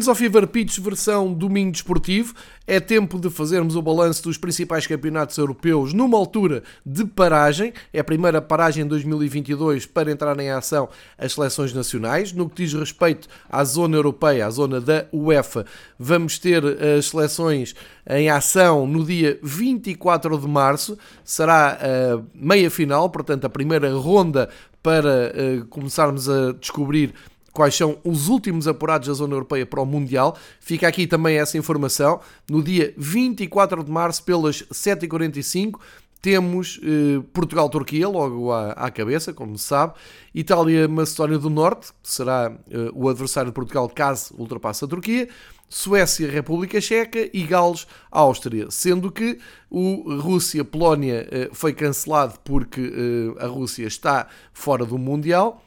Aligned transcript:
Bem-vindos 0.00 0.08
ao 0.08 0.14
Fever 0.14 0.46
Pitch 0.46 0.78
versão 0.78 1.30
domingo 1.30 1.72
desportivo. 1.72 2.32
É 2.66 2.80
tempo 2.80 3.20
de 3.20 3.28
fazermos 3.28 3.76
o 3.76 3.82
balanço 3.82 4.22
dos 4.22 4.38
principais 4.38 4.86
campeonatos 4.86 5.36
europeus 5.36 5.92
numa 5.92 6.16
altura 6.16 6.62
de 6.86 7.04
paragem. 7.04 7.74
É 7.92 8.00
a 8.00 8.04
primeira 8.04 8.40
paragem 8.40 8.82
em 8.82 8.86
2022 8.86 9.84
para 9.84 10.10
entrar 10.10 10.40
em 10.40 10.48
ação 10.48 10.88
as 11.18 11.34
seleções 11.34 11.74
nacionais. 11.74 12.32
No 12.32 12.48
que 12.48 12.64
diz 12.64 12.72
respeito 12.72 13.28
à 13.46 13.62
zona 13.62 13.94
europeia, 13.94 14.46
à 14.46 14.50
zona 14.50 14.80
da 14.80 15.04
UEFA, 15.12 15.66
vamos 15.98 16.38
ter 16.38 16.64
as 16.64 17.08
seleções 17.08 17.74
em 18.08 18.30
ação 18.30 18.86
no 18.86 19.04
dia 19.04 19.38
24 19.42 20.38
de 20.38 20.48
março. 20.48 20.96
Será 21.22 21.72
a 21.72 22.22
meia 22.34 22.70
final, 22.70 23.10
portanto, 23.10 23.44
a 23.44 23.50
primeira 23.50 23.94
ronda 23.94 24.48
para 24.82 25.30
uh, 25.30 25.66
começarmos 25.66 26.26
a 26.26 26.52
descobrir 26.52 27.12
quais 27.60 27.76
são 27.76 27.98
os 28.02 28.28
últimos 28.28 28.66
apurados 28.66 29.08
da 29.08 29.12
zona 29.12 29.34
europeia 29.34 29.66
para 29.66 29.82
o 29.82 29.84
Mundial. 29.84 30.34
Fica 30.60 30.88
aqui 30.88 31.06
também 31.06 31.36
essa 31.36 31.58
informação. 31.58 32.18
No 32.48 32.62
dia 32.62 32.94
24 32.96 33.84
de 33.84 33.90
março, 33.90 34.24
pelas 34.24 34.62
7h45, 34.72 35.78
temos 36.22 36.80
eh, 36.82 37.22
Portugal-Turquia, 37.34 38.08
logo 38.08 38.50
à, 38.50 38.70
à, 38.70 38.90
cabeça, 38.90 39.34
como 39.34 39.58
se 39.58 39.64
sabe. 39.64 39.92
Itália-Macedónia 40.34 41.38
do 41.38 41.50
Norte, 41.50 41.92
será 42.02 42.50
eh, 42.70 42.90
o 42.94 43.10
adversário 43.10 43.50
de 43.50 43.54
Portugal 43.54 43.86
caso 43.90 44.34
ultrapasse 44.38 44.82
a 44.82 44.88
Turquia. 44.88 45.28
Suécia-República 45.68 46.80
Checa 46.80 47.28
e 47.30 47.42
Gales-Áustria. 47.42 48.70
Sendo 48.70 49.12
que 49.12 49.38
o 49.68 50.18
Rússia-Polónia 50.18 51.28
eh, 51.30 51.50
foi 51.52 51.74
cancelado 51.74 52.38
porque 52.42 52.80
eh, 52.80 53.44
a 53.44 53.48
Rússia 53.48 53.86
está 53.86 54.28
fora 54.54 54.86
do 54.86 54.96
Mundial 54.96 55.62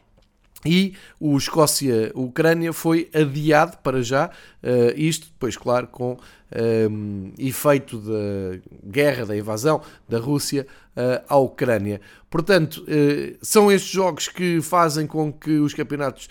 e 0.66 0.94
o 1.19 1.38
Escócia-Ucrânia 1.38 2.72
foi 2.73 3.09
adiado 3.14 3.78
para 3.78 4.02
já, 4.02 4.28
uh, 4.28 4.94
isto 4.95 5.28
depois, 5.28 5.58
claro, 5.58 5.88
com 5.88 6.14
um, 6.14 6.17
ehm, 6.52 7.33
efeito 7.38 7.97
da 7.97 8.59
guerra, 8.86 9.25
da 9.25 9.36
invasão 9.36 9.81
da 10.08 10.19
Rússia 10.19 10.67
uh, 10.95 11.23
à 11.28 11.36
Ucrânia. 11.38 12.00
Portanto, 12.30 12.84
uh, 12.84 13.38
são 13.41 13.72
estes 13.72 13.91
jogos 13.91 14.28
que 14.28 14.61
fazem 14.61 15.08
com 15.08 15.31
que 15.31 15.58
os 15.59 15.73
campeonatos 15.73 16.30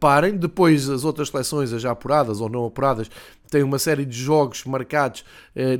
parem, 0.00 0.36
depois 0.36 0.88
as 0.88 1.04
outras 1.04 1.28
seleções, 1.28 1.72
as 1.72 1.82
já 1.82 1.90
apuradas 1.90 2.40
ou 2.40 2.48
não 2.48 2.66
apuradas, 2.66 3.10
têm 3.50 3.62
uma 3.62 3.78
série 3.78 4.04
de 4.04 4.16
jogos 4.16 4.64
marcados 4.64 5.24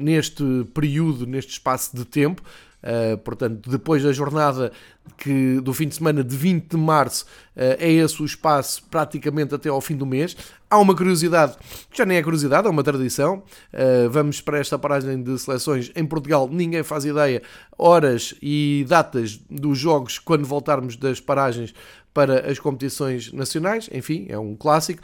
neste 0.01 0.43
período, 0.73 1.27
neste 1.27 1.53
espaço 1.53 1.95
de 1.95 2.03
tempo. 2.03 2.43
Uh, 2.83 3.19
portanto, 3.19 3.69
depois 3.69 4.05
da 4.05 4.13
jornada 4.13 4.71
que, 5.17 5.61
do 5.61 5.75
fim 5.75 5.89
de 5.89 5.97
semana 5.97 6.23
de 6.23 6.37
20 6.37 6.69
de 6.69 6.77
março, 6.77 7.25
uh, 7.57 7.75
é 7.79 7.91
esse 7.91 8.23
o 8.23 8.25
espaço 8.25 8.83
praticamente 8.89 9.55
até 9.55 9.69
ao 9.69 9.81
fim 9.81 9.97
do 9.97 10.07
mês. 10.07 10.37
Há 10.71 10.79
uma 10.79 10.95
curiosidade, 10.95 11.57
que 11.91 11.99
já 11.99 12.05
nem 12.05 12.19
é 12.19 12.23
curiosidade, 12.23 12.69
é 12.69 12.71
uma 12.71 12.85
tradição. 12.85 13.43
Uh, 13.73 14.09
vamos 14.11 14.41
para 14.41 14.59
esta 14.59 14.79
paragem 14.79 15.23
de 15.23 15.37
seleções 15.39 15.91
em 15.97 16.07
Portugal, 16.07 16.49
ninguém 16.51 16.83
faz 16.85 17.05
ideia, 17.05 17.43
horas 17.77 18.35
e 18.41 18.87
datas 18.89 19.41
dos 19.51 19.77
jogos 19.77 20.19
quando 20.19 20.47
voltarmos 20.47 20.97
das 20.97 21.21
paragens 21.21 21.75
para 22.15 22.51
as 22.51 22.59
competições 22.59 23.33
nacionais. 23.33 23.89
Enfim, 23.93 24.27
é 24.29 24.39
um 24.39 24.55
clássico 24.55 25.03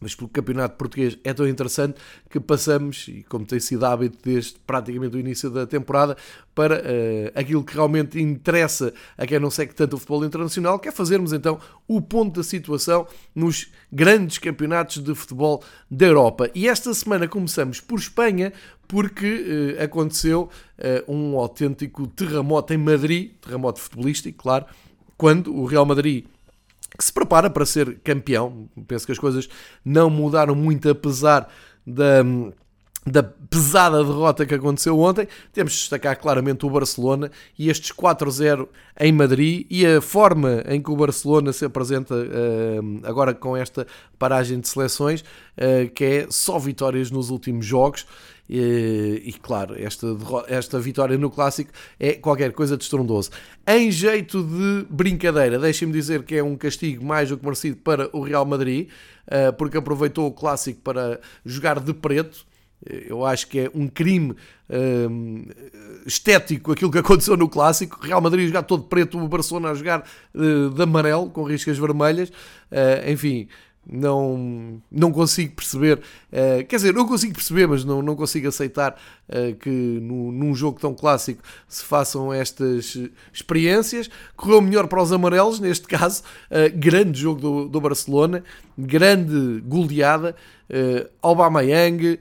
mas 0.00 0.14
porque 0.14 0.40
o 0.40 0.42
campeonato 0.42 0.76
português 0.76 1.18
é 1.24 1.32
tão 1.32 1.46
interessante 1.46 1.98
que 2.30 2.38
passamos, 2.38 3.06
e 3.08 3.24
como 3.28 3.44
tem 3.44 3.60
sido 3.60 3.84
hábito 3.84 4.18
desde 4.22 4.56
praticamente 4.66 5.16
o 5.16 5.20
início 5.20 5.50
da 5.50 5.66
temporada, 5.66 6.16
para 6.54 6.76
uh, 6.76 7.38
aquilo 7.38 7.62
que 7.64 7.74
realmente 7.74 8.20
interessa 8.20 8.92
a 9.16 9.26
quem 9.26 9.38
não 9.38 9.50
segue 9.50 9.74
tanto 9.74 9.94
o 9.94 9.98
futebol 9.98 10.24
internacional, 10.24 10.78
que 10.78 10.88
é 10.88 10.92
fazermos 10.92 11.32
então 11.32 11.58
o 11.86 12.00
ponto 12.00 12.36
da 12.36 12.42
situação 12.42 13.06
nos 13.34 13.70
grandes 13.92 14.38
campeonatos 14.38 15.02
de 15.02 15.14
futebol 15.14 15.62
da 15.90 16.06
Europa. 16.06 16.50
E 16.54 16.68
esta 16.68 16.92
semana 16.94 17.28
começamos 17.28 17.80
por 17.80 17.98
Espanha, 17.98 18.52
porque 18.86 19.76
uh, 19.78 19.82
aconteceu 19.82 20.48
uh, 20.78 21.12
um 21.12 21.36
autêntico 21.36 22.06
terremoto 22.06 22.72
em 22.72 22.78
Madrid, 22.78 23.32
terremoto 23.40 23.80
futebolístico, 23.80 24.42
claro, 24.42 24.66
quando 25.16 25.54
o 25.54 25.66
Real 25.66 25.84
Madrid 25.84 26.24
que 26.96 27.04
se 27.04 27.12
prepara 27.12 27.50
para 27.50 27.66
ser 27.66 27.98
campeão. 28.00 28.68
Penso 28.86 29.06
que 29.06 29.12
as 29.12 29.18
coisas 29.18 29.48
não 29.84 30.08
mudaram 30.08 30.54
muito 30.54 30.88
apesar 30.88 31.48
da, 31.86 32.22
da 33.06 33.22
pesada 33.22 34.04
derrota 34.04 34.46
que 34.46 34.54
aconteceu 34.54 34.98
ontem. 34.98 35.26
Temos 35.52 35.72
de 35.72 35.78
destacar 35.78 36.18
claramente 36.18 36.66
o 36.66 36.70
Barcelona 36.70 37.30
e 37.58 37.70
estes 37.70 37.92
4-0 37.92 38.68
em 39.00 39.12
Madrid 39.12 39.66
e 39.70 39.86
a 39.86 40.00
forma 40.00 40.62
em 40.68 40.80
que 40.80 40.90
o 40.90 40.96
Barcelona 40.96 41.52
se 41.52 41.64
apresenta 41.64 42.14
uh, 42.14 43.00
agora 43.04 43.34
com 43.34 43.56
esta 43.56 43.86
paragem 44.18 44.60
de 44.60 44.68
seleções, 44.68 45.20
uh, 45.22 45.88
que 45.94 46.04
é 46.04 46.26
só 46.30 46.58
vitórias 46.58 47.10
nos 47.10 47.30
últimos 47.30 47.64
jogos. 47.64 48.06
E, 48.48 49.22
e, 49.26 49.32
claro, 49.34 49.74
esta, 49.78 50.06
esta 50.48 50.80
vitória 50.80 51.18
no 51.18 51.30
clássico 51.30 51.70
é 52.00 52.14
qualquer 52.14 52.52
coisa 52.52 52.76
de 52.76 52.84
estrondoso. 52.84 53.30
Em 53.66 53.90
jeito 53.90 54.42
de 54.42 54.86
brincadeira, 54.88 55.58
deixem-me 55.58 55.92
dizer 55.92 56.22
que 56.22 56.36
é 56.36 56.42
um 56.42 56.56
castigo 56.56 57.04
mais 57.04 57.28
do 57.28 57.36
que 57.36 57.44
merecido 57.44 57.76
para 57.76 58.08
o 58.16 58.22
Real 58.22 58.46
Madrid, 58.46 58.88
uh, 59.26 59.52
porque 59.52 59.76
aproveitou 59.76 60.26
o 60.26 60.32
clássico 60.32 60.80
para 60.80 61.20
jogar 61.44 61.78
de 61.80 61.92
preto. 61.92 62.46
Eu 62.86 63.24
acho 63.24 63.48
que 63.48 63.58
é 63.58 63.70
um 63.74 63.88
crime 63.88 64.30
uh, 64.30 65.52
estético 66.06 66.72
aquilo 66.72 66.90
que 66.90 66.98
aconteceu 66.98 67.36
no 67.36 67.48
clássico. 67.48 68.00
Real 68.00 68.20
Madrid 68.20 68.46
jogar 68.46 68.62
todo 68.62 68.84
preto, 68.84 69.18
o 69.18 69.28
Barcelona 69.28 69.70
a 69.70 69.74
jogar 69.74 70.04
uh, 70.34 70.70
de 70.70 70.82
amarelo, 70.82 71.28
com 71.28 71.42
riscas 71.42 71.76
vermelhas. 71.76 72.30
Uh, 72.70 73.10
enfim, 73.10 73.48
não, 73.88 74.82
não 74.90 75.10
consigo 75.10 75.54
perceber. 75.54 75.98
Uh, 76.30 76.64
quer 76.66 76.76
dizer, 76.76 76.92
não 76.92 77.06
consigo 77.06 77.32
perceber, 77.32 77.66
mas 77.66 77.84
não, 77.84 78.02
não 78.02 78.14
consigo 78.14 78.48
aceitar 78.48 79.00
uh, 79.28 79.54
que 79.56 79.70
num 79.70 80.54
jogo 80.54 80.78
tão 80.78 80.94
clássico 80.94 81.42
se 81.66 81.82
façam 81.84 82.32
estas 82.32 82.98
experiências. 83.32 84.10
Correu 84.36 84.60
melhor 84.60 84.86
para 84.86 85.02
os 85.02 85.10
amarelos, 85.10 85.58
neste 85.58 85.86
caso. 85.88 86.22
Uh, 86.50 86.76
grande 86.76 87.18
jogo 87.18 87.40
do, 87.40 87.68
do 87.68 87.80
Barcelona, 87.80 88.44
grande 88.76 89.60
goleada. 89.62 90.36
Uh, 90.68 91.08
Aubameyang. 91.22 92.18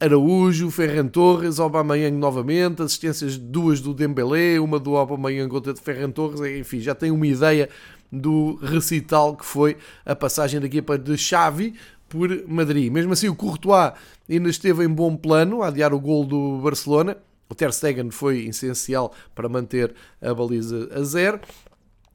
Araújo, 0.00 0.70
Ferran 0.70 1.06
Torres, 1.06 1.60
Aubameyang 1.60 2.18
novamente, 2.18 2.82
assistências 2.82 3.38
duas 3.38 3.80
do 3.80 3.94
Dembélé, 3.94 4.58
uma 4.60 4.78
do 4.78 4.96
Aubameyang, 4.96 5.50
outra 5.54 5.72
de 5.72 5.80
Ferran 5.80 6.10
Torres, 6.10 6.40
enfim, 6.58 6.80
já 6.80 6.94
tem 6.94 7.10
uma 7.12 7.26
ideia 7.26 7.70
do 8.14 8.56
recital 8.56 9.36
que 9.36 9.44
foi 9.44 9.76
a 10.04 10.14
passagem 10.14 10.60
da 10.60 10.66
equipa 10.66 10.96
de 10.96 11.16
Xavi 11.16 11.74
por 12.08 12.46
Madrid. 12.46 12.92
Mesmo 12.92 13.12
assim, 13.12 13.28
o 13.28 13.34
Courtois 13.34 13.92
ainda 14.30 14.48
esteve 14.48 14.84
em 14.84 14.88
bom 14.88 15.16
plano 15.16 15.62
a 15.62 15.68
adiar 15.68 15.92
o 15.92 16.00
gol 16.00 16.24
do 16.24 16.58
Barcelona. 16.62 17.16
O 17.48 17.54
Ter 17.54 17.72
Stegen 17.72 18.10
foi 18.10 18.46
essencial 18.46 19.12
para 19.34 19.48
manter 19.48 19.94
a 20.20 20.32
baliza 20.32 20.88
a 20.94 21.02
zero. 21.02 21.40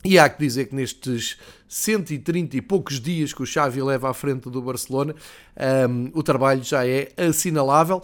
E 0.03 0.17
há 0.17 0.29
que 0.29 0.39
dizer 0.39 0.67
que 0.67 0.75
nestes 0.75 1.37
130 1.67 2.55
e 2.55 2.61
poucos 2.61 3.01
dias 3.01 3.33
que 3.33 3.43
o 3.43 3.45
Xavi 3.45 3.81
leva 3.81 4.09
à 4.09 4.13
frente 4.13 4.49
do 4.49 4.61
Barcelona, 4.61 5.13
um, 5.89 6.09
o 6.13 6.23
trabalho 6.23 6.63
já 6.63 6.87
é 6.87 7.09
assinalável. 7.17 8.01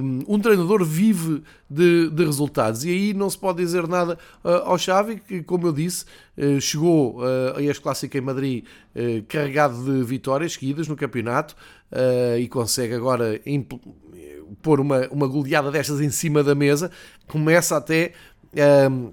Um, 0.00 0.22
um 0.28 0.38
treinador 0.38 0.84
vive 0.84 1.42
de, 1.68 2.10
de, 2.10 2.24
resultados 2.26 2.84
e 2.84 2.90
aí 2.90 3.14
não 3.14 3.30
se 3.30 3.38
pode 3.38 3.56
dizer 3.56 3.88
nada 3.88 4.18
uh, 4.44 4.48
ao 4.64 4.76
Xavi, 4.76 5.16
que, 5.16 5.42
como 5.42 5.66
eu 5.66 5.72
disse, 5.72 6.04
uh, 6.36 6.60
chegou 6.60 7.18
uh, 7.20 7.56
a 7.56 7.62
este 7.62 7.82
clássico 7.82 8.18
em 8.18 8.20
Madrid 8.20 8.64
uh, 8.94 9.24
carregado 9.26 9.82
de 9.82 10.04
vitórias 10.04 10.52
seguidas 10.52 10.86
no 10.86 10.94
campeonato 10.94 11.56
uh, 11.90 12.38
e 12.38 12.46
consegue 12.48 12.92
agora 12.92 13.40
pôr 14.60 14.78
uma, 14.78 15.08
uma 15.08 15.26
goleada 15.26 15.70
destas 15.70 16.02
em 16.02 16.10
cima 16.10 16.44
da 16.44 16.54
mesa. 16.54 16.90
Começa 17.26 17.78
até 17.78 18.12
um, 18.90 19.10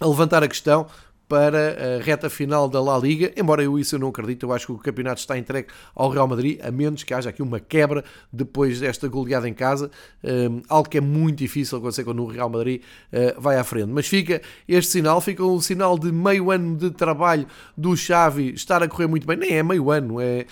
a 0.00 0.06
levantar 0.06 0.44
a 0.44 0.48
questão 0.48 0.86
para 1.28 1.98
a 1.98 2.02
reta 2.02 2.30
final 2.30 2.68
da 2.68 2.80
La 2.80 2.96
Liga, 2.98 3.30
embora 3.36 3.62
eu 3.62 3.78
isso 3.78 3.94
eu 3.94 3.98
não 3.98 4.08
acredito, 4.08 4.46
eu 4.46 4.52
acho 4.52 4.66
que 4.66 4.72
o 4.72 4.78
campeonato 4.78 5.20
está 5.20 5.36
entregue 5.36 5.68
ao 5.94 6.08
Real 6.08 6.26
Madrid, 6.26 6.58
a 6.62 6.70
menos 6.70 7.04
que 7.04 7.12
haja 7.12 7.28
aqui 7.28 7.42
uma 7.42 7.60
quebra 7.60 8.02
depois 8.32 8.80
desta 8.80 9.06
goleada 9.08 9.46
em 9.46 9.52
casa, 9.52 9.90
um, 10.24 10.62
algo 10.68 10.88
que 10.88 10.96
é 10.96 11.00
muito 11.00 11.38
difícil 11.38 11.78
acontecer 11.78 12.02
quando 12.04 12.22
o 12.22 12.26
Real 12.26 12.48
Madrid 12.48 12.80
uh, 13.12 13.40
vai 13.40 13.58
à 13.58 13.64
frente. 13.64 13.90
Mas 13.92 14.06
fica 14.06 14.40
este 14.66 14.92
sinal, 14.92 15.20
fica 15.20 15.44
um 15.44 15.60
sinal 15.60 15.98
de 15.98 16.10
meio 16.10 16.50
ano 16.50 16.76
de 16.76 16.90
trabalho 16.90 17.46
do 17.76 17.94
Xavi 17.94 18.54
estar 18.54 18.82
a 18.82 18.88
correr 18.88 19.06
muito 19.06 19.26
bem, 19.26 19.36
nem 19.36 19.58
é 19.58 19.62
meio 19.62 19.90
ano, 19.90 20.20
é, 20.20 20.46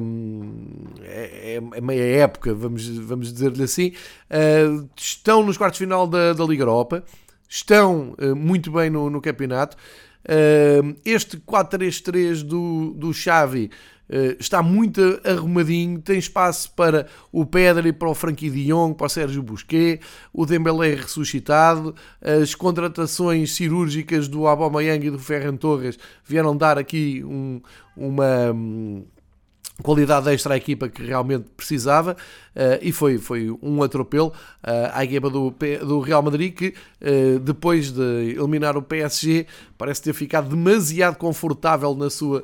um, 0.00 0.84
é, 1.02 1.60
é, 1.74 1.80
meia 1.80 2.22
época, 2.22 2.54
vamos, 2.54 2.86
vamos 2.98 3.32
dizer-lhe 3.32 3.64
assim. 3.64 3.92
Uh, 4.30 4.88
estão 4.96 5.42
nos 5.42 5.56
quartos 5.56 5.78
de 5.78 5.84
final 5.84 6.06
da, 6.06 6.32
da 6.32 6.44
Liga 6.44 6.62
Europa, 6.62 7.02
estão 7.48 8.14
uh, 8.18 8.34
muito 8.34 8.70
bem 8.70 8.90
no, 8.90 9.10
no 9.10 9.20
campeonato. 9.20 9.76
Uh, 10.24 10.96
este 11.04 11.36
4-3-3 11.36 12.42
do, 12.42 12.92
do 12.94 13.14
Xavi 13.14 13.70
uh, 14.10 14.36
está 14.40 14.62
muito 14.62 15.20
arrumadinho, 15.24 16.00
tem 16.00 16.18
espaço 16.18 16.72
para 16.72 17.06
o 17.30 17.46
Pedri, 17.46 17.92
para 17.92 18.08
o 18.08 18.14
Frankie 18.14 18.50
de 18.50 18.66
Jong, 18.66 18.96
para 18.96 19.06
o 19.06 19.10
Sérgio 19.10 19.42
Busquet, 19.42 20.00
o 20.32 20.44
Dembélé 20.44 20.94
ressuscitado, 20.94 21.94
as 22.20 22.54
contratações 22.54 23.54
cirúrgicas 23.54 24.26
do 24.26 24.46
Aubameyang 24.46 25.06
e 25.06 25.10
do 25.10 25.18
Ferran 25.18 25.56
Torres 25.56 25.98
vieram 26.24 26.56
dar 26.56 26.78
aqui 26.78 27.22
um, 27.24 27.60
uma... 27.96 28.52
Um, 28.52 29.04
qualidade 29.82 30.30
extra 30.30 30.54
à 30.54 30.56
equipa 30.56 30.88
que 30.88 31.02
realmente 31.02 31.46
precisava 31.56 32.12
uh, 32.12 32.78
e 32.80 32.92
foi, 32.92 33.18
foi 33.18 33.54
um 33.62 33.82
atropelo 33.82 34.28
uh, 34.28 34.90
à 34.92 35.04
equipa 35.04 35.28
do, 35.28 35.54
do 35.86 36.00
Real 36.00 36.22
Madrid 36.22 36.54
que 36.54 36.68
uh, 37.00 37.38
depois 37.40 37.90
de 37.90 38.30
eliminar 38.30 38.76
o 38.76 38.82
PSG 38.82 39.46
parece 39.76 40.02
ter 40.02 40.14
ficado 40.14 40.48
demasiado 40.48 41.16
confortável 41.16 41.94
na 41.94 42.08
sua 42.08 42.42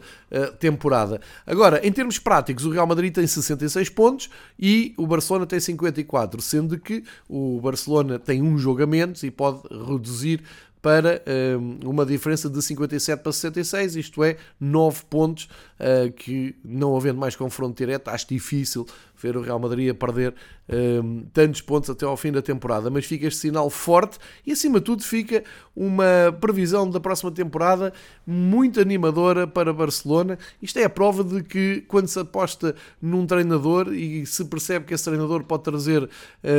temporada. 0.58 1.20
Agora, 1.46 1.80
em 1.86 1.90
termos 1.90 2.18
práticos, 2.18 2.66
o 2.66 2.70
Real 2.70 2.86
Madrid 2.86 3.12
tem 3.12 3.26
66 3.26 3.88
pontos 3.88 4.28
e 4.58 4.94
o 4.98 5.06
Barcelona 5.06 5.46
tem 5.46 5.58
54, 5.58 6.42
sendo 6.42 6.78
que 6.78 7.02
o 7.28 7.58
Barcelona 7.60 8.18
tem 8.18 8.42
um 8.42 8.58
jogo 8.58 8.86
menos 8.86 9.22
e 9.22 9.30
pode 9.30 9.60
reduzir 9.70 10.42
para 10.82 11.22
uh, 11.24 11.88
uma 11.88 12.04
diferença 12.04 12.50
de 12.50 12.60
57 12.60 13.22
para 13.22 13.32
66, 13.32 13.96
isto 13.96 14.24
é, 14.24 14.36
9 14.60 15.04
pontos, 15.08 15.48
uh, 15.78 16.10
que 16.12 16.56
não 16.64 16.96
havendo 16.96 17.18
mais 17.20 17.36
confronto 17.36 17.78
direto, 17.78 18.08
acho 18.08 18.26
difícil 18.28 18.84
ver 19.22 19.36
o 19.36 19.40
Real 19.40 19.58
Madrid 19.58 19.90
a 19.90 19.94
perder 19.94 20.34
uh, 20.68 21.26
tantos 21.32 21.60
pontos 21.60 21.88
até 21.88 22.04
ao 22.04 22.16
fim 22.16 22.32
da 22.32 22.42
temporada, 22.42 22.90
mas 22.90 23.04
fica 23.04 23.26
este 23.26 23.40
sinal 23.40 23.70
forte 23.70 24.18
e 24.46 24.52
acima 24.52 24.78
de 24.78 24.84
tudo 24.84 25.02
fica 25.02 25.44
uma 25.74 26.36
previsão 26.40 26.88
da 26.90 27.00
próxima 27.00 27.30
temporada 27.30 27.92
muito 28.26 28.80
animadora 28.80 29.46
para 29.46 29.72
Barcelona. 29.72 30.38
Isto 30.60 30.78
é 30.78 30.84
a 30.84 30.90
prova 30.90 31.24
de 31.24 31.42
que 31.42 31.82
quando 31.88 32.08
se 32.08 32.18
aposta 32.18 32.74
num 33.00 33.26
treinador 33.26 33.92
e 33.92 34.26
se 34.26 34.44
percebe 34.44 34.84
que 34.86 34.94
esse 34.94 35.04
treinador 35.04 35.44
pode 35.44 35.62
trazer 35.62 36.08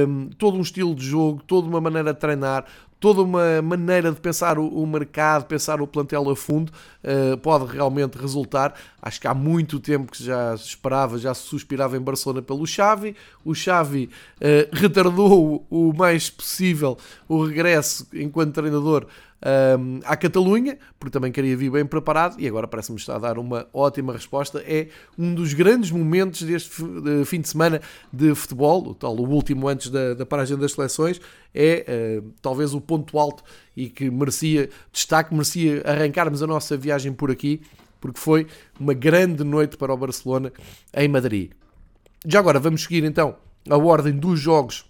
um, 0.07 0.29
todo 0.37 0.57
um 0.57 0.61
estilo 0.61 0.95
de 0.95 1.05
jogo, 1.05 1.41
toda 1.45 1.67
uma 1.67 1.81
maneira 1.81 2.13
de 2.13 2.19
treinar, 2.19 2.65
toda 3.03 3.21
uma 3.21 3.61
maneira 3.61 4.13
de 4.13 4.21
pensar 4.21 4.57
o, 4.57 4.85
mercado, 4.85 5.45
pensar 5.45 5.81
o 5.81 5.85
plantel 5.85 6.29
a 6.29 6.35
fundo, 6.37 6.71
uh, 7.03 7.37
pode 7.39 7.65
realmente 7.65 8.17
resultar. 8.17 8.73
Acho 9.01 9.19
que 9.19 9.27
há 9.27 9.33
muito 9.33 9.77
tempo 9.77 10.09
que 10.09 10.23
já 10.23 10.55
se 10.55 10.67
esperava, 10.67 11.17
já 11.17 11.33
se 11.33 11.41
suspirava 11.41 11.97
em 11.97 11.99
Barcelona 11.99 12.41
pelo 12.53 12.67
Xavi. 12.67 13.15
O 13.43 13.53
Xavi 13.53 14.09
uh, 14.37 14.69
retardou 14.71 15.65
o, 15.69 15.93
mais 15.93 16.29
possível 16.29 16.97
o 17.27 17.45
regresso 17.45 18.07
enquanto 18.13 18.53
treinador 18.53 19.07
um, 19.77 19.99
à 20.05 20.15
Catalunha, 20.15 20.77
porque 20.97 21.11
também 21.11 21.31
queria 21.31 21.57
vir 21.57 21.69
bem 21.69 21.85
preparado 21.85 22.39
e 22.39 22.47
agora 22.47 22.65
parece-me 22.65 22.97
estar 22.97 23.15
a 23.15 23.19
dar 23.19 23.37
uma 23.37 23.67
ótima 23.73 24.13
resposta. 24.13 24.63
É 24.65 24.87
um 25.17 25.33
dos 25.33 25.53
grandes 25.53 25.91
momentos 25.91 26.43
deste 26.43 26.69
fim 27.25 27.41
de 27.41 27.49
semana 27.49 27.81
de 28.11 28.33
futebol, 28.35 28.87
o 28.87 28.95
tal 28.95 29.15
o 29.15 29.29
último 29.29 29.67
antes 29.67 29.89
da, 29.89 30.13
da 30.13 30.25
paragem 30.25 30.57
das 30.57 30.71
seleções, 30.71 31.19
é 31.53 32.21
uh, 32.21 32.31
talvez 32.41 32.73
o 32.73 32.79
ponto 32.79 33.17
alto 33.19 33.43
e 33.75 33.89
que 33.89 34.09
merecia 34.09 34.69
destaque, 34.91 35.33
merecia 35.33 35.83
arrancarmos 35.85 36.41
a 36.41 36.47
nossa 36.47 36.77
viagem 36.77 37.11
por 37.11 37.29
aqui, 37.29 37.61
porque 37.99 38.19
foi 38.19 38.47
uma 38.79 38.93
grande 38.93 39.43
noite 39.43 39.75
para 39.75 39.93
o 39.93 39.97
Barcelona 39.97 40.51
em 40.93 41.07
Madrid. 41.07 41.51
Já 42.25 42.39
agora 42.39 42.59
vamos 42.59 42.83
seguir 42.83 43.03
então 43.03 43.35
a 43.69 43.77
ordem 43.77 44.13
dos 44.13 44.39
jogos 44.39 44.85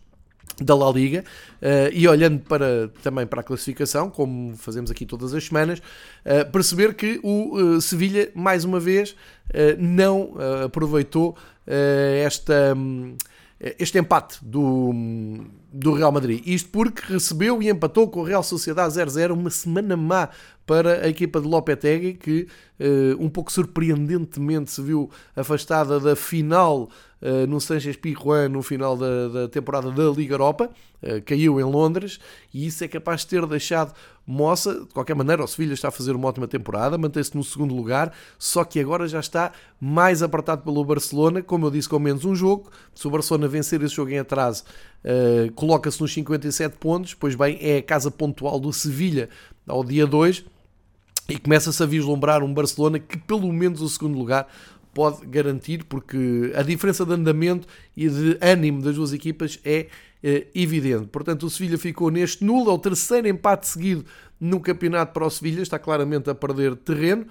da 0.61 0.75
La 0.75 0.91
Liga 0.91 1.23
uh, 1.61 1.91
e 1.91 2.07
olhando 2.07 2.39
para, 2.41 2.89
também 3.01 3.25
para 3.25 3.41
a 3.41 3.43
classificação, 3.43 4.09
como 4.09 4.55
fazemos 4.55 4.91
aqui 4.91 5.05
todas 5.05 5.33
as 5.33 5.45
semanas, 5.45 5.79
uh, 5.79 6.49
perceber 6.51 6.93
que 6.93 7.19
o 7.23 7.57
uh, 7.57 7.81
Sevilha, 7.81 8.29
mais 8.35 8.63
uma 8.63 8.79
vez, 8.79 9.15
não 9.77 10.35
aproveitou 10.63 11.35
esta, 12.25 12.73
um, 12.75 13.15
este 13.77 13.99
empate 13.99 14.39
do, 14.41 14.91
do 15.71 15.93
Real 15.93 16.11
Madrid. 16.11 16.41
Isto 16.45 16.69
porque 16.69 17.13
recebeu 17.13 17.61
e 17.61 17.69
empatou 17.69 18.07
com 18.09 18.21
o 18.21 18.23
Real 18.23 18.41
Sociedade 18.41 18.93
0-0, 18.93 19.31
uma 19.31 19.49
semana 19.49 19.97
má 19.97 20.29
para 20.65 21.05
a 21.05 21.09
equipa 21.09 21.41
de 21.41 21.47
Lopetegui, 21.47 22.13
que 22.13 22.47
um 23.19 23.29
pouco 23.29 23.51
surpreendentemente 23.51 24.71
se 24.71 24.81
viu 24.81 25.11
afastada 25.35 25.99
da 25.99 26.15
final 26.15 26.89
uh, 27.23 27.47
no 27.47 27.59
Sanchez 27.59 27.95
Pizjuán 27.95 28.49
no 28.49 28.61
final 28.61 28.97
da, 28.97 29.29
da, 29.29 29.47
temporada 29.47 29.89
da 29.89 30.03
Liga 30.09 30.33
Europa, 30.33 30.69
uh, 31.01 31.21
caiu 31.25 31.59
em 31.59 31.63
Londres 31.63 32.19
e 32.53 32.67
isso 32.67 32.83
é 32.83 32.87
capaz 32.87 33.21
de 33.21 33.27
ter 33.27 33.45
deixado 33.47 33.93
moça. 34.27 34.81
De 34.81 34.93
qualquer 34.93 35.15
maneira, 35.15 35.43
o 35.43 35.47
Sevilha 35.47 35.73
está 35.73 35.87
a 35.87 35.91
fazer 35.91 36.11
uma 36.15 36.27
ótima 36.27 36.47
temporada, 36.47 36.97
mantém-se 36.97 37.35
no 37.35 37.43
segundo 37.43 37.73
lugar, 37.73 38.13
só 38.37 38.63
que 38.63 38.79
agora 38.79 39.07
já 39.07 39.19
está 39.19 39.53
mais 39.79 40.21
apertado 40.21 40.61
pelo 40.61 40.83
Barcelona, 40.83 41.41
como 41.41 41.65
eu 41.65 41.71
disse, 41.71 41.87
com 41.87 41.97
menos 41.97 42.25
um 42.25 42.35
jogo. 42.35 42.69
Se 42.93 43.07
o 43.07 43.09
Barcelona 43.09 43.47
vencer 43.47 43.81
esse 43.81 43.95
jogo 43.95 44.11
em 44.11 44.19
atraso, 44.19 44.63
uh, 45.05 45.51
coloca-se 45.53 46.01
nos 46.01 46.13
57 46.13 46.77
pontos, 46.77 47.13
pois 47.13 47.35
bem, 47.35 47.57
é 47.61 47.77
a 47.77 47.83
casa 47.83 48.11
pontual 48.11 48.59
do 48.59 48.71
Sevilha 48.73 49.29
ao 49.65 49.83
dia 49.83 50.05
2 50.05 50.45
e 51.29 51.37
começa-se 51.37 51.81
a 51.81 51.85
vislumbrar 51.85 52.43
um 52.43 52.53
Barcelona 52.53 52.99
que 52.99 53.17
pelo 53.17 53.51
menos 53.51 53.81
o 53.81 53.87
segundo 53.87 54.17
lugar 54.17 54.47
pode 54.93 55.25
garantir, 55.25 55.83
porque 55.85 56.51
a 56.55 56.61
diferença 56.61 57.05
de 57.05 57.13
andamento 57.13 57.67
e 57.95 58.07
de 58.07 58.37
ânimo 58.41 58.81
das 58.81 58.95
duas 58.95 59.13
equipas 59.13 59.59
é, 59.63 59.87
é 60.23 60.47
evidente. 60.53 61.07
Portanto, 61.07 61.45
o 61.45 61.49
Sevilha 61.49 61.77
ficou 61.77 62.11
neste 62.11 62.43
nulo, 62.43 62.69
é 62.69 62.73
o 62.73 62.79
terceiro 62.79 63.27
empate 63.27 63.67
seguido 63.67 64.05
no 64.39 64.59
campeonato 64.59 65.13
para 65.13 65.25
o 65.25 65.29
Sevilha, 65.29 65.61
está 65.61 65.79
claramente 65.79 66.29
a 66.29 66.35
perder 66.35 66.75
terreno. 66.75 67.25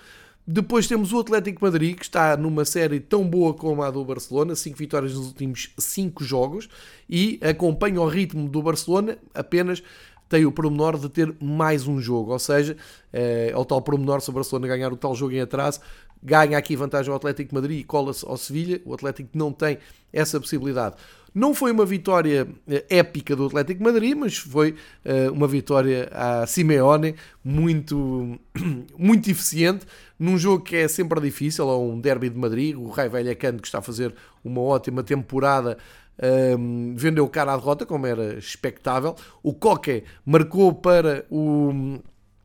Depois 0.44 0.88
temos 0.88 1.12
o 1.12 1.20
Atlético 1.20 1.64
Madrid, 1.64 1.96
que 1.96 2.02
está 2.04 2.36
numa 2.36 2.64
série 2.64 2.98
tão 2.98 3.24
boa 3.24 3.54
como 3.54 3.80
a 3.82 3.90
do 3.90 4.04
Barcelona, 4.04 4.56
5 4.56 4.76
vitórias 4.76 5.14
nos 5.14 5.28
últimos 5.28 5.70
5 5.78 6.24
jogos, 6.24 6.68
e 7.08 7.38
acompanha 7.40 8.00
o 8.00 8.08
ritmo 8.08 8.48
do 8.48 8.60
Barcelona, 8.60 9.16
apenas 9.32 9.82
tem 10.28 10.44
o 10.46 10.50
promenor 10.50 10.98
de 10.98 11.08
ter 11.10 11.32
mais 11.40 11.86
um 11.86 12.00
jogo, 12.00 12.32
ou 12.32 12.38
seja, 12.38 12.76
é, 13.12 13.52
o 13.54 13.64
tal 13.64 13.82
promenor 13.82 14.20
se 14.20 14.30
o 14.30 14.32
Barcelona 14.32 14.66
ganhar 14.66 14.92
o 14.92 14.96
tal 14.96 15.14
jogo 15.14 15.32
em 15.32 15.40
atraso, 15.40 15.78
ganha 16.22 16.56
aqui 16.56 16.76
vantagem 16.76 17.10
ao 17.10 17.16
Atlético 17.16 17.54
Madrid 17.54 17.80
e 17.80 17.84
cola-se 17.84 18.24
ao 18.24 18.36
Sevilha. 18.36 18.80
O 18.84 18.94
Atlético 18.94 19.30
não 19.34 19.52
tem 19.52 19.78
essa 20.12 20.38
possibilidade. 20.38 20.96
Não 21.34 21.54
foi 21.54 21.72
uma 21.72 21.86
vitória 21.86 22.46
eh, 22.68 22.84
épica 22.90 23.34
do 23.34 23.46
Atlético 23.46 23.82
Madrid, 23.82 24.14
mas 24.14 24.36
foi 24.36 24.72
uh, 25.04 25.32
uma 25.32 25.48
vitória 25.48 26.10
a 26.12 26.46
Simeone 26.46 27.14
muito, 27.42 28.38
muito 28.98 29.30
eficiente, 29.30 29.86
num 30.18 30.36
jogo 30.36 30.62
que 30.62 30.76
é 30.76 30.86
sempre 30.88 31.18
difícil, 31.22 31.68
é 31.70 31.76
um 31.76 31.98
derby 31.98 32.28
de 32.28 32.38
Madrid. 32.38 32.76
O 32.76 32.88
Rai 32.90 33.08
Vallecano, 33.08 33.60
que 33.60 33.66
está 33.66 33.78
a 33.78 33.82
fazer 33.82 34.14
uma 34.44 34.60
ótima 34.60 35.02
temporada, 35.02 35.78
ehm, 36.18 36.94
vendeu 36.96 37.26
cara 37.28 37.54
à 37.54 37.56
derrota, 37.56 37.86
como 37.86 38.06
era 38.06 38.34
expectável. 38.34 39.16
O 39.42 39.54
Coque 39.54 40.04
marcou 40.26 40.74
para 40.74 41.24
o 41.30 41.98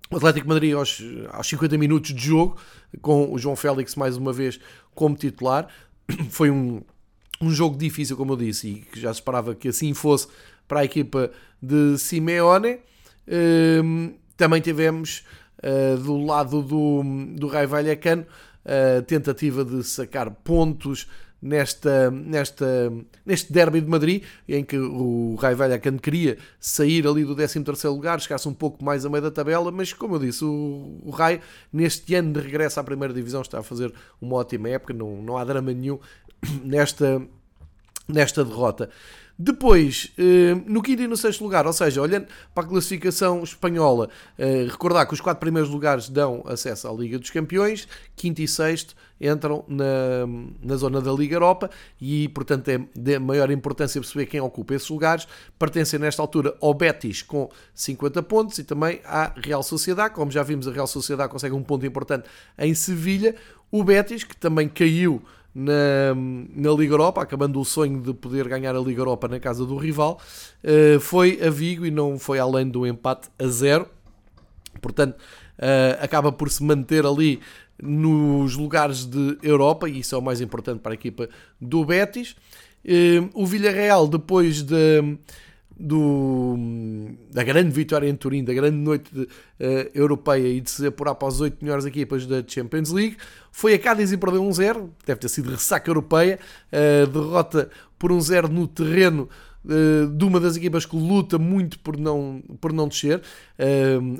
o 0.09 0.17
Atlético 0.17 0.47
Madrid 0.47 0.73
aos, 0.73 1.01
aos 1.31 1.47
50 1.47 1.77
minutos 1.77 2.13
de 2.13 2.25
jogo, 2.25 2.57
com 3.01 3.31
o 3.31 3.37
João 3.37 3.55
Félix 3.55 3.95
mais 3.95 4.17
uma 4.17 4.31
vez 4.31 4.59
como 4.95 5.15
titular. 5.15 5.67
Foi 6.29 6.49
um, 6.49 6.81
um 7.41 7.49
jogo 7.51 7.77
difícil, 7.77 8.15
como 8.15 8.33
eu 8.33 8.37
disse, 8.37 8.67
e 8.67 8.75
que 8.81 8.99
já 8.99 9.13
se 9.13 9.19
esperava 9.19 9.53
que 9.53 9.67
assim 9.67 9.93
fosse 9.93 10.27
para 10.67 10.81
a 10.81 10.85
equipa 10.85 11.31
de 11.61 11.97
Simeone. 11.97 12.79
Um, 13.27 14.13
também 14.35 14.61
tivemos 14.61 15.25
uh, 15.63 15.97
do 15.97 16.17
lado 16.17 16.61
do, 16.61 17.03
do 17.35 17.47
Rai 17.47 17.67
Vallecano 17.67 18.25
a 18.67 19.01
tentativa 19.01 19.63
de 19.63 19.81
sacar 19.83 20.29
pontos 20.29 21.07
nesta, 21.41 22.11
nesta, 22.11 22.91
neste 23.25 23.53
derby 23.53 23.81
de 23.81 23.89
Madrid, 23.89 24.23
em 24.47 24.63
que 24.63 24.77
o 24.77 25.35
Rai 25.35 25.55
Vallecano 25.55 25.99
queria 25.99 26.37
sair 26.59 27.07
ali 27.07 27.23
do 27.23 27.35
13º 27.35 27.89
lugar, 27.89 28.19
chegasse 28.19 28.47
um 28.47 28.53
pouco 28.53 28.83
mais 28.83 29.05
a 29.05 29.09
meio 29.09 29.23
da 29.23 29.31
tabela, 29.31 29.71
mas 29.71 29.93
como 29.93 30.15
eu 30.15 30.19
disse, 30.19 30.43
o, 30.43 30.99
o 31.03 31.09
Rai 31.11 31.41
neste 31.71 32.15
ano 32.15 32.33
de 32.33 32.39
regresso 32.39 32.79
à 32.79 32.83
primeira 32.83 33.13
divisão 33.13 33.41
está 33.41 33.59
a 33.59 33.63
fazer 33.63 33.93
uma 34.21 34.35
ótima 34.35 34.69
época, 34.69 34.93
não, 34.93 35.21
não 35.21 35.37
há 35.37 35.43
drama 35.43 35.73
nenhum 35.73 35.99
nesta, 36.63 37.21
nesta 38.07 38.43
derrota. 38.43 38.89
Depois, 39.39 40.11
eh, 40.17 40.55
no 40.65 40.81
quinto 40.81 41.03
e 41.03 41.07
no 41.07 41.15
sexto 41.15 41.43
lugar, 41.43 41.67
ou 41.67 41.73
seja, 41.73 42.01
olhando 42.01 42.27
para 42.55 42.63
a 42.63 42.67
classificação 42.67 43.43
espanhola, 43.43 44.09
eh, 44.37 44.65
recordar 44.67 45.05
que 45.07 45.13
os 45.13 45.21
quatro 45.21 45.39
primeiros 45.39 45.69
lugares 45.69 46.09
dão 46.09 46.43
acesso 46.47 46.87
à 46.87 46.91
Liga 46.91 47.19
dos 47.19 47.29
Campeões, 47.29 47.87
quinto 48.15 48.41
e 48.41 48.47
sexto 48.47 48.95
entram 49.19 49.63
na, 49.67 49.85
na 50.61 50.75
zona 50.75 51.01
da 51.01 51.11
Liga 51.11 51.35
Europa 51.35 51.69
e, 51.99 52.29
portanto, 52.29 52.69
é 52.69 52.79
de 52.95 53.19
maior 53.19 53.51
importância 53.51 53.99
perceber 54.01 54.25
quem 54.25 54.39
ocupa 54.39 54.73
esses 54.75 54.89
lugares. 54.89 55.27
Pertencem 55.57 55.99
nesta 55.99 56.21
altura 56.21 56.55
ao 56.61 56.73
Betis 56.73 57.21
com 57.21 57.49
50 57.73 58.23
pontos 58.23 58.57
e 58.57 58.63
também 58.63 59.01
à 59.05 59.33
Real 59.35 59.63
Sociedade. 59.63 60.13
Como 60.13 60.31
já 60.31 60.43
vimos, 60.43 60.67
a 60.67 60.71
Real 60.71 60.87
Sociedade 60.87 61.31
consegue 61.31 61.55
um 61.55 61.63
ponto 61.63 61.85
importante 61.85 62.27
em 62.57 62.73
Sevilha. 62.73 63.35
O 63.71 63.83
Betis, 63.83 64.23
que 64.23 64.35
também 64.35 64.69
caiu 64.69 65.21
na, 65.57 66.13
na 66.55 66.71
Liga 66.71 66.93
Europa, 66.93 67.19
acabando 67.19 67.59
o 67.59 67.65
sonho 67.65 67.99
de 67.99 68.13
poder 68.13 68.47
ganhar 68.47 68.75
a 68.75 68.79
Liga 68.79 69.01
Europa 69.01 69.27
na 69.27 69.39
casa 69.39 69.65
do 69.65 69.75
rival, 69.75 70.21
uh, 70.63 70.99
foi 70.99 71.39
a 71.41 71.49
Vigo 71.49 71.83
e 71.83 71.89
não 71.89 72.19
foi 72.19 72.37
além 72.37 72.69
do 72.69 72.85
empate 72.85 73.27
a 73.39 73.47
zero. 73.47 73.87
Portanto, 74.79 75.15
uh, 75.15 75.97
acaba 75.99 76.31
por 76.31 76.51
se 76.51 76.63
manter 76.63 77.07
ali 77.07 77.39
nos 77.81 78.55
lugares 78.55 79.03
de 79.03 79.39
Europa 79.41 79.89
e 79.89 79.99
isso 79.99 80.13
é 80.13 80.17
o 80.19 80.21
mais 80.21 80.41
importante 80.41 80.79
para 80.79 80.91
a 80.91 80.93
equipa 80.93 81.27
do 81.59 81.83
Betis. 81.83 82.35
Uh, 82.85 83.27
o 83.33 83.43
Villarreal, 83.43 84.07
depois 84.07 84.61
de 84.61 85.17
do, 85.79 86.55
da 87.31 87.43
grande 87.43 87.69
vitória 87.69 88.09
em 88.09 88.15
Turim, 88.15 88.43
da 88.43 88.53
grande 88.53 88.77
noite 88.77 89.13
de, 89.13 89.21
uh, 89.21 89.27
europeia 89.93 90.47
e 90.47 90.59
de 90.59 90.71
se 90.71 90.87
apurar 90.87 91.15
para 91.15 91.27
as 91.27 91.39
8 91.39 91.63
melhores 91.63 91.85
equipas 91.85 92.25
da 92.25 92.43
Champions 92.45 92.91
League. 92.91 93.17
Foi 93.51 93.73
a 93.73 93.79
Cádiz 93.79 94.11
e 94.11 94.17
perdeu 94.17 94.43
1-0, 94.43 94.89
deve 95.05 95.19
ter 95.19 95.29
sido 95.29 95.51
ressaca 95.51 95.89
europeia, 95.89 96.39
uh, 96.71 97.07
derrota 97.07 97.69
por 97.97 98.11
1-0 98.11 98.47
no 98.49 98.67
terreno 98.67 99.29
uh, 99.65 100.07
de 100.07 100.25
uma 100.25 100.39
das 100.39 100.55
equipas 100.57 100.85
que 100.85 100.95
luta 100.95 101.37
muito 101.37 101.77
por 101.79 101.95
não, 101.95 102.41
por 102.59 102.73
não 102.73 102.87
descer. 102.87 103.21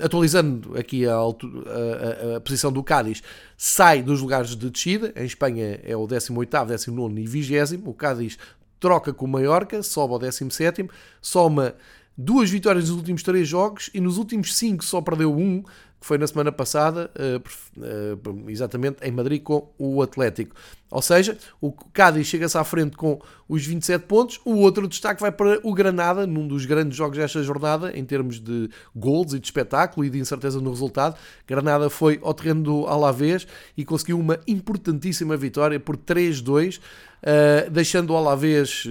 atualizando 0.03 0.77
aqui 0.77 1.07
a, 1.07 1.15
a, 1.15 2.35
a, 2.35 2.39
posição 2.41 2.71
do 2.71 2.83
Cádiz, 2.83 3.23
sai 3.55 4.03
dos 4.03 4.21
lugares 4.21 4.55
de 4.55 4.69
descida, 4.69 5.11
em 5.15 5.25
Espanha 5.25 5.79
é 5.83 5.97
o 5.97 6.07
18º, 6.07 6.65
19 6.67 7.21
e 7.21 7.25
20 7.25 7.81
o 7.83 7.93
Cádiz 7.93 8.37
troca 8.79 9.13
com 9.13 9.25
o 9.25 9.27
Mallorca, 9.27 9.81
sobe 9.84 10.13
ao 10.13 10.19
17, 10.19 10.89
soma 11.22 11.75
duas 12.17 12.50
vitórias 12.50 12.89
nos 12.89 12.98
últimos 12.98 13.22
três 13.22 13.48
jogos 13.48 13.89
e 13.93 14.01
nos 14.01 14.17
últimos 14.17 14.55
cinco 14.55 14.84
só 14.84 15.01
perdeu 15.01 15.36
um, 15.36 15.63
que 15.99 16.05
foi 16.05 16.17
na 16.17 16.27
semana 16.27 16.51
passada, 16.51 17.09
eh, 17.15 17.41
eh, 17.81 18.17
exatamente 18.47 18.97
em 19.01 19.11
Madrid 19.11 19.41
com 19.41 19.71
o 19.77 20.01
Atlético. 20.01 20.55
Ou 20.91 21.01
seja, 21.01 21.37
o 21.59 21.71
Cádiz 21.71 22.27
chega-se 22.27 22.57
à 22.57 22.63
frente 22.63 22.95
com 22.95 23.19
os 23.49 23.65
27 23.65 24.05
pontos, 24.05 24.39
o 24.45 24.55
outro 24.57 24.87
destaque 24.87 25.19
vai 25.19 25.31
para 25.31 25.59
o 25.63 25.73
Granada, 25.73 26.25
num 26.27 26.47
dos 26.47 26.65
grandes 26.65 26.95
jogos 26.95 27.17
desta 27.17 27.41
jornada, 27.41 27.97
em 27.97 28.05
termos 28.05 28.39
de 28.39 28.69
gols 28.95 29.33
e 29.33 29.39
de 29.39 29.45
espetáculo 29.45 30.05
e 30.05 30.09
de 30.09 30.19
incerteza 30.19 30.61
no 30.61 30.69
resultado. 30.69 31.17
Granada 31.47 31.89
foi 31.89 32.19
ao 32.21 32.33
terreno 32.33 32.63
do 32.63 32.87
Alavés 32.87 33.47
e 33.75 33.83
conseguiu 33.83 34.19
uma 34.19 34.39
importantíssima 34.47 35.35
vitória 35.35 35.79
por 35.79 35.97
3-2, 35.97 36.79
eh, 37.23 37.67
deixando 37.71 38.11
o 38.11 38.15
Alavés 38.15 38.87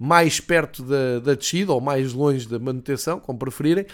mais 0.00 0.40
perto 0.40 0.82
da, 0.82 1.18
da 1.18 1.34
descida 1.34 1.74
ou 1.74 1.80
mais 1.80 2.14
longe 2.14 2.48
da 2.48 2.58
manutenção, 2.58 3.20
como 3.20 3.38
preferirem. 3.38 3.84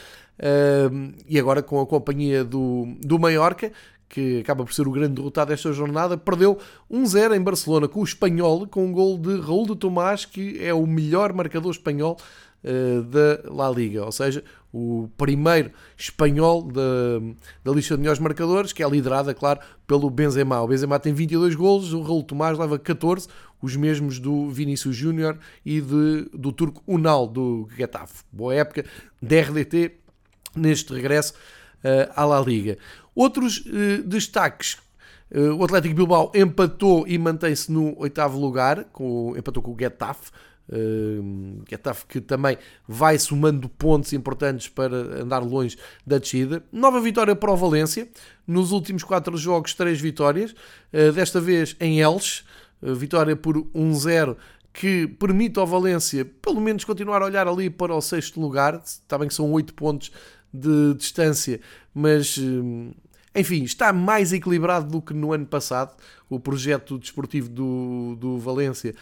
E 1.26 1.38
agora 1.38 1.62
com 1.62 1.80
a 1.80 1.86
companhia 1.86 2.44
do, 2.44 2.86
do 3.00 3.18
Mallorca, 3.18 3.72
que 4.08 4.40
acaba 4.40 4.64
por 4.64 4.72
ser 4.72 4.86
o 4.86 4.90
grande 4.90 5.14
derrotado 5.14 5.50
desta 5.50 5.72
jornada, 5.72 6.16
perdeu 6.16 6.58
1-0 6.90 7.36
em 7.36 7.40
Barcelona 7.40 7.88
com 7.88 8.00
o 8.00 8.04
Espanhol, 8.04 8.66
com 8.66 8.86
um 8.86 8.92
gol 8.92 9.18
de 9.18 9.40
Raul 9.40 9.66
de 9.66 9.76
Tomás, 9.76 10.24
que 10.24 10.62
é 10.64 10.72
o 10.72 10.86
melhor 10.86 11.32
marcador 11.32 11.72
espanhol 11.72 12.16
uh, 12.64 13.02
da 13.02 13.40
La 13.50 13.70
Liga, 13.70 14.04
ou 14.04 14.12
seja, 14.12 14.44
o 14.72 15.08
primeiro 15.16 15.72
espanhol 15.96 16.62
da, 16.62 16.82
da 17.64 17.72
lista 17.72 17.94
de 17.94 18.00
melhores 18.00 18.20
marcadores, 18.20 18.72
que 18.72 18.82
é 18.82 18.88
liderada, 18.88 19.34
claro, 19.34 19.60
pelo 19.86 20.08
Benzema. 20.08 20.60
O 20.60 20.68
Benzema 20.68 20.98
tem 21.00 21.12
22 21.12 21.54
golos, 21.54 21.92
o 21.92 22.02
Raul 22.02 22.22
Tomás 22.22 22.58
leva 22.58 22.78
14, 22.78 23.26
os 23.60 23.74
mesmos 23.74 24.18
do 24.18 24.50
Vinícius 24.50 24.94
Júnior 24.94 25.38
e 25.64 25.80
de, 25.80 26.28
do 26.32 26.52
turco 26.52 26.82
Unal, 26.86 27.26
do 27.26 27.66
Getafe. 27.74 28.22
Boa 28.30 28.54
época 28.54 28.84
de 29.20 29.40
RDT 29.40 30.05
neste 30.56 30.92
regresso 30.92 31.34
uh, 31.84 32.12
à 32.14 32.24
La 32.24 32.40
Liga. 32.40 32.78
Outros 33.14 33.58
uh, 33.58 34.02
destaques. 34.04 34.78
Uh, 35.30 35.54
o 35.54 35.64
Atlético 35.64 35.94
Bilbao 35.94 36.30
empatou 36.34 37.06
e 37.06 37.18
mantém-se 37.18 37.70
no 37.70 37.98
oitavo 37.98 38.38
lugar, 38.38 38.84
com, 38.92 39.34
empatou 39.36 39.62
com 39.62 39.72
o 39.72 39.76
Getafe. 39.78 40.30
Uh, 40.68 41.62
Getafe 41.68 42.06
que 42.06 42.20
também 42.20 42.58
vai 42.88 43.16
somando 43.18 43.68
pontos 43.68 44.12
importantes 44.12 44.68
para 44.68 44.96
andar 45.22 45.38
longe 45.38 45.78
da 46.04 46.18
descida. 46.18 46.62
Nova 46.72 47.00
vitória 47.00 47.36
para 47.36 47.52
o 47.52 47.56
Valência. 47.56 48.08
Nos 48.46 48.72
últimos 48.72 49.04
quatro 49.04 49.36
jogos, 49.36 49.74
três 49.74 50.00
vitórias. 50.00 50.52
Uh, 50.92 51.12
desta 51.12 51.40
vez 51.40 51.76
em 51.80 52.00
Elche. 52.00 52.42
Uh, 52.82 52.94
vitória 52.94 53.34
por 53.34 53.56
1-0 53.56 54.36
que 54.72 55.06
permite 55.06 55.58
ao 55.58 55.66
Valência 55.66 56.26
pelo 56.42 56.60
menos 56.60 56.84
continuar 56.84 57.22
a 57.22 57.24
olhar 57.24 57.48
ali 57.48 57.70
para 57.70 57.94
o 57.94 58.00
sexto 58.00 58.40
lugar. 58.40 58.82
Está 58.84 59.16
bem 59.16 59.28
que 59.28 59.34
são 59.34 59.50
oito 59.52 59.72
pontos 59.72 60.10
de 60.56 60.94
distância, 60.94 61.60
mas 61.94 62.36
hum, 62.38 62.92
enfim, 63.36 63.64
está 63.64 63.92
mais 63.92 64.32
equilibrado 64.32 64.90
do 64.90 65.02
que 65.02 65.12
no 65.12 65.32
ano 65.32 65.44
passado. 65.44 65.94
O 66.28 66.40
projeto 66.40 66.98
desportivo 66.98 67.48
do, 67.48 68.16
do 68.18 68.38
Valência 68.38 68.94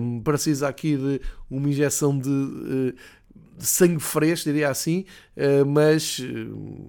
um, 0.00 0.20
precisa 0.20 0.66
aqui 0.68 0.96
de 0.96 1.20
uma 1.50 1.68
injeção 1.68 2.18
de, 2.18 2.94
de 3.56 3.66
sangue 3.66 4.00
fresco, 4.00 4.44
diria 4.46 4.70
assim, 4.70 5.04
uh, 5.36 5.66
mas 5.66 6.18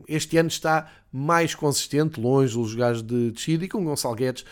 este 0.08 0.38
ano 0.38 0.48
está 0.48 0.90
mais 1.12 1.54
consistente, 1.54 2.20
longe 2.20 2.56
dos 2.56 2.72
lugares 2.72 3.02
de 3.02 3.32
descida 3.32 3.66
e 3.66 3.68
com 3.68 3.84
Gonçalo 3.84 4.16
Guedes 4.16 4.46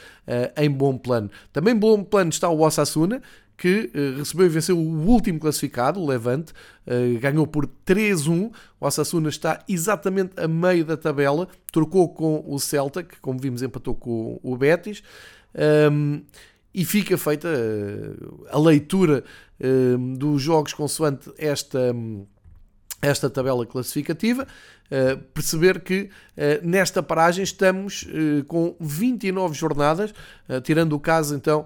em 0.58 0.70
bom 0.70 0.98
plano. 0.98 1.30
Também 1.54 1.75
bom 1.75 2.04
plano 2.04 2.32
está 2.32 2.50
o 2.50 2.60
Osasuna, 2.60 3.22
que 3.58 3.92
uh, 3.94 4.20
recebeu 4.20 4.46
e 4.46 4.50
venceu 4.50 4.78
o 4.78 5.06
último 5.08 5.40
classificado, 5.40 6.00
o 6.00 6.08
Levante, 6.08 6.54
uh, 6.86 7.20
ganhou 7.20 7.48
por 7.48 7.68
3-1. 7.86 8.52
O 8.80 8.86
Osasuna 8.86 9.30
está 9.30 9.64
exatamente 9.68 10.40
a 10.40 10.48
meio 10.48 10.86
da 10.86 10.96
tabela, 10.96 11.48
trocou 11.72 12.08
com 12.14 12.44
o 12.48 12.60
Celta, 12.60 13.04
que, 13.04 13.20
como 13.20 13.40
vimos, 13.40 13.64
empatou 13.64 13.96
com 13.96 14.40
o 14.44 14.56
Betis. 14.56 15.02
Um, 15.92 16.22
e 16.72 16.86
fica 16.86 17.18
feita 17.18 17.48
uh, 17.48 18.46
a 18.52 18.60
leitura 18.60 19.24
dos 20.16 20.40
jogos 20.40 20.72
consoante 20.72 21.32
esta. 21.36 21.92
Um, 21.92 22.28
esta 23.01 23.30
tabela 23.30 23.66
classificativa, 23.66 24.44
uh, 24.44 25.18
perceber 25.34 25.82
que 25.82 26.01
uh, 26.01 26.68
nesta 26.68 27.04
paragem 27.04 27.44
estamos 27.44 28.04
uh, 28.04 28.44
com 28.46 28.75
29 28.80 29.54
jornadas, 29.54 30.13
tirando 30.63 30.94
o 30.94 31.00
caso 31.00 31.36
então 31.36 31.66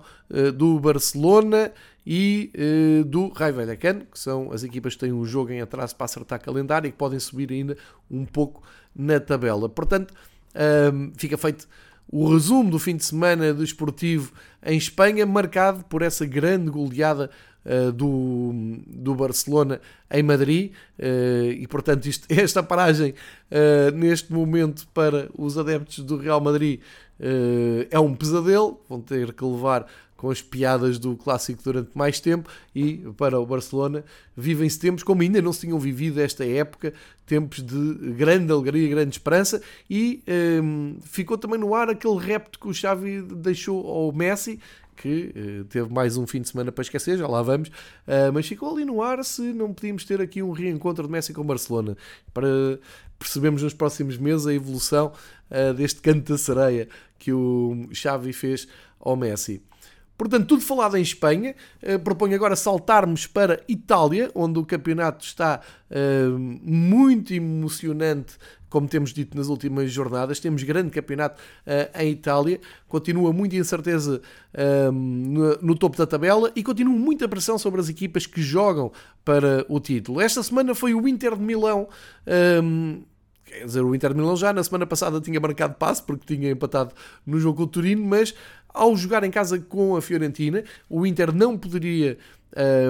do 0.56 0.80
Barcelona 0.80 1.72
e 2.06 2.52
do 3.06 3.28
Raio 3.28 3.54
Vallecano, 3.54 4.06
que 4.12 4.18
são 4.18 4.52
as 4.52 4.64
equipas 4.64 4.94
que 4.94 5.02
têm 5.02 5.12
um 5.12 5.26
jogo 5.26 5.52
em 5.52 5.62
atraso 5.62 5.96
para 5.96 6.06
acertar 6.06 6.42
calendário 6.42 6.88
e 6.88 6.92
que 6.92 6.98
podem 6.98 7.20
subir 7.20 7.52
ainda 7.52 7.78
um 8.10 8.26
pouco 8.26 8.64
na 8.96 9.20
tabela. 9.20 9.68
Portanto, 9.68 10.14
fica 11.18 11.38
feito 11.38 11.68
o 12.12 12.34
resumo 12.34 12.72
do 12.72 12.80
fim 12.80 12.96
de 12.96 13.06
semana 13.06 13.54
desportivo 13.54 14.34
em 14.64 14.78
Espanha, 14.78 15.26
marcado 15.26 15.84
por 15.86 16.02
essa 16.02 16.26
grande 16.26 16.72
goleada 16.72 17.30
uh, 17.66 17.92
do, 17.92 18.52
do 18.88 19.16
Barcelona 19.16 19.80
em 20.10 20.24
Madrid 20.24 20.72
uh, 21.00 21.52
e 21.52 21.68
portanto 21.68 22.06
isto, 22.06 22.28
esta 22.32 22.62
paragem 22.64 23.14
uh, 23.52 23.96
neste 23.96 24.32
momento 24.32 24.88
para 24.94 25.30
os 25.38 25.58
adeptos 25.58 26.00
do 26.00 26.18
Real 26.18 26.42
Madrid 26.42 26.80
é 27.92 28.00
um 28.00 28.16
pesadelo, 28.16 28.82
vão 28.90 29.00
ter 29.00 29.32
que 29.32 29.46
levar 29.46 29.86
com 30.18 30.32
as 30.32 30.42
piadas 30.42 30.98
do 30.98 31.16
clássico 31.16 31.62
durante 31.64 31.96
mais 31.96 32.20
tempo 32.20 32.50
e 32.74 32.98
para 33.16 33.40
o 33.40 33.46
Barcelona 33.46 34.04
vivem-se 34.36 34.80
tempos 34.80 35.04
como 35.04 35.22
ainda 35.22 35.40
não 35.40 35.54
se 35.54 35.60
tinham 35.62 35.78
vivido 35.78 36.20
esta 36.20 36.44
época, 36.44 36.96
tempos 37.28 37.62
de 37.62 38.12
grande 38.14 38.52
alegria, 38.52 38.90
grande 38.90 39.12
esperança 39.12 39.62
e 39.88 40.24
ficou 41.04 41.38
também 41.38 41.60
no 41.60 41.76
ar 41.76 41.92
aquele 41.92 42.18
repto 42.18 42.60
que 42.60 42.68
o 42.68 42.74
Xavi 42.74 43.22
deixou 43.22 43.88
ao 43.88 44.12
Messi 44.12 44.60
que 44.96 45.34
uh, 45.36 45.66
teve 45.66 45.92
mais 45.92 46.18
um 46.18 46.28
fim 46.28 46.42
de 46.42 46.50
semana 46.50 46.72
para 46.72 46.82
esquecer, 46.82 47.18
já 47.18 47.28
lá 47.28 47.42
vamos, 47.42 47.70
uh, 47.70 48.32
mas 48.34 48.48
ficou 48.48 48.74
ali 48.74 48.86
no 48.86 49.02
ar 49.02 49.24
se 49.24 49.54
não 49.54 49.74
podíamos 49.74 50.06
ter 50.06 50.22
aqui 50.22 50.42
um 50.44 50.52
reencontro 50.52 51.06
de 51.06 51.12
Messi 51.12 51.34
com 51.34 51.44
Barcelona, 51.44 51.98
para 52.34 52.48
percebermos 53.18 53.64
nos 53.64 53.74
próximos 53.74 54.18
meses 54.18 54.48
a 54.48 54.54
evolução 54.54 55.12
uh, 55.50 55.74
deste 55.74 56.02
canto 56.02 56.32
da 56.32 56.38
sereia 56.38 56.88
que 57.18 57.32
o 57.32 57.88
Xavi 57.92 58.34
fez 58.34 58.68
ao 59.00 59.16
Messi. 59.16 59.62
Portanto, 60.22 60.46
tudo 60.46 60.62
falado 60.62 60.96
em 60.96 61.02
Espanha. 61.02 61.56
Uh, 61.82 61.98
proponho 61.98 62.36
agora 62.36 62.56
saltarmos 62.56 63.26
para 63.26 63.60
Itália, 63.68 64.30
onde 64.36 64.60
o 64.60 64.64
campeonato 64.64 65.26
está 65.26 65.60
uh, 65.90 66.38
muito 66.38 67.34
emocionante, 67.34 68.36
como 68.70 68.88
temos 68.88 69.14
dito 69.14 69.36
nas 69.36 69.48
últimas 69.48 69.92
jornadas. 69.92 70.40
Temos 70.40 70.62
grande 70.62 70.92
campeonato 70.92 71.42
uh, 71.66 72.00
em 72.00 72.12
Itália. 72.12 72.62
Continua 72.88 73.34
muita 73.34 73.56
incerteza 73.56 74.22
no, 74.94 75.58
no, 75.60 75.76
topo 75.76 75.98
da 75.98 76.06
tabela 76.06 76.52
e 76.56 76.62
continua 76.62 76.94
muita 76.94 77.28
pressão 77.28 77.58
sobre 77.58 77.82
as 77.82 77.90
equipas 77.90 78.28
que 78.28 78.44
jogam 78.44 78.92
para 79.26 79.66
o 79.70 79.80
título. 79.80 80.22
Esta 80.22 80.44
semana 80.44 80.76
foi 80.76 80.94
o 80.94 81.08
Inter 81.08 81.36
de 81.36 81.42
Milão. 81.42 81.88
Quer 83.52 83.66
dizer, 83.66 83.82
o 83.82 83.94
Inter 83.94 84.12
de 84.12 84.20
Milão 84.20 84.36
já 84.36 84.54
na 84.54 84.64
semana 84.64 84.86
passada 84.86 85.20
tinha 85.20 85.40
marcado 85.40 85.76
passe 85.76 86.02
porque 86.02 86.36
tinha 86.36 86.52
empatado 86.52 86.94
no 87.26 87.40
jogo 87.40 87.58
com 87.58 87.64
o 87.64 87.68
Turino, 87.68 88.06
mas 88.06 88.34
ao 88.70 88.96
jogar 88.96 89.24
em 89.24 89.32
casa 89.32 89.60
com 89.60 89.96
a 89.96 90.02
Fiorentina, 90.02 90.64
o 90.90 91.06
Inter 91.06 91.34
não 91.34 91.58
poderia 91.58 92.18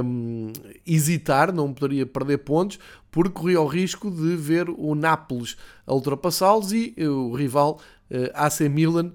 um, 0.04 0.52
hesitar, 0.86 1.52
não 1.52 1.74
poderia 1.74 2.06
perder 2.06 2.40
pontos, 2.40 2.80
porque 3.12 3.32
corria 3.32 3.62
o 3.62 3.68
risco 3.68 4.10
de 4.10 4.36
ver 4.36 4.70
o 4.70 4.96
Nápoles 4.96 5.58
a 5.86 5.94
ultrapassá-los 5.94 6.72
e 6.72 6.96
o 7.00 7.34
rival 7.34 7.80
uh, 8.10 8.30
AC 8.34 8.62
Milan 8.62 9.12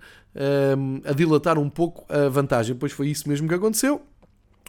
um, 0.77 1.01
a 1.05 1.13
dilatar 1.13 1.59
um 1.59 1.71
pouco 1.71 2.05
a 2.13 2.29
vantagem. 2.29 2.77
Pois 2.77 2.93
foi 2.93 3.09
isso 3.09 3.29
mesmo 3.29 3.49
que 3.49 3.55
aconteceu. 3.55 4.03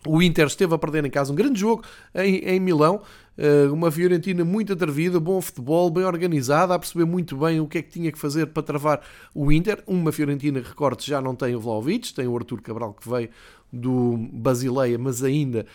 O 0.06 0.22
Inter 0.22 0.48
esteve 0.48 0.74
a 0.74 0.78
perder 0.78 1.06
em 1.06 1.10
casa 1.10 1.32
um 1.32 1.36
grande 1.36 1.60
jogo 1.60 1.84
em, 2.14 2.36
em 2.38 2.60
Milão, 2.60 3.02
eh, 3.38 3.68
uma 3.72 3.92
Fiorentina 3.92 4.44
muito 4.44 4.74
atrevida, 4.74 5.20
bom 5.20 5.40
futebol, 5.42 5.90
bem 5.90 6.04
organizada, 6.04 6.74
a 6.74 6.80
perceber 6.80 7.06
muito 7.06 7.38
bem 7.38 7.60
o 7.60 7.68
que 7.68 7.78
é 7.78 7.82
que 7.82 7.90
tinha 7.90 8.12
que 8.12 8.18
fazer 8.18 8.48
para 8.48 8.64
travar 8.64 9.02
o 9.34 9.52
Inter. 9.52 9.84
Uma 9.86 10.12
Fiorentina, 10.12 10.60
recorde, 10.60 11.06
já 11.06 11.22
não 11.22 11.36
tem 11.36 11.56
o 11.56 11.60
Vlaovic, 11.60 12.14
tem 12.14 12.28
o 12.28 12.36
Artur 12.36 12.62
Cabral 12.62 12.94
que 12.94 13.08
veio 13.08 13.30
do 13.72 14.18
Basileia, 14.32 14.98
mas 14.98 15.24
ainda 15.24 15.66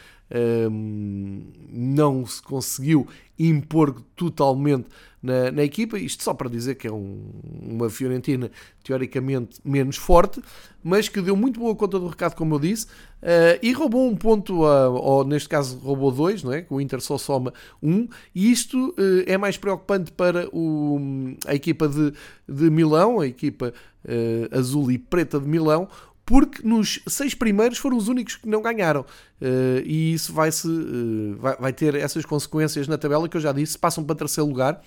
não 1.70 2.24
se 2.26 2.42
conseguiu 2.42 3.06
impor 3.38 4.02
totalmente 4.14 4.86
na, 5.22 5.50
na, 5.50 5.62
equipa. 5.62 5.98
Isto 5.98 6.22
só 6.22 6.34
para 6.34 6.48
dizer 6.48 6.74
que 6.74 6.86
é 6.86 6.92
um, 6.92 7.30
uma 7.62 7.88
Fiorentina 7.88 8.50
teoricamente 8.82 9.60
menos 9.64 9.96
forte, 9.96 10.42
mas 10.82 11.08
que 11.08 11.20
deu 11.20 11.36
muito 11.36 11.60
boa 11.60 11.74
conta 11.74 11.98
do 11.98 12.08
recado, 12.08 12.34
como 12.34 12.54
eu 12.54 12.58
disse, 12.58 12.86
uh, 12.86 13.58
e 13.62 13.72
roubou 13.72 14.08
um 14.08 14.16
ponto, 14.16 14.64
a, 14.64 14.88
ou 14.88 15.24
neste 15.24 15.48
caso 15.48 15.78
roubou 15.78 16.10
dois, 16.10 16.42
não 16.42 16.52
é? 16.52 16.66
o 16.68 16.80
Inter 16.80 17.00
só 17.00 17.16
soma 17.16 17.52
um, 17.82 18.08
e 18.34 18.50
isto 18.50 18.90
uh, 18.90 19.24
é 19.26 19.38
mais 19.38 19.56
preocupante 19.56 20.10
para 20.12 20.48
o, 20.52 20.98
a 21.46 21.54
equipa 21.54 21.88
de, 21.88 22.12
de 22.48 22.70
Milão, 22.70 23.20
a 23.20 23.26
equipa 23.26 23.72
uh, 24.04 24.58
azul 24.58 24.90
e 24.90 24.98
preta 24.98 25.38
de 25.38 25.46
Milão, 25.46 25.88
porque 26.32 26.66
nos 26.66 26.98
seis 27.06 27.34
primeiros 27.34 27.76
foram 27.76 27.94
os 27.94 28.08
únicos 28.08 28.36
que 28.36 28.48
não 28.48 28.62
ganharam. 28.62 29.02
Uh, 29.02 29.84
e 29.84 30.14
isso 30.14 30.32
vai, 30.32 30.50
-se, 30.50 30.66
uh, 30.66 31.36
vai, 31.38 31.56
vai, 31.58 31.72
ter 31.74 31.94
essas 31.94 32.24
consequências 32.24 32.88
na 32.88 32.96
tabela 32.96 33.28
que 33.28 33.36
eu 33.36 33.40
já 33.42 33.52
disse, 33.52 33.78
passam 33.78 34.02
para 34.02 34.16
terceiro 34.16 34.48
lugar. 34.48 34.82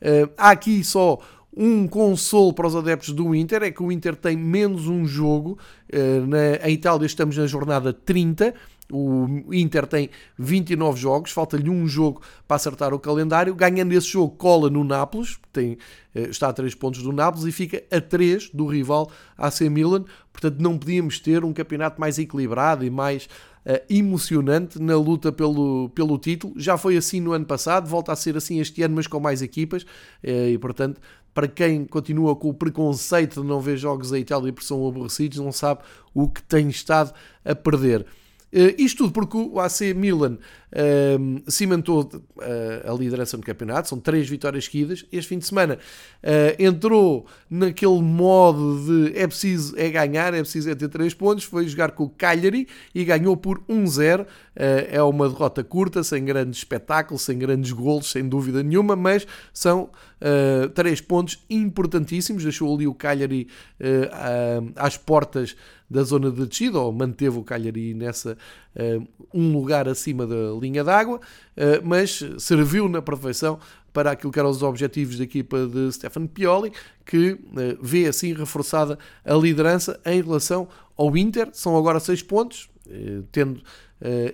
Uh, 0.00 0.30
há 0.38 0.50
aqui 0.50 0.84
só 0.84 1.18
um 1.56 1.88
consolo 1.88 2.52
para 2.52 2.68
os 2.68 2.76
adeptos 2.76 3.10
do 3.10 3.34
Inter, 3.34 3.64
é 3.64 3.72
que 3.72 3.82
o 3.82 3.90
Inter 3.90 4.14
tem 4.14 4.36
menos 4.36 4.86
um 4.86 5.04
jogo. 5.04 5.58
na, 6.28 6.68
em 6.68 6.74
Itália 6.74 7.06
estamos 7.06 7.36
na 7.36 7.46
jornada 7.48 7.92
30 7.92 8.54
o 8.92 9.52
Inter 9.52 9.86
tem 9.86 10.10
29 10.38 11.00
jogos, 11.00 11.30
falta-lhe 11.30 11.70
um 11.70 11.86
jogo 11.86 12.20
para 12.46 12.56
acertar 12.56 12.92
o 12.92 12.98
calendário. 12.98 13.54
Ganhando 13.54 13.92
esse 13.92 14.08
jogo, 14.08 14.36
cola 14.36 14.68
no 14.68 14.84
Nápoles, 14.84 15.38
tem, 15.52 15.78
eh, 16.14 16.28
está 16.28 16.48
a 16.48 16.52
3 16.52 16.74
pontos 16.74 17.02
do 17.02 17.12
Nápoles 17.12 17.46
e 17.46 17.52
fica 17.52 17.82
a 17.90 18.00
3 18.00 18.50
do 18.50 18.66
rival 18.66 19.10
AC 19.38 19.62
Milan. 19.62 20.04
Portanto, 20.32 20.60
não 20.60 20.76
podíamos 20.76 21.18
ter 21.18 21.44
um 21.44 21.52
campeonato 21.52 22.00
mais 22.00 22.18
equilibrado 22.18 22.84
e 22.84 22.90
mais 22.90 23.28
uh, 23.64 23.80
emocionante 23.88 24.80
na 24.80 24.96
luta 24.96 25.32
pelo, 25.32 25.88
pelo 25.90 26.18
título. 26.18 26.52
Já 26.56 26.76
foi 26.76 26.96
assim 26.96 27.20
no 27.20 27.32
ano 27.32 27.46
passado, 27.46 27.88
volta 27.88 28.12
a 28.12 28.16
ser 28.16 28.36
assim 28.36 28.60
este 28.60 28.82
ano, 28.82 28.96
mas 28.96 29.06
com 29.06 29.20
mais 29.20 29.42
equipas. 29.42 29.82
Uh, 30.22 30.48
e, 30.52 30.58
portanto, 30.58 31.00
para 31.32 31.48
quem 31.48 31.84
continua 31.84 32.36
com 32.36 32.48
o 32.48 32.54
preconceito 32.54 33.42
de 33.42 33.46
não 33.46 33.60
ver 33.60 33.76
jogos 33.76 34.10
da 34.10 34.18
Itália 34.18 34.52
por 34.52 34.62
são 34.62 34.86
aborrecidos, 34.86 35.38
não 35.38 35.52
sabe 35.52 35.80
o 36.12 36.28
que 36.28 36.42
tem 36.42 36.68
estado 36.68 37.12
a 37.44 37.54
perder. 37.54 38.06
Uh, 38.54 38.72
isto 38.78 38.98
tudo 38.98 39.12
porque 39.12 39.36
o 39.36 39.58
AC 39.58 39.92
Milan 39.96 40.38
uh, 40.74 41.50
cimentou 41.50 42.02
uh, 42.02 42.92
a 42.92 42.96
liderança 42.96 43.36
no 43.36 43.42
campeonato, 43.42 43.88
são 43.88 43.98
três 43.98 44.28
vitórias 44.28 44.66
seguidas. 44.66 45.04
Este 45.10 45.30
fim 45.30 45.38
de 45.38 45.46
semana 45.46 45.74
uh, 46.22 46.62
entrou 46.62 47.26
naquele 47.50 48.00
modo 48.00 48.84
de 48.86 49.18
é 49.18 49.26
preciso 49.26 49.74
é 49.76 49.90
ganhar, 49.90 50.32
é 50.34 50.40
preciso 50.40 50.70
é 50.70 50.74
ter 50.76 50.88
três 50.88 51.12
pontos. 51.12 51.42
Foi 51.42 51.66
jogar 51.66 51.90
com 51.90 52.04
o 52.04 52.08
Cagliari 52.08 52.68
e 52.94 53.04
ganhou 53.04 53.36
por 53.36 53.60
1-0. 53.68 54.24
é 54.54 55.02
uma 55.02 55.28
derrota 55.28 55.64
curta, 55.64 56.04
sem 56.04 56.24
grande 56.24 56.56
espetáculo, 56.56 57.18
sem 57.18 57.36
grandes 57.36 57.72
golos, 57.72 58.12
sem 58.12 58.28
dúvida 58.28 58.62
nenhuma, 58.62 58.94
mas 58.94 59.26
são 59.52 59.90
três 60.74 61.00
pontos 61.00 61.44
importantíssimos. 61.50 62.44
Deixou 62.44 62.72
ali 62.72 62.86
o 62.86 62.94
Cagliari 62.94 63.48
às 64.76 64.96
portas 64.96 65.56
da 65.94 66.02
zona 66.02 66.28
de 66.28 66.44
descida, 66.44 66.80
ou 66.80 66.92
manteve 66.92 67.38
o 67.38 67.44
Cagliari 67.44 67.94
nessa 67.94 68.36
uh, 68.74 69.06
um 69.32 69.52
lugar 69.52 69.88
acima 69.88 70.26
da 70.26 70.50
linha 70.60 70.82
d'água, 70.82 71.18
uh, 71.18 71.86
mas 71.86 72.20
serviu 72.36 72.88
na 72.88 73.00
perfeição 73.00 73.60
para 73.92 74.10
aquilo 74.10 74.32
que 74.32 74.40
eram 74.40 74.50
os 74.50 74.60
objetivos 74.60 75.18
da 75.18 75.22
equipa 75.22 75.68
de 75.68 75.92
Stefano 75.92 76.28
Pioli, 76.28 76.72
que 77.06 77.32
uh, 77.32 77.38
vê 77.80 78.06
assim 78.06 78.32
reforçada 78.34 78.98
a 79.24 79.34
liderança 79.34 80.00
em 80.04 80.20
relação 80.20 80.66
ao 80.96 81.16
Inter. 81.16 81.50
São 81.52 81.76
agora 81.76 82.00
seis 82.00 82.22
pontos, 82.22 82.68
tendo 83.32 83.62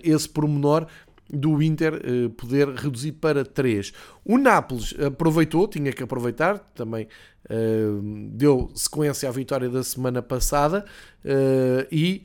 esse 0.03 0.27
pormenor 0.27 0.85
do 1.31 1.61
Inter 1.61 1.93
eh, 1.95 2.29
poder 2.35 2.67
reduzir 2.69 3.13
para 3.13 3.45
3. 3.45 3.93
O 4.25 4.37
Nápoles 4.37 4.93
aproveitou, 4.99 5.67
tinha 5.67 5.91
que 5.93 6.03
aproveitar, 6.03 6.59
também 6.75 7.07
eh, 7.49 7.87
deu 8.29 8.71
sequência 8.75 9.27
à 9.27 9.31
vitória 9.31 9.69
da 9.69 9.83
semana 9.83 10.21
passada 10.21 10.85
eh, 11.23 11.87
e 11.91 12.23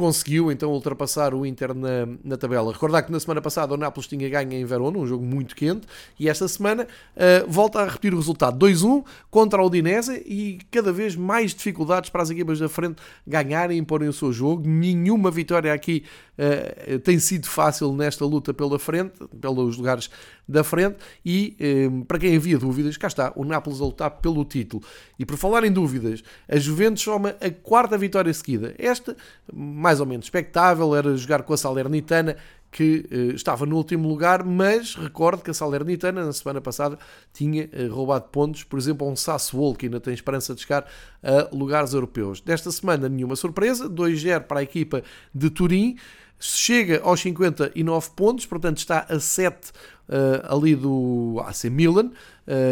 conseguiu 0.00 0.50
então 0.50 0.70
ultrapassar 0.70 1.34
o 1.34 1.44
Inter 1.44 1.74
na, 1.74 2.08
na 2.24 2.34
tabela. 2.38 2.72
Recordar 2.72 3.02
que 3.02 3.12
na 3.12 3.20
semana 3.20 3.42
passada 3.42 3.74
o 3.74 3.76
Nápoles 3.76 4.08
tinha 4.08 4.26
ganho 4.30 4.50
em 4.50 4.64
Verona, 4.64 4.96
um 4.96 5.06
jogo 5.06 5.22
muito 5.22 5.54
quente, 5.54 5.86
e 6.18 6.26
esta 6.26 6.48
semana 6.48 6.84
uh, 6.84 7.46
volta 7.46 7.80
a 7.80 7.84
repetir 7.84 8.14
o 8.14 8.16
resultado 8.16 8.66
2-1 8.66 9.04
contra 9.30 9.60
a 9.60 9.66
Udinese 9.66 10.22
e 10.24 10.58
cada 10.70 10.90
vez 10.90 11.14
mais 11.14 11.54
dificuldades 11.54 12.08
para 12.08 12.22
as 12.22 12.30
equipas 12.30 12.58
da 12.58 12.66
frente 12.66 12.96
ganharem 13.26 13.76
e 13.76 13.80
imporem 13.80 14.08
o 14.08 14.12
seu 14.12 14.32
jogo. 14.32 14.66
Nenhuma 14.66 15.30
vitória 15.30 15.70
aqui 15.70 16.02
uh, 16.38 16.98
tem 17.00 17.18
sido 17.18 17.46
fácil 17.46 17.92
nesta 17.92 18.24
luta 18.24 18.54
pela 18.54 18.78
frente, 18.78 19.12
pelos 19.38 19.76
lugares 19.76 20.08
da 20.50 20.64
frente, 20.64 20.96
e 21.24 21.56
uh, 21.88 22.04
para 22.04 22.18
quem 22.18 22.36
havia 22.36 22.58
dúvidas, 22.58 22.96
cá 22.96 23.06
está, 23.06 23.32
o 23.36 23.44
Nápoles 23.44 23.80
a 23.80 23.84
lutar 23.84 24.10
pelo 24.10 24.44
título. 24.44 24.82
E 25.18 25.24
por 25.24 25.36
falar 25.36 25.64
em 25.64 25.72
dúvidas, 25.72 26.22
a 26.48 26.56
Juventus 26.56 27.02
soma 27.02 27.36
a 27.40 27.50
quarta 27.50 27.96
vitória 27.96 28.32
seguida. 28.34 28.74
Esta, 28.78 29.16
mais 29.52 30.00
ou 30.00 30.06
menos 30.06 30.26
expectável, 30.26 30.94
era 30.94 31.16
jogar 31.16 31.42
com 31.42 31.52
a 31.52 31.56
Salernitana, 31.56 32.36
que 32.72 33.06
uh, 33.10 33.34
estava 33.34 33.66
no 33.66 33.76
último 33.76 34.08
lugar, 34.08 34.44
mas 34.44 34.94
recordo 34.94 35.42
que 35.42 35.50
a 35.50 35.54
Salernitana 35.54 36.24
na 36.24 36.32
semana 36.32 36.60
passada 36.60 36.98
tinha 37.32 37.64
uh, 37.64 37.92
roubado 37.92 38.28
pontos, 38.30 38.62
por 38.62 38.78
exemplo, 38.78 39.06
a 39.06 39.10
um 39.10 39.16
Sassuolo 39.16 39.74
que 39.74 39.86
ainda 39.86 40.00
tem 40.00 40.14
esperança 40.14 40.54
de 40.54 40.60
chegar 40.60 40.86
a 41.22 41.54
lugares 41.54 41.92
europeus. 41.92 42.40
Desta 42.40 42.70
semana 42.70 43.08
nenhuma 43.08 43.34
surpresa, 43.34 43.88
2-0 43.88 44.42
para 44.42 44.60
a 44.60 44.62
equipa 44.62 45.02
de 45.34 45.50
Turim, 45.50 45.96
chega 46.40 47.02
aos 47.02 47.20
59 47.20 48.10
pontos, 48.16 48.46
portanto 48.46 48.78
está 48.78 49.06
a 49.08 49.20
7 49.20 49.70
uh, 50.10 50.54
ali 50.54 50.74
do 50.74 51.40
AC 51.46 51.64
Milan 51.64 52.06
uh, 52.06 52.12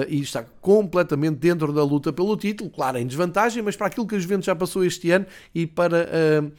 e 0.08 0.20
está 0.20 0.42
completamente 0.60 1.36
dentro 1.36 1.70
da 1.72 1.84
luta 1.84 2.10
pelo 2.10 2.34
título, 2.36 2.70
claro, 2.70 2.96
em 2.96 3.06
desvantagem, 3.06 3.62
mas 3.62 3.76
para 3.76 3.86
aquilo 3.86 4.06
que 4.06 4.16
a 4.16 4.18
Juventus 4.18 4.46
já 4.46 4.56
passou 4.56 4.82
este 4.84 5.10
ano 5.10 5.26
e 5.54 5.66
para 5.66 6.08
uh, 6.08 6.52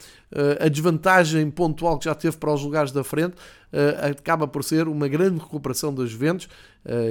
a 0.64 0.68
desvantagem 0.68 1.50
pontual 1.50 1.98
que 1.98 2.04
já 2.04 2.14
teve 2.14 2.36
para 2.36 2.52
os 2.52 2.62
lugares 2.62 2.92
da 2.92 3.02
frente, 3.04 3.34
acaba 4.02 4.48
por 4.48 4.64
ser 4.64 4.88
uma 4.88 5.06
grande 5.06 5.38
recuperação 5.38 5.94
das 5.94 6.10
Juventus 6.10 6.48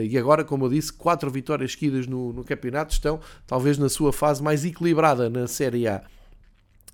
e 0.04 0.18
agora, 0.18 0.44
como 0.44 0.66
eu 0.66 0.70
disse, 0.70 0.92
quatro 0.92 1.32
vitórias 1.32 1.72
seguidas 1.72 2.06
no, 2.06 2.34
no 2.34 2.44
campeonato 2.44 2.94
estão 2.94 3.20
talvez 3.48 3.78
na 3.78 3.88
sua 3.88 4.12
fase 4.12 4.44
mais 4.44 4.66
equilibrada 4.66 5.30
na 5.30 5.48
Série 5.48 5.88
A. 5.88 6.02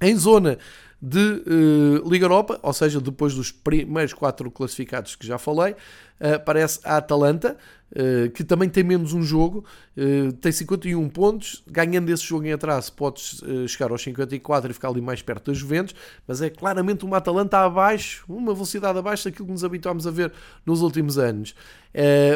Em 0.02 0.16
zona 0.16 0.60
de 1.08 1.44
uh, 1.46 2.10
Liga 2.10 2.26
Europa, 2.26 2.60
ou 2.64 2.74
seja, 2.74 3.00
depois 3.00 3.36
dos 3.36 3.52
primeiros 3.52 4.12
quatro 4.12 4.50
classificados 4.50 5.16
que 5.16 5.28
já 5.28 5.38
falei, 5.38 5.76
aparece 6.20 6.80
a 6.84 6.98
Atalanta, 6.98 7.58
uh, 7.92 8.30
que 8.32 8.44
também 8.44 8.70
tem 8.70 8.84
menos 8.84 9.14
um 9.14 9.22
jogo, 9.22 9.66
tem 10.42 10.52
51 10.52 11.08
pontos, 11.08 11.64
ganhando 11.66 12.10
esse 12.10 12.24
jogo 12.24 12.46
em 12.46 12.52
atraso 12.52 12.92
podes 12.92 13.42
chegar 13.70 13.92
aos 13.92 14.04
54 14.04 14.70
e 14.70 14.74
ficar 14.74 14.90
ali 14.90 15.00
mais 15.00 15.22
perto 15.22 15.52
das 15.52 15.58
Juventus, 15.58 15.96
mas 16.28 16.42
é 16.42 16.50
claramente 16.50 17.06
uma 17.06 17.16
Atalanta 17.16 17.60
abaixo, 17.60 18.26
uma 18.28 18.54
velocidade 18.54 19.00
abaixo 19.00 19.24
daquilo 19.24 19.46
que 19.46 19.54
nos 19.54 19.64
habituámos 19.64 20.06
a 20.06 20.12
ver 20.12 20.34
nos 20.66 20.82
últimos 20.82 21.18
anos. 21.18 21.56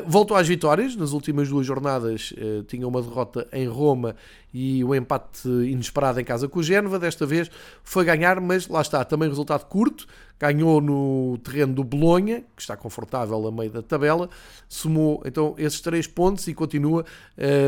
voltou 0.05 0.37
às 0.37 0.47
vitórias, 0.47 0.95
nas 0.95 1.11
últimas 1.11 1.49
duas 1.49 1.67
jornadas 1.67 2.33
tinha 2.69 2.87
uma 2.87 3.01
derrota 3.01 3.45
em 3.51 3.67
Roma 3.67 4.15
e 4.53 4.81
o 4.83 4.91
um 4.91 4.95
empate 4.95 5.47
inesperado 5.47 6.19
em 6.19 6.23
casa 6.23 6.47
com 6.47 6.59
o 6.59 6.63
Génova, 6.63 6.97
desta 6.97 7.25
vez 7.25 7.51
foi 7.83 8.05
ganhar, 8.05 8.39
mas 8.39 8.69
lá 8.69 8.81
está, 8.81 9.03
também 9.03 9.27
resultado 9.27 9.65
curto, 9.65 10.07
ganhou 10.39 10.79
no 10.79 11.37
terreno 11.43 11.73
do 11.73 11.83
Bolonha, 11.83 12.43
que 12.55 12.61
está 12.61 12.77
confortável 12.77 13.45
a 13.45 13.51
meio 13.51 13.68
da 13.69 13.81
tabela, 13.81 14.29
somou 14.67 15.21
então 15.25 15.55
esses 15.57 15.81
três 15.81 16.07
pontos 16.07 16.47
e 16.47 16.53
continua, 16.53 17.05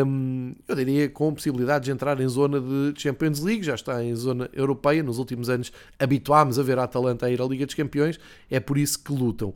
hum, 0.06 0.54
eu 0.68 0.76
diria, 0.76 1.10
com 1.10 1.34
possibilidade 1.34 1.86
de 1.86 1.92
entrar 1.92 2.20
em 2.20 2.28
zona 2.28 2.60
de 2.60 2.94
Champions 3.02 3.40
League, 3.40 3.64
já 3.64 3.76
está 3.76 4.04
em 4.04 4.16
zona 4.16 4.50
europeia, 4.54 5.02
nos 5.04 5.18
últimos 5.18 5.50
anos 5.50 5.72
habituámos 6.00 6.60
a 6.60 6.64
ver 6.64 6.80
a 6.80 6.84
Atalanta 6.84 7.26
a 7.26 7.32
ir 7.32 7.42
à 7.42 7.46
Liga 7.46 7.66
dos 7.66 7.76
Campeões, 7.76 8.20
é 8.50 8.60
por 8.60 8.78
isso 8.78 9.04
que 9.04 9.12
lutam. 9.12 9.54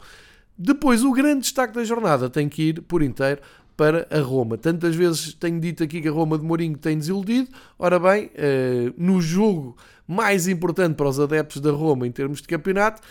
Depois, 0.58 1.04
o 1.04 1.12
grande 1.12 1.42
destaque 1.42 1.74
da 1.74 1.84
jornada 1.84 2.30
tem 2.30 2.48
que 2.48 2.70
ir 2.70 2.82
por 2.82 3.02
inteiro 3.02 3.42
para 3.76 4.08
a 4.10 4.22
Roma. 4.22 4.58
Tantas 4.58 4.96
vezes 4.96 5.34
tenho 5.34 5.60
dito 5.60 5.84
aqui 5.84 6.02
que 6.02 6.08
a 6.08 6.12
Roma 6.12 6.38
de 6.38 6.46
Mourinho 6.46 6.78
tem 6.78 6.98
desiludido. 6.98 7.50
Ora 7.78 8.00
bem, 8.00 8.28
uh, 8.28 8.94
no 8.98 9.22
jogo 9.22 9.76
mais 10.08 10.48
importante 10.48 10.96
para 10.96 11.10
os 11.10 11.20
adeptos 11.20 11.62
da 11.62 11.72
Roma 11.72 12.08
em 12.08 12.12
termos 12.12 12.42
de 12.42 12.48
campeonato, 12.48 13.02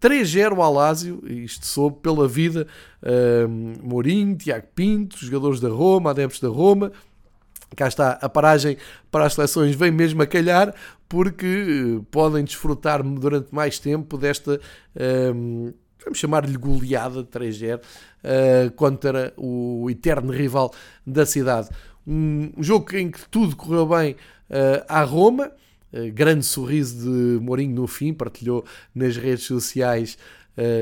3-0 0.00 0.58
ao 0.58 0.72
Lásio, 0.72 1.22
isto 1.26 1.66
soube 1.66 1.98
pela 2.00 2.28
vida, 2.28 2.66
uh, 3.02 3.48
Mourinho, 3.82 4.36
Tiago 4.36 4.66
Pinto, 4.74 5.16
jogadores 5.18 5.60
da 5.60 5.68
Roma, 5.68 6.10
adeptos 6.10 6.40
da 6.40 6.48
Roma, 6.48 6.92
cá 7.76 7.88
está, 7.88 8.12
a 8.12 8.28
paragem 8.28 8.76
para 9.10 9.26
as 9.26 9.34
seleções 9.34 9.74
vem 9.74 9.90
mesmo 9.90 10.22
a 10.22 10.26
calhar, 10.26 10.74
porque 11.08 11.96
uh, 11.96 12.06
podem 12.10 12.44
desfrutar 12.44 13.02
durante 13.02 13.54
mais 13.54 13.78
tempo 13.78 14.16
desta... 14.16 14.60
Uh, 14.94 15.74
vamos 16.04 16.18
chamar-lhe 16.18 16.56
goleada 16.56 17.22
de 17.22 17.28
3-0 17.28 17.80
uh, 17.80 18.70
contra 18.72 19.32
o 19.36 19.88
eterno 19.90 20.32
rival 20.32 20.72
da 21.06 21.26
cidade. 21.26 21.68
Um, 22.06 22.52
jogo 22.58 22.96
em 22.96 23.10
que 23.10 23.28
tudo 23.28 23.54
correu 23.54 23.86
bem 23.86 24.12
uh, 24.12 24.84
à 24.88 25.02
Roma, 25.02 25.50
grande 26.12 26.44
sorriso 26.44 26.98
de 27.02 27.40
Mourinho 27.42 27.74
no 27.74 27.86
fim, 27.86 28.12
partilhou 28.12 28.64
nas 28.94 29.16
redes 29.16 29.44
sociais 29.44 30.18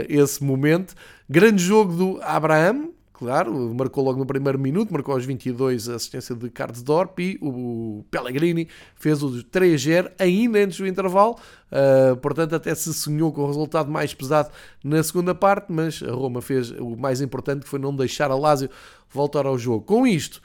esse 0.09 0.42
momento. 0.42 0.95
Grande 1.29 1.62
jogo 1.62 1.92
do 1.92 2.21
Abraham, 2.23 2.90
claro, 3.19 3.75
marcou 3.75 4.05
logo 4.05 4.19
no 4.19 4.27
primeiro 4.27 4.59
minuto, 4.59 4.92
marcou 4.92 5.14
aos 5.14 5.25
22 5.25 5.88
a 5.88 5.95
assistência 5.95 6.35
de 6.35 6.51
Dorp 6.85 7.19
e 7.19 7.38
o 7.40 8.05
Pellegrini 8.11 8.69
fez 8.95 9.23
o 9.23 9.42
3-0 9.42 10.12
ainda 10.19 10.59
antes 10.59 10.79
do 10.79 10.87
intervalo, 10.87 11.37
uh, 11.73 12.16
portanto 12.19 12.55
até 12.55 12.75
se 12.75 12.92
sonhou 12.92 13.33
com 13.33 13.42
o 13.42 13.47
resultado 13.47 13.90
mais 13.90 14.12
pesado 14.12 14.51
na 14.85 15.03
segunda 15.03 15.35
parte, 15.35 15.73
mas 15.73 16.03
a 16.03 16.12
Roma 16.12 16.42
fez 16.42 16.71
o 16.73 16.95
mais 16.95 17.23
importante 17.23 17.62
que 17.62 17.69
foi 17.69 17.79
não 17.79 17.97
deixar 17.97 18.31
a 18.31 18.35
Lazio 18.35 18.69
voltar 19.11 19.47
ao 19.47 19.57
jogo. 19.57 19.83
Com 19.85 20.07
isto, 20.07 20.42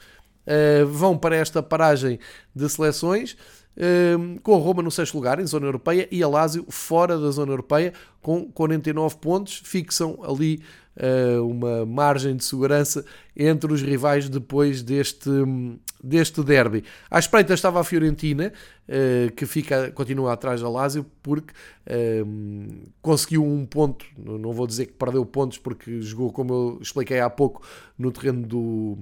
uh, 0.47 0.87
vão 0.87 1.17
para 1.17 1.35
esta 1.35 1.61
paragem 1.61 2.19
de 2.55 2.69
seleções, 2.69 3.35
com 4.43 4.55
a 4.55 4.57
Roma 4.57 4.83
no 4.83 4.91
sexto 4.91 5.15
lugar, 5.15 5.39
em 5.39 5.45
zona 5.45 5.65
europeia, 5.65 6.07
e 6.11 6.21
a 6.21 6.27
Lazio 6.27 6.65
fora 6.69 7.17
da 7.17 7.31
zona 7.31 7.51
europeia, 7.51 7.93
com 8.21 8.45
49 8.51 9.17
pontos, 9.17 9.61
fixam 9.65 10.19
ali 10.23 10.61
uh, 10.95 11.45
uma 11.45 11.85
margem 11.85 12.35
de 12.35 12.43
segurança 12.43 13.05
entre 13.35 13.71
os 13.71 13.81
rivais 13.81 14.29
depois 14.29 14.81
deste, 14.81 15.29
deste 16.03 16.43
derby. 16.43 16.83
À 17.09 17.19
espreita 17.19 17.53
estava 17.53 17.79
a 17.79 17.83
Fiorentina, 17.83 18.51
uh, 18.87 19.31
que 19.33 19.45
fica, 19.45 19.91
continua 19.91 20.33
atrás 20.33 20.61
da 20.61 20.69
Lazio, 20.69 21.05
porque 21.21 21.53
uh, 21.87 22.89
conseguiu 23.01 23.43
um 23.43 23.65
ponto, 23.65 24.05
não 24.17 24.53
vou 24.53 24.67
dizer 24.67 24.87
que 24.87 24.93
perdeu 24.93 25.25
pontos, 25.25 25.57
porque 25.57 26.01
jogou, 26.01 26.31
como 26.31 26.53
eu 26.53 26.79
expliquei 26.81 27.19
há 27.19 27.29
pouco, 27.29 27.61
no 27.97 28.11
terreno 28.11 28.45
do 28.45 28.97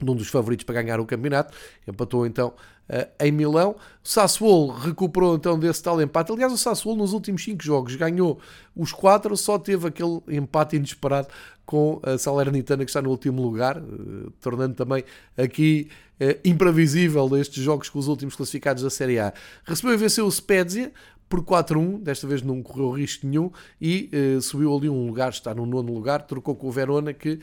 de 0.00 0.10
um 0.10 0.14
dos 0.14 0.28
favoritos 0.28 0.64
para 0.64 0.82
ganhar 0.82 1.00
o 1.00 1.06
campeonato, 1.06 1.56
empatou 1.86 2.26
então 2.26 2.48
uh, 2.90 3.24
em 3.24 3.32
Milão. 3.32 3.76
O 4.04 4.08
Sassuolo 4.08 4.72
recuperou 4.72 5.36
então 5.36 5.58
desse 5.58 5.82
tal 5.82 6.00
empate. 6.00 6.32
Aliás, 6.32 6.52
o 6.52 6.58
Sassuolo 6.58 6.98
nos 6.98 7.12
últimos 7.12 7.42
5 7.44 7.62
jogos 7.62 7.96
ganhou 7.96 8.38
os 8.74 8.92
4, 8.92 9.36
só 9.36 9.58
teve 9.58 9.88
aquele 9.88 10.20
empate 10.28 10.76
inesperado 10.76 11.28
com 11.64 12.00
a 12.02 12.16
Salernitana 12.16 12.84
que 12.84 12.90
está 12.90 13.02
no 13.02 13.10
último 13.10 13.42
lugar, 13.42 13.78
uh, 13.78 14.30
tornando 14.40 14.74
também 14.74 15.02
aqui 15.36 15.88
uh, 16.20 16.38
imprevisível 16.44 17.36
estes 17.36 17.62
jogos 17.62 17.88
com 17.88 17.98
os 17.98 18.06
últimos 18.06 18.36
classificados 18.36 18.82
da 18.82 18.90
Série 18.90 19.18
A. 19.18 19.32
Recebeu 19.64 19.94
e 19.94 19.96
venceu 19.96 20.26
o 20.26 20.30
Spezia 20.30 20.92
por 21.28 21.42
4-1, 21.42 22.02
desta 22.02 22.26
vez 22.26 22.40
não 22.40 22.62
correu 22.62 22.92
risco 22.92 23.26
nenhum 23.26 23.50
e 23.80 24.08
subiu 24.40 24.76
ali 24.76 24.88
um 24.88 25.08
lugar, 25.08 25.30
está 25.30 25.52
no 25.52 25.66
nono 25.66 25.92
lugar, 25.92 26.22
trocou 26.22 26.54
com 26.54 26.68
o 26.68 26.70
Verona 26.70 27.12
que 27.12 27.40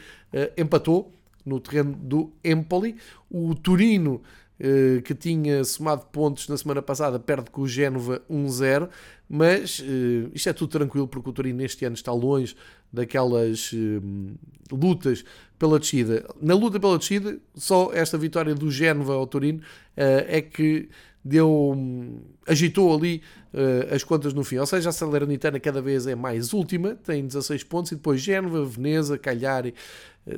empatou 0.55 1.11
no 1.45 1.59
terreno 1.59 1.93
do 1.93 2.31
Empoli. 2.43 2.95
O 3.29 3.53
Turino, 3.55 4.21
eh, 4.59 5.01
que 5.03 5.13
tinha 5.13 5.63
somado 5.63 6.05
pontos 6.05 6.47
na 6.47 6.57
semana 6.57 6.81
passada, 6.81 7.19
perde 7.19 7.49
com 7.49 7.61
o 7.61 7.67
Génova 7.67 8.21
1-0, 8.29 8.89
mas 9.29 9.83
eh, 9.83 10.29
isto 10.33 10.49
é 10.49 10.53
tudo 10.53 10.69
tranquilo 10.69 11.07
porque 11.07 11.29
o 11.29 11.33
Turino 11.33 11.61
este 11.63 11.85
ano 11.85 11.95
está 11.95 12.11
longe 12.11 12.55
daquelas 12.91 13.71
eh, 13.73 13.99
lutas 14.71 15.25
pela 15.57 15.79
descida. 15.79 16.25
Na 16.41 16.53
luta 16.53 16.79
pela 16.79 16.97
descida, 16.97 17.37
só 17.55 17.91
esta 17.93 18.17
vitória 18.17 18.53
do 18.53 18.69
Génova 18.69 19.13
ao 19.13 19.25
Turino 19.25 19.61
é 19.95 20.41
que 20.41 20.89
deu, 21.23 21.75
agitou 22.45 22.93
ali 22.93 23.21
uh, 23.53 23.93
as 23.93 24.03
contas 24.03 24.33
no 24.33 24.43
fim. 24.43 24.57
Ou 24.57 24.65
seja, 24.65 24.89
a 24.89 24.91
Salernitana 24.91 25.59
cada 25.59 25.81
vez 25.81 26.05
é 26.05 26.15
mais 26.15 26.53
última, 26.53 26.95
tem 26.95 27.25
16 27.25 27.63
pontos, 27.63 27.91
e 27.91 27.95
depois 27.95 28.21
Génova, 28.21 28.65
Veneza, 28.65 29.17
Cagliari, 29.17 29.73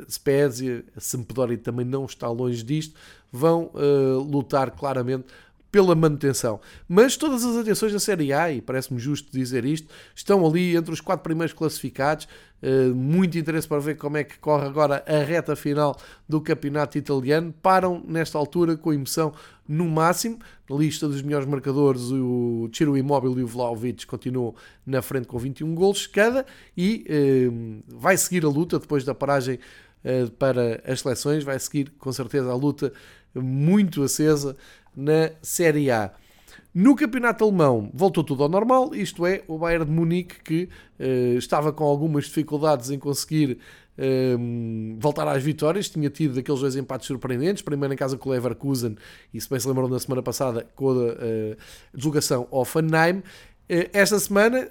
Spezia, 0.10 0.84
Sampdoria 0.98 1.58
também 1.58 1.86
não 1.86 2.06
está 2.06 2.30
longe 2.30 2.63
disto, 2.63 2.95
vão 3.32 3.71
uh, 3.74 4.19
lutar 4.19 4.71
claramente 4.71 5.26
pela 5.75 5.93
manutenção. 5.93 6.61
Mas 6.88 7.17
todas 7.17 7.43
as 7.43 7.57
atenções 7.57 7.91
da 7.91 7.99
Série 7.99 8.31
A, 8.31 8.49
e 8.49 8.61
parece-me 8.61 8.97
justo 8.97 9.29
dizer 9.29 9.65
isto, 9.65 9.93
estão 10.15 10.47
ali 10.47 10.73
entre 10.73 10.93
os 10.93 11.01
quatro 11.01 11.21
primeiros 11.21 11.53
classificados. 11.53 12.29
Uh, 12.63 12.95
muito 12.95 13.38
interesse 13.38 13.67
para 13.67 13.79
ver 13.81 13.95
como 13.97 14.15
é 14.15 14.23
que 14.23 14.39
corre 14.39 14.65
agora 14.65 15.03
a 15.05 15.17
reta 15.17 15.53
final 15.53 15.99
do 16.29 16.39
campeonato 16.39 16.97
italiano. 16.97 17.53
Param 17.61 18.01
nesta 18.07 18.38
altura 18.38 18.77
com 18.77 18.93
emoção 18.93 19.33
no 19.67 19.85
máximo. 19.85 20.39
Na 20.69 20.77
lista 20.77 21.09
dos 21.09 21.21
melhores 21.21 21.45
marcadores, 21.45 22.03
o 22.03 22.69
Ciro 22.73 22.95
Immobile 22.95 23.41
e 23.41 23.43
o 23.43 23.47
Vlaovic 23.47 24.07
continuam 24.07 24.55
na 24.85 25.01
frente 25.01 25.27
com 25.27 25.38
21 25.38 25.75
golos 25.75 26.07
cada 26.07 26.45
e 26.77 27.05
uh, 27.09 27.83
vai 27.99 28.15
seguir 28.15 28.45
a 28.45 28.49
luta 28.49 28.79
depois 28.79 29.03
da 29.03 29.13
paragem 29.13 29.59
uh, 30.05 30.31
para 30.39 30.81
as 30.88 31.01
seleções. 31.01 31.43
Vai 31.43 31.59
seguir 31.59 31.91
com 31.99 32.13
certeza 32.13 32.49
a 32.49 32.55
luta 32.55 32.93
muito 33.41 34.01
acesa 34.03 34.55
na 34.95 35.31
Série 35.41 35.91
A. 35.91 36.12
No 36.73 36.93
campeonato 36.93 37.45
alemão 37.45 37.89
voltou 37.93 38.21
tudo 38.21 38.43
ao 38.43 38.49
normal, 38.49 38.93
isto 38.93 39.25
é, 39.25 39.43
o 39.47 39.58
Bayern 39.58 39.86
de 39.86 39.91
Munique 39.91 40.41
que 40.43 40.69
uh, 40.99 41.38
estava 41.38 41.71
com 41.71 41.86
algumas 41.86 42.25
dificuldades 42.25 42.89
em 42.89 42.99
conseguir 42.99 43.60
uh, 43.97 44.97
voltar 44.99 45.25
às 45.25 45.41
vitórias, 45.41 45.88
tinha 45.88 46.10
tido 46.10 46.36
daqueles 46.36 46.60
dois 46.60 46.75
empates 46.75 47.08
surpreendentes, 47.08 47.63
primeiro 47.63 47.93
em 47.93 47.97
casa 47.97 48.17
com 48.17 48.27
o 48.27 48.31
Leverkusen 48.34 48.97
e 49.34 49.39
se 49.39 49.49
bem 49.49 49.58
se 49.58 49.67
lembram 49.69 49.88
na 49.88 49.99
semana 49.99 50.21
passada 50.21 50.67
com 50.75 50.89
a 50.89 50.93
uh, 50.93 51.15
deslocação 51.93 52.45
ao 52.51 52.65
Fannheim. 52.65 53.23
esta 53.93 54.19
semana 54.19 54.67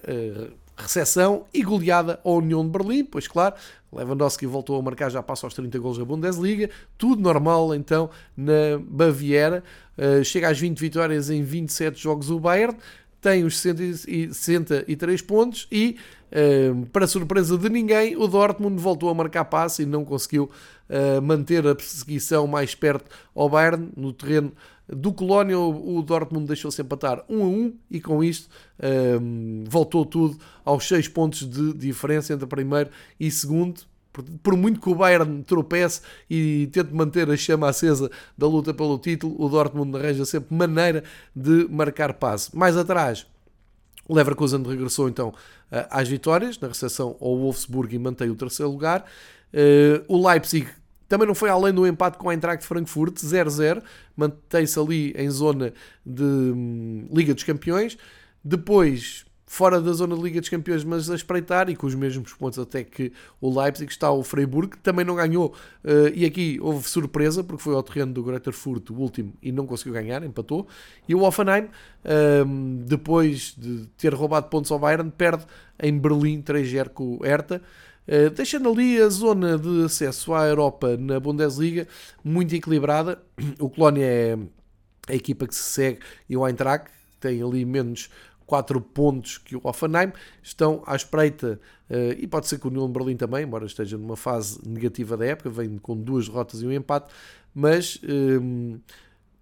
recepção 0.76 1.44
e 1.52 1.62
goleada 1.62 2.20
à 2.24 2.30
União 2.30 2.64
de 2.64 2.70
Berlim, 2.70 3.04
pois 3.04 3.28
claro, 3.28 3.54
Lewandowski 3.92 4.46
voltou 4.46 4.78
a 4.78 4.82
marcar 4.82 5.10
já 5.10 5.22
passa 5.22 5.46
aos 5.46 5.54
30 5.54 5.78
gols 5.78 5.98
da 5.98 6.04
Bundesliga, 6.04 6.68
tudo 6.98 7.22
normal 7.22 7.74
então 7.74 8.10
na 8.36 8.78
Baviera, 8.80 9.62
uh, 9.96 10.24
chega 10.24 10.48
às 10.48 10.58
20 10.58 10.78
vitórias 10.78 11.30
em 11.30 11.42
27 11.42 12.00
jogos 12.00 12.30
o 12.30 12.40
Bayern, 12.40 12.76
tem 13.20 13.42
os 13.44 13.58
63 13.58 15.22
pontos 15.22 15.66
e, 15.72 15.96
uh, 16.30 16.86
para 16.86 17.06
surpresa 17.06 17.56
de 17.56 17.68
ninguém, 17.70 18.16
o 18.16 18.26
Dortmund 18.26 18.78
voltou 18.80 19.08
a 19.08 19.14
marcar 19.14 19.46
passe 19.46 19.82
e 19.82 19.86
não 19.86 20.04
conseguiu 20.04 20.50
uh, 20.90 21.22
manter 21.22 21.66
a 21.66 21.74
perseguição 21.74 22.46
mais 22.46 22.74
perto 22.74 23.10
ao 23.34 23.48
Bayern 23.48 23.88
no 23.96 24.12
terreno 24.12 24.52
do 24.88 25.12
Colónia, 25.12 25.58
o 25.58 26.02
Dortmund 26.02 26.46
deixou-se 26.46 26.80
empatar 26.82 27.24
1 27.28 27.42
a 27.42 27.46
1 27.46 27.74
e 27.90 28.00
com 28.00 28.22
isto 28.22 28.48
um, 29.20 29.64
voltou 29.66 30.04
tudo 30.04 30.38
aos 30.64 30.86
6 30.86 31.08
pontos 31.08 31.48
de 31.48 31.72
diferença 31.72 32.32
entre 32.32 32.46
primeiro 32.46 32.90
e 33.18 33.30
segundo. 33.30 33.82
Por 34.42 34.56
muito 34.56 34.80
que 34.80 34.88
o 34.88 34.94
Bayern 34.94 35.42
tropece 35.42 36.00
e 36.30 36.68
tente 36.70 36.94
manter 36.94 37.28
a 37.28 37.36
chama 37.36 37.68
acesa 37.68 38.08
da 38.38 38.46
luta 38.46 38.72
pelo 38.72 38.96
título, 38.98 39.34
o 39.42 39.48
Dortmund 39.48 39.96
arranja 39.96 40.24
sempre 40.24 40.54
maneira 40.54 41.02
de 41.34 41.66
marcar 41.68 42.14
passe. 42.14 42.56
Mais 42.56 42.76
atrás, 42.76 43.26
o 44.06 44.14
Leverkusen 44.14 44.62
regressou 44.62 45.08
então 45.08 45.34
às 45.90 46.08
vitórias, 46.08 46.58
na 46.60 46.68
recepção 46.68 47.16
ao 47.20 47.36
Wolfsburg 47.36 47.94
e 47.94 47.98
mantém 47.98 48.30
o 48.30 48.36
terceiro 48.36 48.70
lugar. 48.70 49.04
Uh, 49.52 50.04
o 50.08 50.28
Leipzig 50.28 50.68
também 51.08 51.26
não 51.26 51.34
foi 51.34 51.50
além 51.50 51.72
do 51.72 51.86
empate 51.86 52.18
com 52.18 52.28
a 52.28 52.34
Eintracht 52.34 52.64
Frankfurt, 52.64 53.16
0-0, 53.16 53.82
mantém-se 54.16 54.78
ali 54.78 55.12
em 55.16 55.30
zona 55.30 55.72
de 56.04 56.22
hum, 56.22 57.08
Liga 57.12 57.34
dos 57.34 57.44
Campeões. 57.44 57.96
Depois, 58.42 59.24
fora 59.46 59.80
da 59.80 59.92
zona 59.92 60.16
de 60.16 60.22
Liga 60.22 60.40
dos 60.40 60.48
Campeões, 60.48 60.82
mas 60.82 61.08
a 61.08 61.14
espreitar 61.14 61.70
e 61.70 61.76
com 61.76 61.86
os 61.86 61.94
mesmos 61.94 62.32
pontos 62.32 62.58
até 62.58 62.82
que 62.82 63.12
o 63.40 63.60
Leipzig, 63.60 63.90
está 63.90 64.10
o 64.10 64.22
Freiburg, 64.22 64.70
que 64.70 64.78
também 64.78 65.04
não 65.04 65.14
ganhou. 65.14 65.54
Uh, 65.84 66.10
e 66.14 66.24
aqui 66.24 66.58
houve 66.60 66.88
surpresa, 66.88 67.44
porque 67.44 67.62
foi 67.62 67.74
ao 67.74 67.82
terreno 67.82 68.12
do 68.12 68.22
Greuther 68.22 68.52
Furt, 68.52 68.90
o 68.90 68.94
último, 68.94 69.32
e 69.40 69.52
não 69.52 69.66
conseguiu 69.66 69.92
ganhar, 69.92 70.24
empatou. 70.24 70.66
E 71.08 71.14
o 71.14 71.22
Offenheim, 71.22 71.64
uh, 71.64 72.84
depois 72.84 73.54
de 73.56 73.86
ter 73.96 74.12
roubado 74.12 74.48
pontos 74.48 74.72
ao 74.72 74.78
Bayern, 74.78 75.10
perde 75.10 75.44
em 75.80 75.96
Berlim 75.96 76.42
3-0 76.42 76.88
com 76.88 77.16
o 77.16 77.22
Hertha. 77.22 77.62
Eh, 78.06 78.30
deixando 78.30 78.68
ali 78.68 79.00
a 79.00 79.08
zona 79.08 79.58
de 79.58 79.84
acesso 79.84 80.34
à 80.34 80.46
Europa 80.46 80.96
na 80.96 81.18
Bundesliga 81.18 81.88
muito 82.22 82.54
equilibrada. 82.54 83.22
O 83.58 83.68
Colónia 83.68 84.04
é 84.04 84.38
a 85.08 85.14
equipa 85.14 85.46
que 85.46 85.54
se 85.54 85.62
segue 85.62 86.00
e 86.28 86.36
o 86.36 86.46
Eintracht 86.46 86.90
tem 87.20 87.42
ali 87.42 87.64
menos 87.64 88.10
4 88.46 88.80
pontos 88.80 89.38
que 89.38 89.56
o 89.56 89.60
Hoffenheim. 89.62 90.12
Estão 90.42 90.82
à 90.86 90.94
espreita, 90.94 91.58
uh, 91.90 92.12
e 92.18 92.26
pode 92.26 92.46
ser 92.46 92.58
que 92.58 92.66
o 92.66 92.70
Union 92.70 92.88
Berlim 92.88 93.16
também, 93.16 93.44
embora 93.44 93.66
esteja 93.66 93.96
numa 93.96 94.16
fase 94.16 94.60
negativa 94.66 95.16
da 95.16 95.26
época, 95.26 95.50
vem 95.50 95.78
com 95.78 95.96
duas 95.96 96.28
derrotas 96.28 96.62
e 96.62 96.66
um 96.66 96.72
empate, 96.72 97.12
mas. 97.54 97.98
Um, 98.04 98.78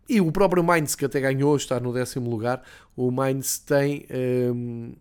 e 0.09 0.21
o 0.21 0.31
próprio 0.31 0.63
Mainz, 0.63 0.95
que 0.95 1.05
até 1.05 1.21
ganhou, 1.21 1.57
está 1.57 1.81
no 1.81 1.93
décimo 1.93 2.29
lugar. 2.29 2.63
O 2.97 3.11
Mainz 3.11 3.59
tem. 3.59 4.05
Um, 4.11 4.93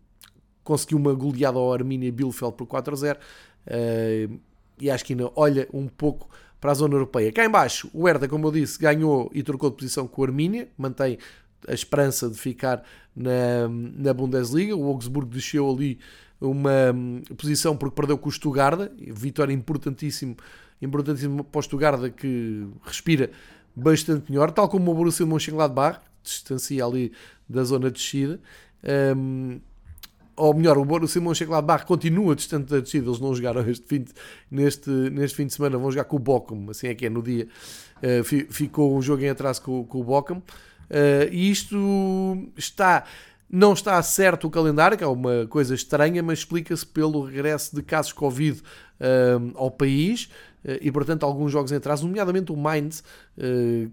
conseguiu 0.63 0.97
uma 0.97 1.13
goleada 1.13 1.57
ao 1.57 1.73
Arminia 1.73 2.11
Bielefeld 2.11 2.55
por 2.55 2.67
4 2.67 2.93
a 2.93 2.97
0. 2.97 3.19
Uh, 3.67 4.39
e 4.79 4.89
acho 4.89 5.05
que 5.05 5.13
ainda 5.13 5.31
olha 5.35 5.67
um 5.73 5.87
pouco 5.87 6.27
para 6.59 6.71
a 6.71 6.73
zona 6.75 6.95
europeia. 6.95 7.31
Cá 7.31 7.45
embaixo, 7.45 7.89
o 7.93 8.05
Hertha, 8.05 8.27
como 8.27 8.47
eu 8.47 8.51
disse, 8.51 8.79
ganhou 8.79 9.29
e 9.33 9.41
trocou 9.43 9.69
de 9.69 9.77
posição 9.77 10.07
com 10.07 10.21
o 10.21 10.25
Armínia, 10.25 10.67
mantém 10.77 11.17
a 11.67 11.73
esperança 11.73 12.29
de 12.29 12.37
ficar 12.37 12.83
na, 13.15 13.67
na 13.69 14.13
Bundesliga. 14.13 14.75
O 14.75 14.87
Augsburgo 14.87 15.31
desceu 15.31 15.69
ali 15.69 15.99
uma 16.39 16.91
hum, 16.93 17.21
posição 17.37 17.77
porque 17.77 17.95
perdeu 17.95 18.17
com 18.17 18.29
o 18.29 18.31
Stuttgart, 18.31 18.91
vitória 18.97 19.53
importantíssimo, 19.53 20.35
importantíssimo 20.81 21.43
para 21.43 21.59
o 21.59 21.61
Stuttgart 21.61 22.11
que 22.13 22.67
respira 22.83 23.29
bastante 23.75 24.31
melhor, 24.31 24.51
tal 24.51 24.67
como 24.67 24.91
o 24.91 24.93
Borussia 24.95 25.25
Mönchengladbach, 25.25 25.99
distancia 26.23 26.83
ali 26.83 27.11
da 27.47 27.63
zona 27.63 27.89
de 27.89 27.99
descida. 27.99 28.39
Um, 29.15 29.59
ou 30.35 30.53
melhor, 30.53 30.77
o 30.77 30.85
Borussia 30.85 31.21
Mönchengladbach 31.21 31.85
continua 31.85 32.35
distante 32.35 32.69
da 32.69 32.79
descida, 32.79 33.07
eles 33.07 33.19
não 33.19 33.33
jogaram 33.35 33.67
este 33.69 33.85
fim 33.85 33.99
de, 33.99 34.11
neste, 34.49 34.89
neste 34.89 35.37
fim 35.37 35.45
de 35.45 35.53
semana, 35.53 35.77
vão 35.77 35.91
jogar 35.91 36.05
com 36.05 36.15
o 36.15 36.19
Bochum, 36.19 36.69
assim 36.69 36.87
é 36.87 36.95
que 36.95 37.05
é 37.05 37.09
no 37.09 37.21
dia, 37.21 37.47
uh, 37.97 38.23
ficou 38.23 38.97
um 38.97 39.01
jogo 39.01 39.23
em 39.23 39.29
atraso 39.29 39.61
com, 39.61 39.83
com 39.83 39.99
o 39.99 40.03
Bochum, 40.03 40.37
uh, 40.37 40.43
e 41.31 41.51
isto 41.51 41.77
está, 42.57 43.03
não 43.49 43.73
está 43.73 44.01
certo 44.01 44.47
o 44.47 44.49
calendário, 44.49 44.97
que 44.97 45.03
é 45.03 45.07
uma 45.07 45.45
coisa 45.47 45.75
estranha, 45.75 46.23
mas 46.23 46.39
explica-se 46.39 46.85
pelo 46.85 47.23
regresso 47.25 47.75
de 47.75 47.83
casos 47.83 48.13
Covid 48.13 48.61
uh, 48.61 49.51
ao 49.55 49.69
país, 49.69 50.29
e 50.63 50.91
portanto 50.91 51.23
alguns 51.23 51.51
jogos 51.51 51.71
em 51.71 51.75
atraso, 51.75 52.05
nomeadamente 52.05 52.51
o 52.51 52.57
Mainz, 52.57 53.03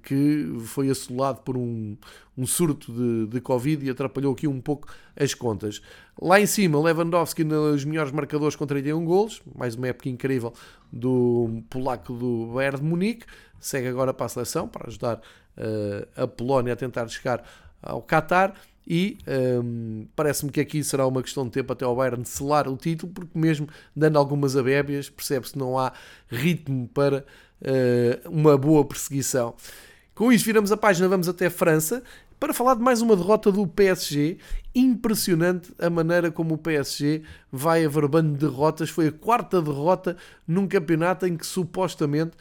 que 0.02 0.56
foi 0.66 0.90
assolado 0.90 1.40
por 1.40 1.56
um, 1.56 1.96
um 2.36 2.46
surto 2.46 2.92
de, 2.92 3.26
de 3.26 3.40
Covid 3.40 3.84
e 3.84 3.90
atrapalhou 3.90 4.32
aqui 4.32 4.46
um 4.46 4.60
pouco 4.60 4.86
as 5.16 5.34
contas. 5.34 5.80
Lá 6.20 6.40
em 6.40 6.46
cima, 6.46 6.80
Lewandowski 6.80 7.42
nos 7.42 7.84
melhores 7.84 8.12
marcadores 8.12 8.54
com 8.54 8.66
31 8.66 9.04
golos, 9.04 9.42
mais 9.54 9.74
uma 9.74 9.88
época 9.88 10.08
incrível 10.08 10.52
do 10.92 11.62
polaco 11.68 12.12
do 12.12 12.52
Bayern 12.54 12.78
de 12.78 12.84
Munique, 12.84 13.26
segue 13.58 13.88
agora 13.88 14.14
para 14.14 14.26
a 14.26 14.28
seleção 14.28 14.68
para 14.68 14.88
ajudar 14.88 15.16
uh, 15.16 16.22
a 16.22 16.26
Polónia 16.26 16.72
a 16.72 16.76
tentar 16.76 17.08
chegar 17.08 17.42
ao 17.82 18.02
Qatar 18.02 18.54
e 18.88 19.18
um, 19.62 20.06
parece-me 20.16 20.50
que 20.50 20.58
aqui 20.58 20.82
será 20.82 21.06
uma 21.06 21.22
questão 21.22 21.44
de 21.44 21.50
tempo 21.50 21.70
até 21.70 21.84
ao 21.84 21.94
Bayern 21.94 22.24
selar 22.24 22.66
o 22.66 22.76
título, 22.76 23.12
porque 23.12 23.38
mesmo 23.38 23.68
dando 23.94 24.18
algumas 24.18 24.56
abébias, 24.56 25.10
percebe-se 25.10 25.52
que 25.52 25.58
não 25.58 25.78
há 25.78 25.92
ritmo 26.26 26.88
para 26.88 27.22
uh, 27.60 28.30
uma 28.30 28.56
boa 28.56 28.82
perseguição. 28.86 29.54
Com 30.14 30.32
isto 30.32 30.46
viramos 30.46 30.72
a 30.72 30.76
página, 30.76 31.06
vamos 31.06 31.28
até 31.28 31.50
França 31.50 32.02
para 32.38 32.54
falar 32.54 32.74
de 32.74 32.82
mais 32.82 33.02
uma 33.02 33.16
derrota 33.16 33.50
do 33.50 33.66
PSG. 33.66 34.38
Impressionante 34.74 35.72
a 35.78 35.90
maneira 35.90 36.30
como 36.30 36.54
o 36.54 36.58
PSG 36.58 37.22
vai 37.50 37.84
averbando 37.84 38.36
derrotas. 38.36 38.90
Foi 38.90 39.08
a 39.08 39.12
quarta 39.12 39.60
derrota 39.60 40.16
num 40.46 40.66
campeonato 40.66 41.26
em 41.26 41.36
que 41.36 41.44
supostamente 41.44 42.32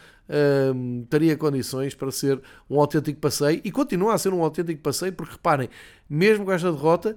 hum, 0.76 1.06
teria 1.10 1.36
condições 1.36 1.96
para 1.96 2.12
ser 2.12 2.40
um 2.70 2.80
autêntico 2.80 3.20
passeio 3.20 3.60
e 3.64 3.72
continua 3.72 4.14
a 4.14 4.18
ser 4.18 4.34
um 4.34 4.44
autêntico 4.44 4.82
passeio, 4.82 5.14
porque 5.14 5.34
reparem, 5.34 5.70
mesmo 6.10 6.46
com 6.46 6.52
esta 6.52 6.72
derrota, 6.72 7.16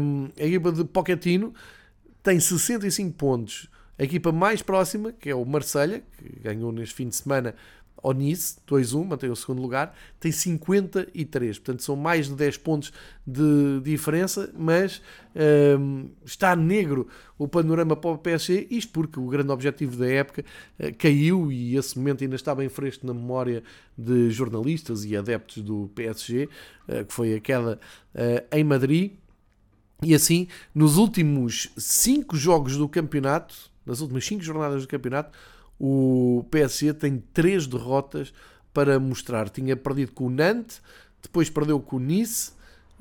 hum, 0.00 0.28
a 0.38 0.44
equipa 0.44 0.72
de 0.72 0.84
Pochettino 0.84 1.52
tem 2.22 2.40
65 2.40 3.12
pontos. 3.12 3.68
A 3.98 4.04
equipa 4.04 4.30
mais 4.30 4.62
próxima, 4.62 5.12
que 5.12 5.28
é 5.28 5.34
o 5.34 5.44
Marselha, 5.44 6.04
que 6.16 6.40
ganhou 6.40 6.70
neste 6.70 6.94
fim 6.94 7.08
de 7.08 7.16
semana 7.16 7.54
ao 8.02 8.12
Nice, 8.12 8.58
2-1, 8.66 9.04
mantém 9.04 9.30
o 9.30 9.36
segundo 9.36 9.60
lugar, 9.60 9.94
tem 10.20 10.30
53, 10.30 11.58
portanto 11.58 11.82
são 11.82 11.96
mais 11.96 12.28
de 12.28 12.34
10 12.34 12.56
pontos 12.58 12.92
de 13.26 13.80
diferença, 13.82 14.52
mas 14.56 15.02
um, 15.78 16.08
está 16.24 16.56
negro 16.56 17.08
o 17.36 17.46
panorama 17.46 17.94
para 17.94 18.10
o 18.10 18.18
PSG, 18.18 18.66
isto 18.70 18.92
porque 18.92 19.20
o 19.20 19.26
grande 19.26 19.50
objetivo 19.50 19.96
da 19.96 20.08
época 20.08 20.44
uh, 20.78 20.94
caiu 20.96 21.52
e 21.52 21.76
esse 21.76 21.98
momento 21.98 22.22
ainda 22.24 22.36
está 22.36 22.54
bem 22.54 22.68
fresco 22.68 23.06
na 23.06 23.14
memória 23.14 23.62
de 23.96 24.30
jornalistas 24.30 25.04
e 25.04 25.16
adeptos 25.16 25.62
do 25.62 25.90
PSG, 25.94 26.44
uh, 26.44 26.48
eh, 26.88 27.04
que 27.04 27.12
foi 27.12 27.34
a 27.34 27.40
queda 27.40 27.78
uh, 28.14 28.56
em 28.56 28.64
Madrid, 28.64 29.12
e 30.02 30.14
assim, 30.14 30.46
nos 30.72 30.96
últimos 30.96 31.72
5 31.76 32.36
jogos 32.36 32.76
do 32.76 32.88
campeonato, 32.88 33.54
nas 33.84 34.00
últimas 34.00 34.24
5 34.24 34.42
jornadas 34.42 34.82
do 34.82 34.88
campeonato, 34.88 35.36
o 35.78 36.44
PSG 36.50 36.92
tem 36.94 37.22
três 37.32 37.66
derrotas 37.66 38.32
para 38.72 38.98
mostrar. 38.98 39.48
Tinha 39.48 39.76
perdido 39.76 40.12
com 40.12 40.26
o 40.26 40.30
Nantes, 40.30 40.80
depois 41.22 41.48
perdeu 41.50 41.80
com 41.80 41.96
o 41.96 42.00
Nice 42.00 42.52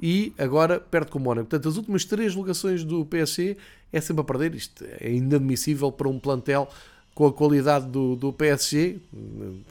e 0.02 0.34
agora 0.38 0.80
perde 0.80 1.12
com 1.12 1.20
o 1.20 1.22
Mónaco. 1.22 1.50
Portanto, 1.50 1.70
as 1.70 1.78
últimas 1.78 2.06
três 2.06 2.36
locações 2.36 2.84
do 2.84 3.06
PSG 3.06 3.58
é 3.92 4.02
sempre 4.02 4.22
a 4.22 4.24
perder. 4.24 4.56
Isto 4.56 4.86
é 5.00 5.12
inadmissível 5.12 5.92
para 5.92 6.08
um 6.08 6.20
plantel 6.20 6.70
com 7.16 7.26
a 7.26 7.34
qualidade 7.34 7.88
do, 7.88 8.16
do 8.16 8.32
PSG. 8.32 9.00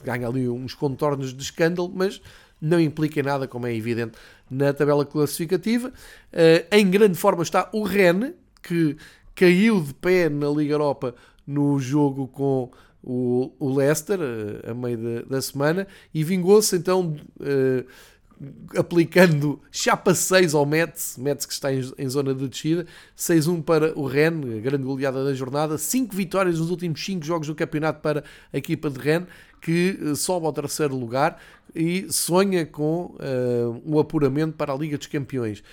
Ganha 0.03 0.27
ali 0.27 0.49
uns 0.49 0.73
contornos 0.73 1.33
de 1.33 1.41
escândalo, 1.43 1.91
mas 1.93 2.21
não 2.61 2.79
implica 2.79 3.19
em 3.19 3.23
nada, 3.23 3.47
como 3.47 3.67
é 3.67 3.75
evidente, 3.75 4.17
na 4.49 4.73
tabela 4.73 5.05
classificativa. 5.05 5.89
Uh, 5.89 6.75
em 6.75 6.89
grande 6.89 7.17
forma 7.17 7.43
está 7.43 7.69
o 7.71 7.83
Rennes, 7.83 8.33
que 8.61 8.97
caiu 9.35 9.81
de 9.81 9.93
pé 9.93 10.27
na 10.27 10.49
Liga 10.49 10.73
Europa 10.73 11.15
no 11.45 11.79
jogo 11.79 12.27
com 12.27 12.69
o, 13.09 13.53
o 13.57 13.73
Leicester 13.73 14.19
uh, 14.19 14.69
a 14.69 14.73
meio 14.73 14.97
de, 14.97 15.23
da 15.23 15.41
semana 15.41 15.87
e 16.13 16.25
vingou-se 16.25 16.75
então 16.75 17.15
uh, 17.39 17.85
aplicando 18.77 19.61
chapa 19.71 20.13
6 20.13 20.53
ao 20.53 20.65
Metz, 20.65 21.15
Metz 21.17 21.45
que 21.45 21.53
está 21.53 21.73
em, 21.73 21.89
em 21.97 22.09
zona 22.09 22.35
de 22.35 22.45
descida, 22.49 22.85
6-1 23.17 23.63
para 23.63 23.97
o 23.97 24.05
Rennes, 24.05 24.61
grande 24.61 24.83
goleada 24.83 25.23
da 25.23 25.33
jornada, 25.33 25.77
5 25.77 26.13
vitórias 26.13 26.59
nos 26.59 26.69
últimos 26.69 27.03
5 27.03 27.25
jogos 27.25 27.47
do 27.47 27.55
campeonato 27.55 28.01
para 28.01 28.25
a 28.51 28.57
equipa 28.57 28.89
de 28.89 28.99
Rennes, 28.99 29.29
que 29.61 29.97
uh, 30.01 30.13
sobe 30.13 30.45
ao 30.45 30.51
terceiro 30.51 30.93
lugar 30.93 31.41
e 31.73 32.11
sonha 32.11 32.65
com 32.65 33.15
uh, 33.15 33.81
um 33.85 33.97
apuramento 33.97 34.57
para 34.57 34.73
a 34.73 34.77
Liga 34.77 34.97
dos 34.97 35.07
Campeões. 35.07 35.63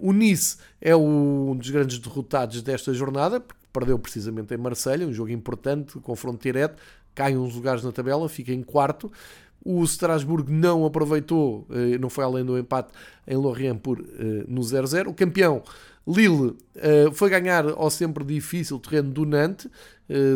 O 0.00 0.12
Nice 0.12 0.56
é 0.80 0.96
um 0.96 1.54
dos 1.56 1.70
grandes 1.70 1.98
derrotados 1.98 2.62
desta 2.62 2.92
jornada, 2.94 3.42
perdeu 3.72 3.98
precisamente 3.98 4.54
em 4.54 4.56
Marselha, 4.56 5.06
um 5.06 5.12
jogo 5.12 5.30
importante, 5.30 5.98
confronto 6.00 6.42
direto, 6.42 6.80
cai 7.14 7.36
uns 7.36 7.54
lugares 7.54 7.84
na 7.84 7.92
tabela, 7.92 8.28
fica 8.28 8.52
em 8.52 8.62
quarto. 8.62 9.12
O 9.62 9.84
Strasbourg 9.84 10.50
não 10.50 10.86
aproveitou, 10.86 11.66
eh, 11.70 11.98
não 11.98 12.08
foi 12.08 12.24
além 12.24 12.44
do 12.44 12.58
empate 12.58 12.92
em 13.26 13.36
Lorient 13.36 13.78
por, 13.78 14.00
eh, 14.00 14.44
no 14.48 14.62
0-0. 14.62 15.10
O 15.10 15.14
campeão 15.14 15.62
Lille 16.08 16.56
eh, 16.76 17.10
foi 17.12 17.28
ganhar 17.28 17.66
ao 17.68 17.90
sempre 17.90 18.24
difícil 18.24 18.78
terreno 18.78 19.10
do 19.10 19.26
Nantes, 19.26 19.68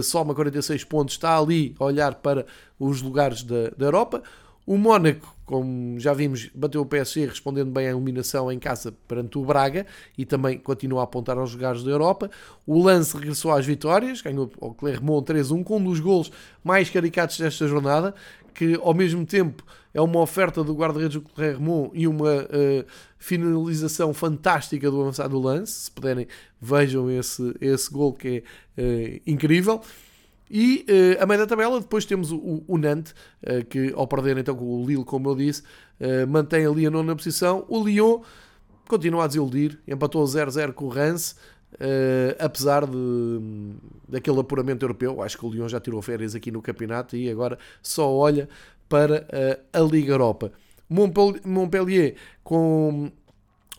soma 0.04 0.36
46 0.36 0.84
pontos, 0.84 1.14
está 1.14 1.36
ali 1.36 1.74
a 1.80 1.84
olhar 1.84 2.14
para 2.16 2.46
os 2.78 3.02
lugares 3.02 3.42
da, 3.42 3.70
da 3.76 3.86
Europa. 3.86 4.22
O 4.66 4.78
Mónaco, 4.78 5.36
como 5.44 6.00
já 6.00 6.14
vimos, 6.14 6.48
bateu 6.54 6.80
o 6.80 6.86
PSG 6.86 7.26
respondendo 7.26 7.70
bem 7.70 7.86
à 7.86 7.90
eliminação 7.90 8.50
em 8.50 8.58
casa 8.58 8.92
perante 9.06 9.36
o 9.36 9.44
Braga 9.44 9.86
e 10.16 10.24
também 10.24 10.58
continua 10.58 11.02
a 11.02 11.04
apontar 11.04 11.36
aos 11.36 11.52
lugares 11.52 11.84
da 11.84 11.90
Europa. 11.90 12.30
O 12.66 12.82
Lance 12.82 13.14
regressou 13.14 13.52
às 13.52 13.66
vitórias, 13.66 14.22
ganhou 14.22 14.50
o 14.58 14.72
Clermont 14.72 15.30
3-1 15.30 15.62
com 15.64 15.76
um 15.76 15.84
dos 15.84 16.00
golos 16.00 16.32
mais 16.62 16.88
caricatos 16.88 17.38
desta 17.38 17.68
jornada, 17.68 18.14
que 18.54 18.74
ao 18.82 18.94
mesmo 18.94 19.26
tempo 19.26 19.62
é 19.92 20.00
uma 20.00 20.20
oferta 20.20 20.64
do 20.64 20.74
guarda-redes 20.74 21.20
do 21.20 21.28
Clermont 21.28 21.90
e 21.92 22.08
uma 22.08 22.44
uh, 22.44 22.84
finalização 23.18 24.14
fantástica 24.14 24.90
do 24.90 25.00
avançado 25.02 25.38
Lance. 25.38 25.72
Se 25.72 25.90
puderem, 25.90 26.26
vejam 26.58 27.10
esse, 27.10 27.54
esse 27.60 27.90
gol 27.90 28.14
que 28.14 28.42
é 28.78 28.82
uh, 28.82 29.30
incrível. 29.30 29.82
E 30.50 30.84
uh, 30.88 31.22
a 31.22 31.26
meio 31.26 31.40
da 31.40 31.46
tabela, 31.46 31.80
depois 31.80 32.04
temos 32.04 32.30
o, 32.30 32.62
o 32.66 32.78
Nantes, 32.78 33.14
uh, 33.42 33.64
que 33.64 33.92
ao 33.96 34.06
perder 34.06 34.36
então 34.38 34.54
com 34.54 34.64
o 34.64 34.86
Lille, 34.86 35.04
como 35.04 35.30
eu 35.30 35.34
disse, 35.34 35.62
uh, 36.00 36.26
mantém 36.28 36.66
ali 36.66 36.86
a 36.86 36.90
nona 36.90 37.16
posição. 37.16 37.64
O 37.68 37.82
Lyon 37.82 38.20
continua 38.86 39.24
a 39.24 39.26
desiludir, 39.26 39.78
empatou 39.88 40.24
0-0 40.24 40.72
com 40.72 40.84
o 40.84 40.88
Rance, 40.88 41.34
apesar 42.38 42.86
de, 42.86 43.40
daquele 44.06 44.38
apuramento 44.38 44.84
europeu. 44.84 45.22
Acho 45.22 45.38
que 45.38 45.46
o 45.46 45.50
Lyon 45.50 45.68
já 45.68 45.80
tirou 45.80 46.00
férias 46.02 46.34
aqui 46.34 46.50
no 46.50 46.60
campeonato 46.60 47.16
e 47.16 47.28
agora 47.30 47.58
só 47.82 48.12
olha 48.12 48.46
para 48.88 49.26
a 49.72 49.80
Liga 49.80 50.12
Europa. 50.12 50.52
Montpellier 50.88 52.14
com 52.44 53.10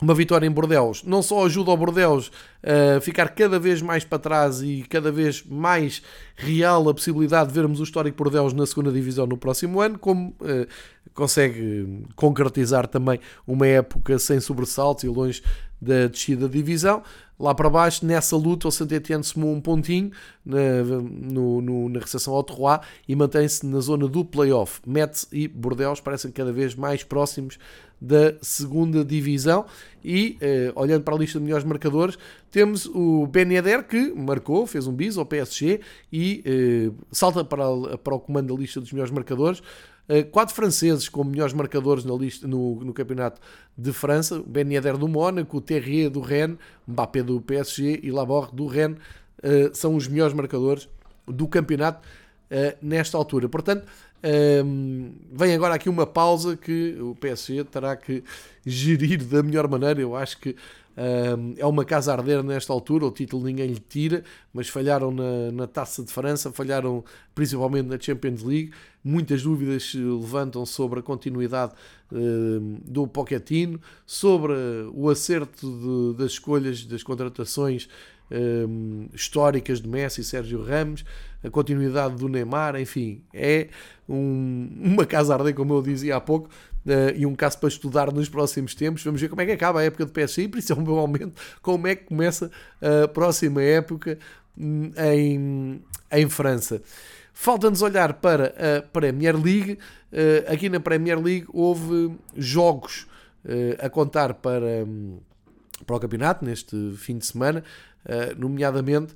uma 0.01 0.13
vitória 0.13 0.45
em 0.45 0.51
Bordeaux. 0.51 1.03
Não 1.03 1.21
só 1.21 1.45
ajuda 1.45 1.71
o 1.71 1.77
Bordeaux 1.77 2.29
a 2.61 2.99
ficar 2.99 3.29
cada 3.29 3.57
vez 3.59 3.81
mais 3.81 4.03
para 4.03 4.19
trás 4.19 4.61
e 4.61 4.85
cada 4.89 5.11
vez 5.11 5.43
mais 5.43 6.01
real 6.35 6.87
a 6.89 6.93
possibilidade 6.93 7.49
de 7.49 7.53
vermos 7.55 7.79
o 7.79 7.83
histórico 7.83 8.17
Bordeaux 8.17 8.53
na 8.53 8.65
segunda 8.65 8.91
divisão 8.91 9.25
no 9.25 9.37
próximo 9.37 9.79
ano, 9.79 9.97
como 9.97 10.35
uh, 10.41 10.67
consegue 11.13 12.03
concretizar 12.15 12.87
também 12.87 13.19
uma 13.47 13.65
época 13.65 14.19
sem 14.19 14.39
sobressaltos 14.39 15.03
e 15.03 15.07
longe 15.07 15.41
da 15.81 16.07
descida 16.07 16.47
da 16.47 16.53
divisão. 16.53 17.03
Lá 17.37 17.53
para 17.53 17.69
baixo, 17.69 18.05
nessa 18.05 18.37
luta, 18.37 18.67
o 18.67 18.71
Saint-Étienne 18.71 19.23
somou 19.23 19.53
um 19.53 19.59
pontinho 19.59 20.09
na, 20.45 20.83
no, 20.83 21.61
no, 21.61 21.89
na 21.89 21.99
recepção 21.99 22.33
ao 22.33 22.43
Terroir 22.43 22.79
e 23.07 23.15
mantém-se 23.15 23.65
na 23.65 23.81
zona 23.81 24.07
do 24.07 24.23
play-off. 24.23 24.79
Metz 24.87 25.27
e 25.33 25.47
Bordeaux 25.47 25.99
parecem 25.99 26.31
cada 26.31 26.53
vez 26.53 26.75
mais 26.75 27.03
próximos 27.03 27.59
da 27.99 28.35
segunda 28.41 29.03
divisão. 29.03 29.65
E 30.03 30.37
eh, 30.39 30.71
olhando 30.75 31.03
para 31.03 31.15
a 31.15 31.17
lista 31.17 31.39
de 31.39 31.45
melhores 31.45 31.65
marcadores, 31.65 32.17
temos 32.51 32.85
o 32.85 33.27
Ben 33.27 33.51
Yedder 33.51 33.85
que 33.85 34.13
marcou, 34.13 34.65
fez 34.65 34.87
um 34.87 34.93
bis 34.93 35.17
ao 35.17 35.25
PSG 35.25 35.81
e 36.13 36.41
eh, 36.45 36.91
salta 37.11 37.43
para, 37.43 37.97
para 37.97 38.15
o 38.15 38.19
comando 38.19 38.53
da 38.53 38.61
lista 38.61 38.79
dos 38.79 38.93
melhores 38.93 39.11
marcadores. 39.11 39.61
Uh, 40.07 40.23
quatro 40.29 40.53
franceses 40.53 41.09
com 41.09 41.23
melhores 41.23 41.53
marcadores 41.53 42.05
na 42.05 42.13
lista, 42.13 42.47
no, 42.47 42.83
no 42.83 42.93
campeonato 42.93 43.41
de 43.77 43.91
França: 43.91 44.43
Ben 44.45 44.71
Yedder 44.71 44.97
do 44.97 45.07
Mónaco, 45.07 45.59
Terrier 45.59 46.09
do 46.09 46.21
Rennes, 46.21 46.57
Mbappé 46.87 47.23
do 47.23 47.41
PSG 47.41 48.01
e 48.03 48.11
Laborde 48.11 48.55
do 48.55 48.67
Rennes 48.67 48.97
uh, 48.97 49.73
são 49.73 49.95
os 49.95 50.07
melhores 50.07 50.33
marcadores 50.33 50.87
do 51.27 51.47
campeonato 51.47 52.07
uh, 52.51 52.77
nesta 52.81 53.17
altura. 53.17 53.49
Portanto, 53.49 53.87
um, 54.63 55.13
vem 55.31 55.53
agora 55.53 55.75
aqui 55.75 55.87
uma 55.87 56.07
pausa 56.07 56.57
que 56.57 56.97
o 56.99 57.15
PSG 57.15 57.63
terá 57.65 57.95
que 57.95 58.23
gerir 58.65 59.23
da 59.23 59.43
melhor 59.43 59.67
maneira. 59.67 60.01
Eu 60.01 60.15
acho 60.15 60.39
que 60.39 60.55
é 61.57 61.65
uma 61.65 61.83
casa 61.83 62.11
a 62.11 62.15
arder 62.15 62.41
nesta 62.43 62.71
altura, 62.71 63.05
o 63.05 63.11
título 63.11 63.43
ninguém 63.43 63.67
lhe 63.67 63.79
tira, 63.79 64.23
mas 64.53 64.69
falharam 64.69 65.11
na, 65.11 65.51
na 65.51 65.67
Taça 65.67 66.03
de 66.03 66.11
França, 66.11 66.51
falharam 66.51 67.03
principalmente 67.33 67.87
na 67.87 67.99
Champions 67.99 68.43
League. 68.43 68.71
Muitas 69.03 69.43
dúvidas 69.43 69.91
se 69.91 69.97
levantam 69.97 70.65
sobre 70.65 70.99
a 70.99 71.03
continuidade 71.03 71.73
do 72.85 73.07
Pochettino, 73.07 73.79
sobre 74.05 74.53
o 74.93 75.09
acerto 75.09 75.67
de, 75.67 76.17
das 76.17 76.31
escolhas, 76.31 76.85
das 76.85 77.03
contratações 77.03 77.89
históricas 79.13 79.81
de 79.81 79.87
Messi 79.87 80.21
e 80.21 80.23
Sérgio 80.23 80.63
Ramos, 80.63 81.05
a 81.43 81.49
continuidade 81.49 82.15
do 82.15 82.27
Neymar, 82.27 82.75
enfim, 82.79 83.21
é 83.33 83.69
um, 84.09 84.69
uma 84.81 85.05
casa 85.05 85.33
arder, 85.33 85.53
como 85.53 85.73
eu 85.73 85.81
dizia 85.81 86.15
há 86.15 86.21
pouco, 86.21 86.49
uh, 86.85 87.15
e 87.15 87.25
um 87.25 87.35
caso 87.35 87.57
para 87.57 87.69
estudar 87.69 88.11
nos 88.11 88.29
próximos 88.29 88.75
tempos. 88.75 89.03
Vamos 89.03 89.19
ver 89.19 89.29
como 89.29 89.41
é 89.41 89.45
que 89.45 89.51
acaba 89.51 89.79
a 89.79 89.83
época 89.83 90.05
de 90.05 90.11
PSG 90.11 90.43
e 90.43 90.47
principalmente 90.47 91.33
como 91.61 91.87
é 91.87 91.95
que 91.95 92.05
começa 92.05 92.51
a 92.81 93.07
próxima 93.07 93.61
época 93.61 94.17
hum, 94.57 94.91
em, 94.97 95.81
em 96.11 96.29
França. 96.29 96.81
Falta-nos 97.33 97.81
olhar 97.81 98.13
para 98.13 98.53
a 98.57 98.81
Premier 98.81 99.35
League. 99.35 99.77
Uh, 100.11 100.51
aqui 100.51 100.69
na 100.69 100.79
Premier 100.79 101.19
League 101.19 101.47
houve 101.51 102.15
jogos 102.35 103.07
uh, 103.43 103.85
a 103.85 103.89
contar 103.89 104.35
para, 104.35 104.85
um, 104.85 105.17
para 105.85 105.95
o 105.95 105.99
campeonato 105.99 106.45
neste 106.45 106.93
fim 106.97 107.17
de 107.17 107.25
semana, 107.25 107.63
nomeadamente 108.37 109.15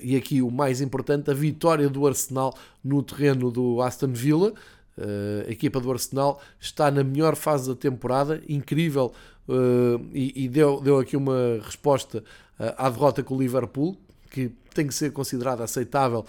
e 0.00 0.16
aqui 0.16 0.40
o 0.40 0.50
mais 0.50 0.80
importante, 0.80 1.30
a 1.30 1.34
vitória 1.34 1.90
do 1.90 2.06
Arsenal 2.06 2.56
no 2.82 3.02
terreno 3.02 3.50
do 3.50 3.82
Aston 3.82 4.12
Villa. 4.12 4.54
Uh, 4.96 5.46
a 5.46 5.50
equipa 5.50 5.78
do 5.78 5.90
Arsenal 5.92 6.40
está 6.58 6.90
na 6.90 7.04
melhor 7.04 7.36
fase 7.36 7.68
da 7.68 7.74
temporada, 7.74 8.42
incrível, 8.48 9.12
uh, 9.48 10.00
e, 10.12 10.44
e, 10.44 10.48
deu, 10.48 10.80
deu 10.80 10.98
aqui 10.98 11.16
uma 11.16 11.60
resposta 11.62 12.24
à 12.58 12.88
derrota 12.88 13.22
com 13.22 13.36
o 13.36 13.40
Liverpool, 13.40 13.98
que 14.30 14.50
tem 14.74 14.86
que 14.86 14.94
ser 14.94 15.12
considerada 15.12 15.62
aceitável, 15.62 16.24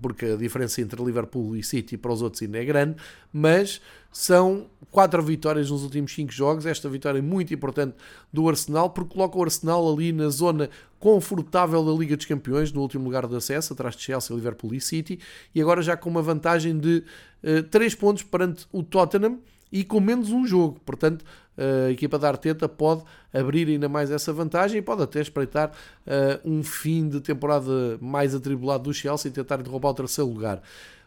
porque 0.00 0.24
a 0.24 0.36
diferença 0.36 0.80
entre 0.80 1.02
Liverpool 1.02 1.56
e 1.56 1.64
City 1.64 1.96
para 1.96 2.12
os 2.12 2.22
outros 2.22 2.42
ainda 2.42 2.58
é 2.58 2.64
grande, 2.64 2.96
mas 3.32 3.80
são 4.12 4.66
quatro 4.90 5.22
vitórias 5.22 5.70
nos 5.70 5.82
últimos 5.82 6.12
cinco 6.12 6.32
jogos. 6.32 6.66
Esta 6.66 6.88
vitória 6.88 7.18
é 7.18 7.22
muito 7.22 7.54
importante 7.54 7.94
do 8.32 8.48
Arsenal, 8.48 8.90
porque 8.90 9.14
coloca 9.14 9.38
o 9.38 9.42
Arsenal 9.42 9.92
ali 9.92 10.12
na 10.12 10.28
zona 10.28 10.68
confortável 10.98 11.84
da 11.84 11.92
Liga 11.92 12.16
dos 12.16 12.26
Campeões, 12.26 12.72
no 12.72 12.80
último 12.80 13.04
lugar 13.04 13.26
de 13.26 13.36
acesso, 13.36 13.72
atrás 13.72 13.96
de 13.96 14.02
Chelsea, 14.02 14.34
Liverpool 14.34 14.74
e 14.74 14.80
City, 14.80 15.18
e 15.54 15.60
agora 15.60 15.80
já 15.80 15.96
com 15.96 16.10
uma 16.10 16.22
vantagem 16.22 16.78
de 16.78 17.04
uh, 17.42 17.62
3 17.64 17.94
pontos 17.94 18.22
perante 18.22 18.66
o 18.72 18.82
Tottenham 18.82 19.38
e 19.72 19.84
com 19.84 20.00
menos 20.00 20.30
um 20.30 20.44
jogo. 20.46 20.80
Portanto, 20.84 21.24
a 21.56 21.90
equipa 21.90 22.18
da 22.18 22.28
Arteta 22.28 22.68
pode 22.68 23.04
abrir 23.32 23.68
ainda 23.68 23.88
mais 23.88 24.10
essa 24.10 24.32
vantagem 24.32 24.78
e 24.78 24.82
pode 24.82 25.02
até 25.02 25.20
espreitar 25.20 25.70
uh, 26.06 26.50
um 26.50 26.62
fim 26.62 27.08
de 27.08 27.20
temporada 27.20 27.98
mais 28.00 28.34
atribulado 28.34 28.84
do 28.84 28.94
Chelsea 28.94 29.30
e 29.30 29.32
tentar 29.32 29.58
derrubar 29.58 29.90
o 29.90 29.94
terceiro 29.94 30.30
lugar. 30.30 30.62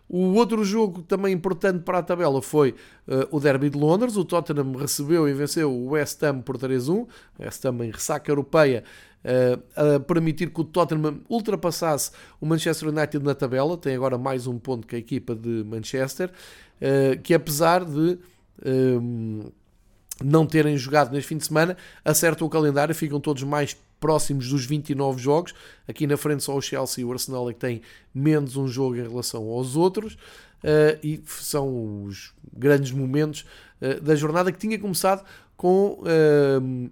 O 0.07 0.33
outro 0.33 0.63
jogo 0.63 1.01
também 1.01 1.33
importante 1.33 1.83
para 1.83 1.99
a 1.99 2.03
tabela 2.03 2.41
foi 2.41 2.71
uh, 3.07 3.27
o 3.31 3.39
Derby 3.39 3.69
de 3.69 3.77
Londres. 3.77 4.15
O 4.15 4.25
Tottenham 4.25 4.73
recebeu 4.73 5.27
e 5.27 5.33
venceu 5.33 5.71
o 5.71 5.91
West 5.91 6.21
Ham 6.23 6.41
por 6.41 6.57
3-1. 6.57 6.89
O 6.89 7.07
West 7.39 7.65
Ham 7.65 7.83
em 7.83 7.91
ressaca 7.91 8.29
europeia 8.29 8.83
uh, 9.23 9.95
a 9.95 9.99
permitir 9.99 10.51
que 10.51 10.61
o 10.61 10.63
Tottenham 10.63 11.21
ultrapassasse 11.29 12.11
o 12.39 12.45
Manchester 12.45 12.89
United 12.89 13.23
na 13.23 13.33
tabela. 13.33 13.77
Tem 13.77 13.95
agora 13.95 14.17
mais 14.17 14.45
um 14.45 14.59
ponto 14.59 14.85
que 14.85 14.95
a 14.95 14.99
equipa 14.99 15.33
de 15.35 15.63
Manchester, 15.63 16.29
uh, 16.29 17.19
que 17.21 17.33
apesar 17.33 17.83
de 17.83 18.19
não 20.23 20.45
terem 20.45 20.77
jogado 20.77 21.11
neste 21.11 21.27
fim 21.27 21.37
de 21.37 21.45
semana, 21.45 21.75
acertam 22.05 22.47
o 22.47 22.49
calendário, 22.49 22.93
ficam 22.93 23.19
todos 23.19 23.43
mais 23.43 23.75
próximos 24.03 24.49
dos 24.49 24.65
29 24.65 25.21
jogos. 25.21 25.55
Aqui 25.87 26.05
na 26.05 26.17
frente 26.17 26.43
só 26.43 26.57
o 26.57 26.61
Chelsea 26.61 27.01
e 27.01 27.05
o 27.05 27.11
Arsenal 27.13 27.49
é 27.49 27.53
que 27.53 27.59
têm 27.61 27.81
menos 28.13 28.57
um 28.57 28.67
jogo 28.67 28.97
em 28.97 29.01
relação 29.01 29.47
aos 29.47 29.77
outros. 29.77 30.15
Uh, 30.61 30.99
e 31.01 31.23
são 31.25 32.03
os 32.03 32.33
grandes 32.53 32.91
momentos 32.91 33.45
uh, 33.81 34.01
da 34.01 34.13
jornada 34.13 34.51
que 34.51 34.57
tinha 34.57 34.77
começado 34.77 35.23
com 35.55 36.01
uh, 36.01 36.91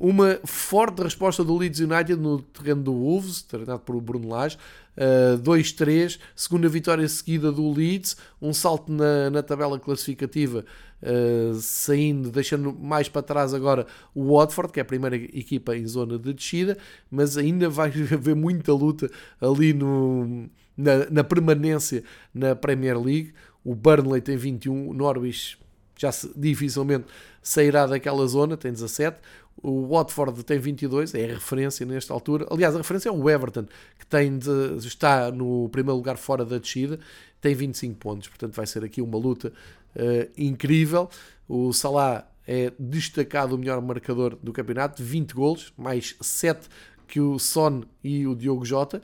uma 0.00 0.40
forte 0.44 1.00
resposta 1.00 1.44
do 1.44 1.56
Leeds 1.56 1.78
United 1.78 2.16
no 2.16 2.42
terreno 2.42 2.82
do 2.82 2.92
Wolves, 2.92 3.42
treinado 3.42 3.80
por 3.80 4.00
Bruno 4.00 4.28
Lage, 4.28 4.58
uh, 4.96 5.38
2-3, 5.38 6.18
segunda 6.34 6.68
vitória 6.68 7.08
seguida 7.08 7.52
do 7.52 7.72
Leeds, 7.72 8.16
um 8.42 8.52
salto 8.52 8.90
na, 8.92 9.30
na 9.30 9.42
tabela 9.44 9.78
classificativa, 9.78 10.64
uh, 11.02 11.54
saindo, 11.54 12.30
deixando 12.30 12.72
mais 12.72 13.08
para 13.08 13.22
trás 13.22 13.54
agora 13.54 13.86
o 14.14 14.36
Watford, 14.36 14.72
que 14.72 14.80
é 14.80 14.82
a 14.82 14.84
primeira 14.84 15.16
equipa 15.16 15.76
em 15.76 15.86
zona 15.86 16.18
de 16.18 16.32
descida, 16.32 16.76
mas 17.10 17.36
ainda 17.36 17.68
vai 17.68 17.88
haver 18.12 18.34
muita 18.34 18.72
luta 18.72 19.10
ali 19.40 19.72
no, 19.72 20.48
na, 20.76 21.10
na 21.10 21.24
permanência 21.24 22.04
na 22.32 22.54
Premier 22.54 23.00
League. 23.00 23.32
O 23.64 23.74
Burnley 23.74 24.20
tem 24.20 24.36
21, 24.36 24.88
o 24.88 24.94
Norwich 24.94 25.58
já 25.96 26.12
se, 26.12 26.30
dificilmente 26.36 27.06
sairá 27.42 27.86
daquela 27.86 28.26
zona, 28.26 28.56
tem 28.56 28.72
17. 28.72 29.18
O 29.60 29.88
Watford 29.88 30.44
tem 30.44 30.58
22, 30.58 31.14
é 31.14 31.24
a 31.24 31.34
referência 31.34 31.84
nesta 31.84 32.14
altura. 32.14 32.46
Aliás, 32.48 32.74
a 32.74 32.78
referência 32.78 33.08
é 33.08 33.12
o 33.12 33.28
Everton, 33.28 33.66
que 33.98 34.06
tem 34.06 34.38
de, 34.38 34.76
está 34.86 35.32
no 35.32 35.68
primeiro 35.70 35.96
lugar 35.96 36.16
fora 36.16 36.44
da 36.44 36.58
descida, 36.58 37.00
tem 37.40 37.54
25 37.54 37.96
pontos. 37.98 38.28
Portanto, 38.28 38.54
vai 38.54 38.66
ser 38.66 38.84
aqui 38.84 39.02
uma 39.02 39.18
luta 39.18 39.52
uh, 39.96 40.30
incrível. 40.36 41.08
O 41.48 41.72
Salah 41.72 42.30
é 42.46 42.72
destacado 42.78 43.54
o 43.54 43.58
melhor 43.58 43.80
marcador 43.80 44.36
do 44.42 44.52
campeonato, 44.52 45.02
20 45.02 45.32
golos, 45.32 45.72
mais 45.76 46.16
7 46.20 46.68
que 47.06 47.20
o 47.20 47.38
Son 47.38 47.84
e 48.02 48.26
o 48.26 48.34
Diogo 48.34 48.64
Jota. 48.64 48.98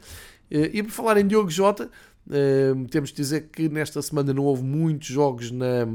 Uh, 0.51 0.71
e 0.73 0.83
por 0.83 0.91
falar 0.91 1.19
em 1.19 1.27
Diogo 1.27 1.51
Jota, 1.51 1.91
Uh, 2.27 2.87
temos 2.89 3.11
de 3.11 3.17
dizer 3.17 3.49
que 3.53 3.69
nesta 3.69 4.01
semana 4.01 4.33
não 4.33 4.45
houve 4.45 4.63
muitos 4.63 5.09
jogos 5.09 5.51
na, 5.51 5.87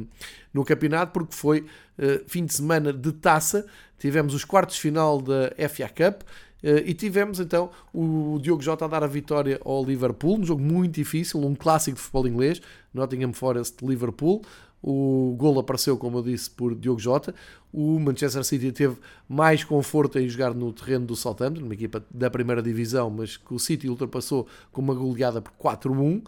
no 0.54 0.64
campeonato, 0.64 1.12
porque 1.12 1.34
foi 1.34 1.62
uh, 1.62 2.24
fim 2.28 2.46
de 2.46 2.54
semana 2.54 2.94
de 2.94 3.12
taça. 3.12 3.66
Tivemos 3.98 4.34
os 4.34 4.46
quartos 4.46 4.76
de 4.76 4.82
final 4.82 5.22
da 5.22 5.52
FA 5.70 5.90
Cup. 5.90 6.22
Uh, 6.62 6.84
e 6.86 6.94
tivemos 6.94 7.40
então 7.40 7.72
o 7.94 8.38
Diogo 8.42 8.62
Jota 8.62 8.86
a 8.86 8.88
dar 8.88 9.04
a 9.04 9.08
vitória 9.08 9.60
ao 9.64 9.84
Liverpool, 9.84 10.40
um 10.40 10.46
jogo 10.46 10.62
muito 10.62 10.96
difícil, 10.96 11.40
um 11.40 11.56
clássico 11.56 11.96
de 11.96 12.02
futebol 12.02 12.28
inglês, 12.28 12.62
Nottingham 12.94 13.32
Forest 13.32 13.78
Liverpool. 13.82 14.44
O 14.82 15.36
gol 15.38 15.60
apareceu, 15.60 15.98
como 15.98 16.20
eu 16.20 16.24
disse, 16.24 16.50
por 16.50 16.74
Diogo 16.74 17.00
Jota. 17.00 17.36
O 17.72 18.00
Manchester 18.00 18.44
City 18.44 18.72
teve 18.72 18.98
mais 19.28 19.64
conforto 19.64 20.18
em 20.18 20.28
jogar 20.28 20.54
no 20.54 20.72
terreno 20.72 21.06
do 21.06 21.16
Southampton, 21.16 21.66
uma 21.66 21.74
equipa 21.74 22.04
da 22.10 22.30
primeira 22.30 22.62
divisão, 22.62 23.10
mas 23.10 23.36
que 23.38 23.54
o 23.54 23.60
City 23.60 23.90
ultrapassou 23.90 24.48
com 24.72 24.82
uma 24.82 24.94
goleada 24.94 25.42
por 25.42 25.52
4-1. 25.54 26.24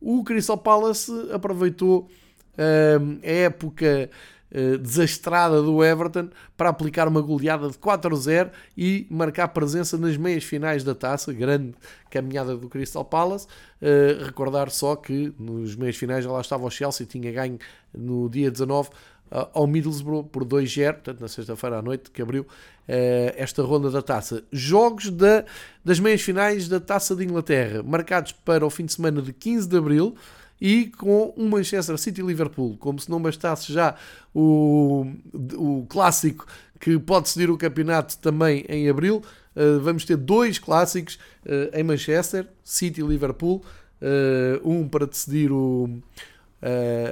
O 0.00 0.24
Crystal 0.24 0.58
Palace 0.58 1.12
aproveitou 1.32 2.08
uh, 2.54 3.20
a 3.22 3.30
época 3.30 4.10
uh, 4.54 4.78
desastrada 4.78 5.62
do 5.62 5.82
Everton 5.82 6.28
para 6.56 6.68
aplicar 6.68 7.08
uma 7.08 7.20
goleada 7.20 7.68
de 7.68 7.78
4-0 7.78 8.50
e 8.76 9.06
marcar 9.10 9.48
presença 9.48 9.98
nas 9.98 10.16
meias 10.16 10.44
finais 10.44 10.84
da 10.84 10.94
taça. 10.94 11.32
Grande 11.32 11.74
caminhada 12.10 12.56
do 12.56 12.68
Crystal 12.68 13.04
Palace. 13.04 13.46
Uh, 13.80 14.24
recordar 14.24 14.70
só 14.70 14.94
que 14.94 15.32
nos 15.38 15.74
meias 15.74 15.96
finais 15.96 16.24
já 16.24 16.30
lá 16.30 16.40
estava 16.40 16.64
o 16.64 16.70
Chelsea, 16.70 17.06
tinha 17.06 17.32
ganho 17.32 17.58
no 17.92 18.28
dia 18.28 18.50
19 18.50 18.88
uh, 18.88 19.48
ao 19.52 19.66
Middlesbrough 19.66 20.24
por 20.24 20.44
2-0, 20.44 20.92
portanto 20.92 21.20
na 21.20 21.28
sexta-feira 21.28 21.78
à 21.78 21.82
noite 21.82 22.10
que 22.10 22.22
abriu 22.22 22.42
uh, 22.42 22.46
esta 23.36 23.62
ronda 23.62 23.90
da 23.90 24.02
taça. 24.02 24.44
Jogos 24.52 25.10
da, 25.10 25.44
das 25.84 25.98
meias 25.98 26.20
finais 26.20 26.68
da 26.68 26.78
taça 26.78 27.16
de 27.16 27.24
Inglaterra, 27.24 27.82
marcados 27.82 28.32
para 28.32 28.64
o 28.64 28.70
fim 28.70 28.84
de 28.84 28.92
semana 28.92 29.22
de 29.22 29.32
15 29.32 29.68
de 29.68 29.76
abril 29.76 30.14
e 30.62 30.86
com 30.86 31.34
um 31.36 31.48
Manchester 31.48 31.98
City-Liverpool, 31.98 32.76
como 32.78 32.96
se 33.00 33.10
não 33.10 33.20
bastasse 33.20 33.72
já 33.72 33.96
o, 34.32 35.04
o 35.56 35.84
clássico 35.88 36.46
que 36.78 36.96
pode 37.00 37.24
decidir 37.24 37.50
o 37.50 37.58
campeonato 37.58 38.16
também 38.18 38.64
em 38.68 38.88
abril, 38.88 39.24
uh, 39.56 39.80
vamos 39.80 40.04
ter 40.04 40.16
dois 40.16 40.60
clássicos 40.60 41.18
uh, 41.44 41.76
em 41.76 41.82
Manchester, 41.82 42.46
City-Liverpool, 42.62 43.60
uh, 44.00 44.70
um 44.70 44.86
para 44.86 45.04
decidir 45.04 45.50
o, 45.50 46.00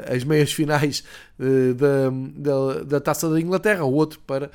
as 0.09 0.23
meias 0.23 0.53
finais 0.53 1.03
da, 1.37 2.11
da, 2.37 2.83
da, 2.85 3.01
Taça 3.01 3.29
da 3.29 3.41
Inglaterra, 3.41 3.85
o 3.85 3.93
outro 3.93 4.21
para 4.25 4.49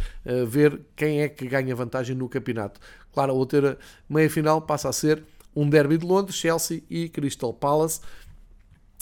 ver 0.48 0.80
quem 0.96 1.20
é 1.20 1.28
que 1.28 1.46
ganha 1.50 1.76
vantagem 1.76 2.16
no 2.16 2.30
campeonato. 2.30 2.80
Claro, 3.12 3.34
a 3.34 3.36
outra 3.36 3.78
meia 4.10 4.30
final 4.30 4.62
passa 4.62 4.88
a 4.88 4.94
ser 4.94 5.22
um 5.54 5.70
derby 5.70 5.98
de 5.98 6.06
Londres, 6.06 6.38
Chelsea 6.38 6.82
e 6.90 7.10
Crystal 7.10 7.54
Palace 7.54 8.00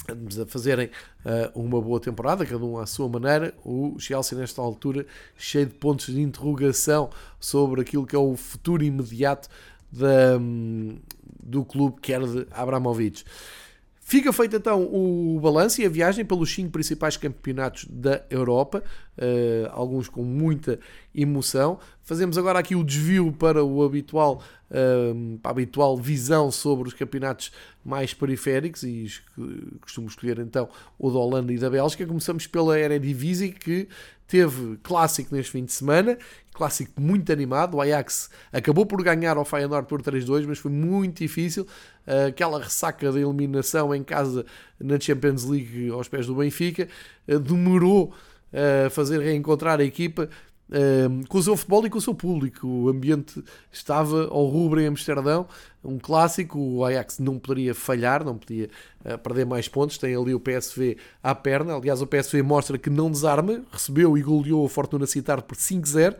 a 0.09 0.45
fazerem 0.45 0.87
uh, 1.25 1.59
uma 1.59 1.81
boa 1.81 1.99
temporada, 1.99 2.45
cada 2.45 2.63
um 2.63 2.77
à 2.77 2.85
sua 2.85 3.07
maneira. 3.07 3.53
O 3.63 3.95
Chelsea, 3.99 4.37
nesta 4.37 4.61
altura, 4.61 5.05
cheio 5.37 5.65
de 5.65 5.73
pontos 5.73 6.07
de 6.07 6.21
interrogação 6.21 7.09
sobre 7.39 7.81
aquilo 7.81 8.05
que 8.05 8.15
é 8.15 8.19
o 8.19 8.35
futuro 8.35 8.83
imediato 8.83 9.47
da, 9.91 10.37
um, 10.37 10.97
do 11.41 11.63
clube 11.63 12.01
que 12.01 12.11
era 12.11 12.27
de 12.27 12.47
Abramovich. 12.51 13.23
Fica 14.13 14.31
feito 14.31 14.55
então 14.55 14.83
o 14.93 15.39
balanço 15.41 15.81
e 15.81 15.87
a 15.87 15.89
viagem 15.89 16.23
pelos 16.23 16.53
cinco 16.53 16.69
principais 16.69 17.17
campeonatos 17.17 17.85
da 17.89 18.21
Europa, 18.29 18.83
uh, 19.17 19.71
alguns 19.71 20.07
com 20.07 20.21
muita 20.21 20.79
emoção. 21.15 21.79
Fazemos 22.03 22.37
agora 22.37 22.59
aqui 22.59 22.75
o 22.75 22.83
desvio 22.83 23.31
para 23.31 23.63
o 23.63 23.83
habitual, 23.83 24.43
para 25.41 25.49
a 25.49 25.51
habitual 25.51 25.97
visão 25.97 26.51
sobre 26.51 26.89
os 26.89 26.93
campeonatos 26.93 27.51
mais 27.83 28.13
periféricos 28.13 28.83
e 28.83 29.07
costumo 29.81 30.07
escolher 30.07 30.37
então 30.37 30.69
o 30.99 31.09
da 31.09 31.17
Holanda 31.17 31.51
e 31.51 31.57
da 31.57 31.71
Bélgica. 31.71 32.05
Começamos 32.05 32.45
pela 32.45 32.79
Eredivisie 32.79 33.51
que 33.51 33.87
teve 34.27 34.77
clássico 34.83 35.33
neste 35.33 35.53
fim 35.53 35.65
de 35.65 35.71
semana, 35.71 36.19
clássico 36.53 37.01
muito 37.01 37.31
animado. 37.31 37.75
O 37.75 37.81
Ajax 37.81 38.29
acabou 38.51 38.85
por 38.85 39.03
ganhar 39.03 39.37
ao 39.37 39.45
Feyenoord 39.45 39.87
por 39.87 40.01
3-2, 40.01 40.45
mas 40.47 40.59
foi 40.59 40.71
muito 40.71 41.19
difícil. 41.19 41.67
Aquela 42.27 42.61
ressaca 42.61 43.11
da 43.11 43.19
eliminação 43.19 43.93
em 43.93 44.03
casa 44.03 44.45
na 44.79 44.99
Champions 44.99 45.45
League 45.45 45.89
aos 45.89 46.07
pés 46.07 46.27
do 46.27 46.35
Benfica 46.35 46.87
eh, 47.27 47.39
demorou 47.39 48.13
a 48.85 48.89
fazer 48.89 49.19
reencontrar 49.19 49.79
a 49.79 49.83
equipa 49.83 50.29
com 51.29 51.37
o 51.37 51.43
seu 51.43 51.55
futebol 51.55 51.85
e 51.85 51.89
com 51.89 51.97
o 51.97 52.01
seu 52.01 52.15
público. 52.15 52.67
O 52.67 52.89
ambiente 52.89 53.43
estava 53.71 54.27
ao 54.27 54.45
rubro 54.45 54.79
em 54.79 54.87
Amsterdão, 54.87 55.47
um 55.83 55.99
clássico. 55.99 56.57
O 56.57 56.85
Ajax 56.85 57.19
não 57.19 57.37
poderia 57.37 57.75
falhar, 57.75 58.23
não 58.23 58.37
podia 58.37 58.69
perder 59.21 59.45
mais 59.45 59.67
pontos. 59.67 59.97
Tem 59.97 60.15
ali 60.15 60.33
o 60.33 60.39
PSV 60.39 60.97
à 61.21 61.35
perna. 61.35 61.75
Aliás, 61.75 62.01
o 62.01 62.07
PSV 62.07 62.41
mostra 62.41 62.77
que 62.77 62.89
não 62.89 63.11
desarma, 63.11 63.61
recebeu 63.71 64.17
e 64.17 64.21
goleou 64.21 64.65
a 64.65 64.69
Fortuna 64.69 65.05
Citar 65.05 65.41
por 65.43 65.57
5-0. 65.57 66.15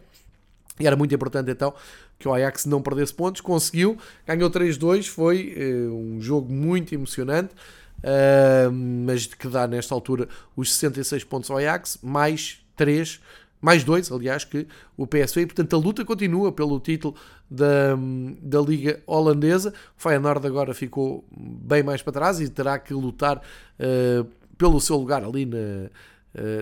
E 0.80 0.88
era 0.88 0.96
muito 0.96 1.14
importante 1.14 1.52
então 1.52 1.74
que 2.18 2.28
o 2.28 2.34
Ajax 2.34 2.66
não 2.66 2.82
perdesse 2.82 3.14
pontos. 3.14 3.42
Conseguiu, 3.42 3.98
ganhou 4.26 4.50
3-2. 4.50 5.08
Foi 5.08 5.56
uh, 5.56 5.94
um 5.94 6.22
jogo 6.22 6.52
muito 6.52 6.94
emocionante. 6.94 7.54
Uh, 8.00 8.70
mas 8.72 9.28
que 9.28 9.48
dá 9.48 9.66
nesta 9.66 9.96
altura 9.96 10.28
os 10.58 10.74
66 10.74 11.24
pontos 11.24 11.50
ao 11.50 11.58
Ajax, 11.58 12.00
mais 12.04 12.62
3 12.76 13.22
mais 13.64 13.82
dois, 13.82 14.12
aliás, 14.12 14.44
que 14.44 14.68
o 14.98 15.08
PSV. 15.08 15.44
E, 15.44 15.46
portanto, 15.46 15.74
a 15.74 15.80
luta 15.80 16.04
continua 16.04 16.52
pelo 16.52 16.82
título 16.82 17.16
da, 17.50 17.96
da 18.42 18.60
Liga 18.60 19.02
Holandesa. 19.08 19.74
O 19.98 20.02
Feyenoord 20.02 20.46
agora 20.46 20.74
ficou 20.74 21.24
bem 21.32 21.82
mais 21.82 22.02
para 22.02 22.12
trás 22.12 22.42
e 22.42 22.50
terá 22.50 22.78
que 22.78 22.94
lutar 22.94 23.38
uh, 23.38 24.28
pelo 24.58 24.82
seu 24.82 24.98
lugar 24.98 25.24
ali 25.24 25.46
na, 25.46 25.90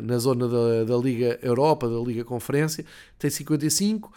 na 0.03 0.17
zona 0.17 0.47
da, 0.47 0.84
da 0.84 0.97
Liga 0.97 1.39
Europa, 1.41 1.88
da 1.88 1.99
Liga 1.99 2.24
Conferência. 2.24 2.86
Tem 3.17 3.30
55. 3.30 4.11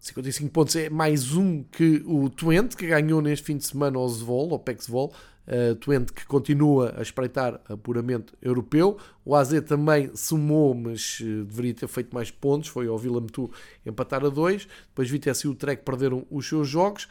55 0.00 0.50
pontos 0.50 0.76
é 0.76 0.88
mais 0.88 1.34
um 1.34 1.62
que 1.62 2.02
o 2.06 2.30
Twente, 2.30 2.74
que 2.74 2.86
ganhou 2.86 3.20
neste 3.20 3.44
fim 3.44 3.58
de 3.58 3.66
semana 3.66 3.98
ao 3.98 4.08
Zvol, 4.08 4.50
ao 4.52 4.58
PEC 4.58 4.84
Zvol, 4.84 5.12
uh, 5.46 5.74
Twente 5.74 6.10
que 6.12 6.24
continua 6.24 6.94
a 6.96 7.02
espreitar 7.02 7.60
apuramento 7.68 8.34
europeu. 8.40 8.96
O 9.24 9.34
AZ 9.34 9.52
também 9.66 10.10
sumou, 10.14 10.74
mas 10.74 11.20
uh, 11.20 11.44
deveria 11.44 11.74
ter 11.74 11.86
feito 11.86 12.14
mais 12.14 12.30
pontos. 12.30 12.70
Foi 12.70 12.86
ao 12.86 12.96
Vila 12.96 13.20
Metu 13.20 13.50
empatar 13.84 14.24
a 14.24 14.30
2. 14.30 14.66
Depois 14.88 15.10
Vitesse 15.10 15.46
e 15.46 15.50
o 15.50 15.54
Trek 15.54 15.84
perderam 15.84 16.26
os 16.30 16.48
seus 16.48 16.66
jogos. 16.66 17.06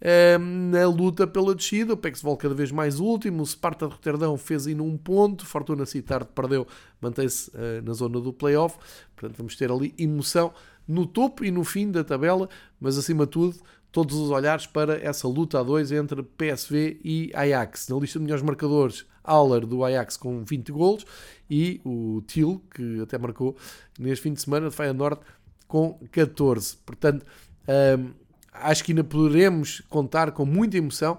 Uh, 0.00 0.38
na 0.38 0.86
luta 0.86 1.26
pela 1.26 1.54
descida, 1.54 1.94
o 1.94 1.96
Pexvol 1.96 2.36
cada 2.36 2.54
vez 2.54 2.70
mais 2.70 3.00
último, 3.00 3.42
o 3.42 3.46
Sparta 3.46 3.86
de 3.86 3.94
Roterdão 3.94 4.36
fez 4.36 4.66
ainda 4.66 4.82
um 4.82 4.96
ponto, 4.96 5.44
Fortuna 5.44 5.84
Citar 5.84 6.24
perdeu, 6.24 6.66
mantém-se 7.00 7.50
uh, 7.50 7.82
na 7.84 7.92
zona 7.92 8.20
do 8.20 8.32
playoff, 8.32 8.78
portanto 9.16 9.36
vamos 9.36 9.56
ter 9.56 9.72
ali 9.72 9.92
emoção 9.98 10.52
no 10.86 11.04
topo 11.04 11.44
e 11.44 11.50
no 11.50 11.64
fim 11.64 11.90
da 11.90 12.04
tabela, 12.04 12.48
mas 12.80 12.96
acima 12.96 13.26
de 13.26 13.32
tudo 13.32 13.56
todos 13.90 14.16
os 14.16 14.30
olhares 14.30 14.66
para 14.66 15.02
essa 15.02 15.26
luta 15.26 15.60
a 15.60 15.62
dois 15.62 15.90
entre 15.90 16.22
PSV 16.22 17.00
e 17.02 17.30
Ajax. 17.34 17.88
Na 17.88 17.96
lista 17.96 18.18
de 18.18 18.24
melhores 18.24 18.44
marcadores, 18.44 19.06
Auler 19.24 19.66
do 19.66 19.84
Ajax 19.84 20.16
com 20.16 20.44
20 20.44 20.72
golos 20.72 21.06
e 21.50 21.80
o 21.84 22.22
Til, 22.26 22.62
que 22.74 23.00
até 23.00 23.18
marcou 23.18 23.56
neste 23.98 24.22
fim 24.22 24.32
de 24.32 24.40
semana 24.40 24.68
de 24.68 24.74
Feyenoord 24.74 25.20
com 25.66 25.98
14. 26.10 26.76
Portanto, 26.84 27.26
hum, 27.98 28.12
acho 28.62 28.84
que 28.84 28.92
ainda 28.92 29.04
poderemos 29.04 29.80
contar 29.88 30.32
com 30.32 30.44
muita 30.44 30.76
emoção 30.76 31.18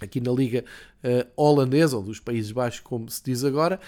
aqui 0.00 0.20
na 0.20 0.32
Liga 0.32 0.64
uh, 1.04 1.30
Holandesa, 1.36 1.96
ou 1.96 2.02
dos 2.02 2.18
Países 2.18 2.50
Baixos, 2.50 2.80
como 2.80 3.08
se 3.08 3.22
diz 3.24 3.44
agora. 3.44 3.80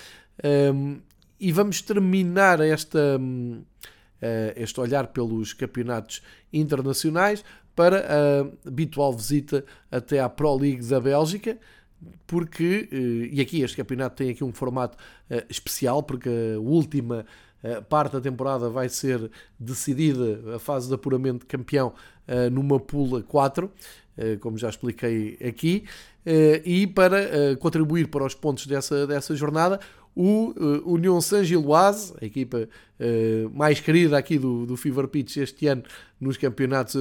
Um, 0.73 1.01
e 1.41 1.53
vamos 1.53 1.83
terminar 1.83 2.61
esta, 2.61 3.19
um, 3.19 3.63
uh, 4.23 4.53
este 4.57 4.81
olhar 4.81 5.09
pelos 5.09 5.53
campeonatos 5.53 6.23
internacionais 6.53 7.45
para 7.75 8.07
a 8.07 8.69
habitual 8.69 9.13
visita 9.13 9.65
até 9.91 10.21
à 10.21 10.29
Pro 10.29 10.57
League 10.57 10.85
da 10.87 11.01
Bélgica, 11.01 11.59
porque, 12.27 12.89
eh, 12.91 13.29
e 13.33 13.41
aqui 13.41 13.63
este 13.63 13.77
campeonato 13.77 14.17
tem 14.17 14.31
aqui 14.31 14.45
um 14.45 14.53
formato 14.53 14.97
eh, 15.29 15.45
especial, 15.49 16.03
porque 16.03 16.29
a 16.29 16.61
última 16.61 17.25
eh, 17.63 17.81
parte 17.81 18.13
da 18.13 18.21
temporada 18.21 18.69
vai 18.69 18.89
ser 18.89 19.31
decidida, 19.59 20.57
a 20.57 20.59
fase 20.59 20.89
de 20.89 20.95
apuramento 20.95 21.41
de 21.41 21.47
campeão, 21.47 21.95
numa 22.53 22.81
pula 22.81 23.23
4, 23.23 23.71
como 24.41 24.57
já 24.57 24.69
expliquei 24.69 25.39
aqui, 25.47 25.85
e 26.65 26.87
para 26.87 27.57
contribuir 27.59 28.09
para 28.09 28.25
os 28.25 28.35
pontos 28.35 28.67
dessa, 28.67 29.07
dessa 29.07 29.35
jornada, 29.35 29.79
o 30.17 30.55
União 30.87 31.21
Saint-Gilloise, 31.21 32.15
a 32.21 32.25
equipa 32.25 32.69
mais 33.53 33.81
querida 33.81 34.17
aqui 34.17 34.39
do, 34.39 34.65
do 34.65 34.77
Fever 34.77 35.09
Pitch 35.09 35.39
este 35.39 35.67
ano 35.67 35.83
nos 36.21 36.37
campeonatos 36.37 36.95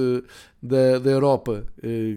da, 0.60 0.98
da 0.98 1.10
Europa, 1.10 1.64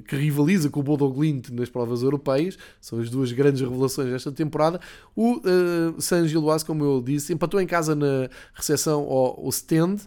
que 0.08 0.16
rivaliza 0.16 0.70
com 0.70 0.80
o 0.80 0.84
Bodo 0.84 1.08
Glint 1.10 1.50
nas 1.50 1.70
provas 1.70 2.02
europeias, 2.02 2.58
são 2.82 3.00
as 3.00 3.10
duas 3.10 3.32
grandes 3.32 3.62
revelações 3.62 4.10
desta 4.10 4.32
temporada. 4.32 4.82
O 5.16 5.36
uh, 5.36 6.02
Saint-Gilloise, 6.02 6.66
como 6.66 6.84
eu 6.84 7.02
disse, 7.02 7.32
empatou 7.32 7.62
em 7.62 7.68
casa 7.68 7.96
na 7.96 8.30
recepção 8.54 9.02
ao, 9.02 9.40
ao 9.40 9.50
stand 9.50 9.98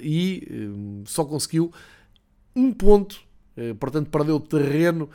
e 0.00 0.70
só 1.04 1.24
conseguiu 1.24 1.72
um 2.54 2.72
ponto 2.72 3.26
portanto 3.80 4.08
perdeu 4.08 4.38
terreno 4.38 5.10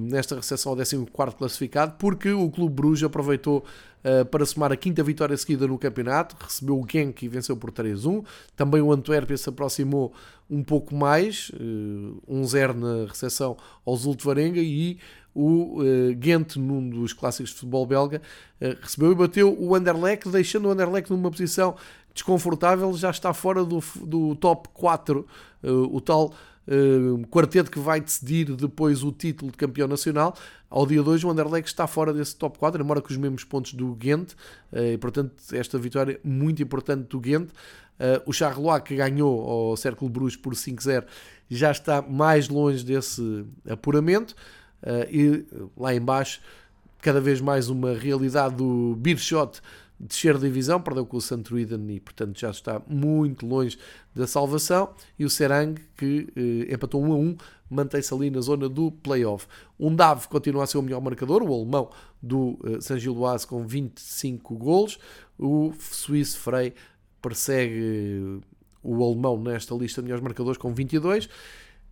nesta 0.00 0.36
recepção 0.36 0.70
ao 0.70 0.78
14 0.78 1.06
classificado, 1.36 1.94
porque 1.98 2.30
o 2.30 2.48
Clube 2.50 2.72
Bruges 2.72 3.02
aproveitou 3.02 3.64
uh, 4.04 4.24
para 4.26 4.44
somar 4.44 4.72
a 4.72 4.76
quinta 4.76 5.02
vitória 5.02 5.36
seguida 5.36 5.66
no 5.66 5.78
campeonato, 5.78 6.36
recebeu 6.38 6.78
o 6.78 6.86
Genk 6.88 7.24
e 7.24 7.28
venceu 7.28 7.56
por 7.56 7.70
3-1. 7.70 8.24
Também 8.56 8.80
o 8.80 8.92
Antuérpia 8.92 9.36
se 9.36 9.48
aproximou 9.48 10.12
um 10.50 10.62
pouco 10.62 10.94
mais, 10.94 11.50
uh, 11.50 12.20
eh, 12.28 12.32
1-0 12.32 12.74
na 12.74 13.06
recepção 13.06 13.56
ao 13.84 13.96
Zultvarenga 13.96 14.60
e 14.60 14.98
o 15.34 15.78
Ghent, 16.16 16.56
num 16.56 16.90
dos 16.90 17.12
clássicos 17.12 17.50
de 17.50 17.58
futebol 17.58 17.86
belga, 17.86 18.20
recebeu 18.80 19.12
e 19.12 19.14
bateu 19.14 19.56
o 19.56 19.72
Anderlecht, 19.72 20.28
deixando 20.30 20.66
o 20.66 20.70
Anderlecht 20.72 21.12
numa 21.12 21.30
posição 21.30 21.76
desconfortável, 22.12 22.92
já 22.94 23.10
está 23.10 23.32
fora 23.32 23.64
do, 23.64 23.78
do 24.02 24.34
top 24.34 24.68
4, 24.74 25.20
uh, 25.20 25.26
o 25.62 26.00
tal 26.00 26.32
uh, 26.68 27.26
quarteto 27.28 27.70
que 27.70 27.78
vai 27.78 28.00
decidir 28.00 28.54
depois 28.54 29.02
o 29.02 29.10
título 29.10 29.50
de 29.50 29.56
campeão 29.56 29.88
nacional. 29.88 30.36
Ao 30.70 30.86
dia 30.86 31.02
2, 31.02 31.24
o 31.24 31.30
Anderlecht 31.30 31.68
está 31.68 31.86
fora 31.86 32.12
desse 32.12 32.36
top 32.36 32.58
4, 32.58 32.82
embora 32.82 33.00
com 33.00 33.08
os 33.08 33.16
mesmos 33.16 33.44
pontos 33.44 33.72
do 33.72 33.94
Ghent, 33.94 34.32
uh, 34.72 34.78
e 34.78 34.98
portanto, 34.98 35.34
esta 35.52 35.78
vitória 35.78 36.20
muito 36.22 36.62
importante 36.62 37.08
do 37.08 37.18
Ghent. 37.20 37.48
O 38.26 38.32
Charleroi, 38.32 38.80
que 38.80 38.94
ganhou 38.94 39.40
ao 39.40 39.76
Cercle 39.76 40.08
Bruges 40.08 40.36
por 40.36 40.54
5-0, 40.54 41.04
já 41.50 41.72
está 41.72 42.00
mais 42.00 42.48
longe 42.48 42.84
desse 42.84 43.44
apuramento. 43.68 44.36
E 45.10 45.44
lá 45.76 45.92
embaixo, 45.92 46.40
cada 47.02 47.20
vez 47.20 47.40
mais 47.40 47.68
uma 47.68 47.94
realidade 47.94 48.54
do 48.54 48.94
Beershot 48.96 49.60
descer 49.98 50.36
a 50.36 50.38
divisão, 50.38 50.80
perdeu 50.80 51.04
com 51.04 51.16
o 51.16 51.20
Santruiden 51.20 51.84
e, 51.90 51.98
portanto, 51.98 52.38
já 52.38 52.50
está 52.50 52.80
muito 52.86 53.46
longe 53.46 53.78
da 54.14 54.26
salvação. 54.26 54.90
E 55.18 55.24
o 55.24 55.30
Serang, 55.30 55.80
que 55.96 56.28
eh, 56.36 56.74
empatou 56.74 57.02
1 57.02 57.12
a 57.12 57.16
1, 57.16 57.36
mantém-se 57.70 58.14
ali 58.14 58.30
na 58.30 58.40
zona 58.40 58.68
do 58.68 58.92
playoff. 58.92 59.46
Um 59.78 59.94
Dave 59.94 60.28
continua 60.28 60.64
a 60.64 60.66
ser 60.66 60.78
o 60.78 60.82
melhor 60.82 61.00
marcador, 61.00 61.42
o 61.42 61.52
alemão 61.52 61.90
do 62.22 62.58
eh, 62.64 62.80
San 62.80 62.98
Giloase 62.98 63.46
com 63.46 63.66
25 63.66 64.56
golos. 64.56 64.98
O 65.38 65.72
suíço 65.78 66.38
Frey 66.38 66.74
persegue 67.20 68.40
eh, 68.42 68.46
o 68.82 69.04
alemão 69.04 69.40
nesta 69.40 69.74
lista 69.74 70.00
de 70.00 70.04
melhores 70.04 70.22
marcadores 70.22 70.58
com 70.58 70.72
22. 70.72 71.28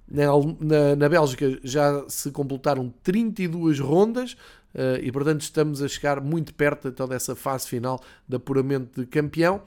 Na, 0.08 0.94
na, 0.96 1.08
Bélgica 1.08 1.58
já 1.64 2.04
se 2.08 2.30
completaram 2.30 2.92
32 3.02 3.80
rondas, 3.80 4.36
Uh, 4.76 5.00
e 5.00 5.10
portanto 5.10 5.40
estamos 5.40 5.80
a 5.80 5.88
chegar 5.88 6.20
muito 6.20 6.52
perto 6.52 6.88
então, 6.88 7.08
dessa 7.08 7.34
fase 7.34 7.66
final 7.66 7.98
de 8.28 8.36
apuramento 8.36 9.00
de 9.00 9.06
campeão. 9.06 9.62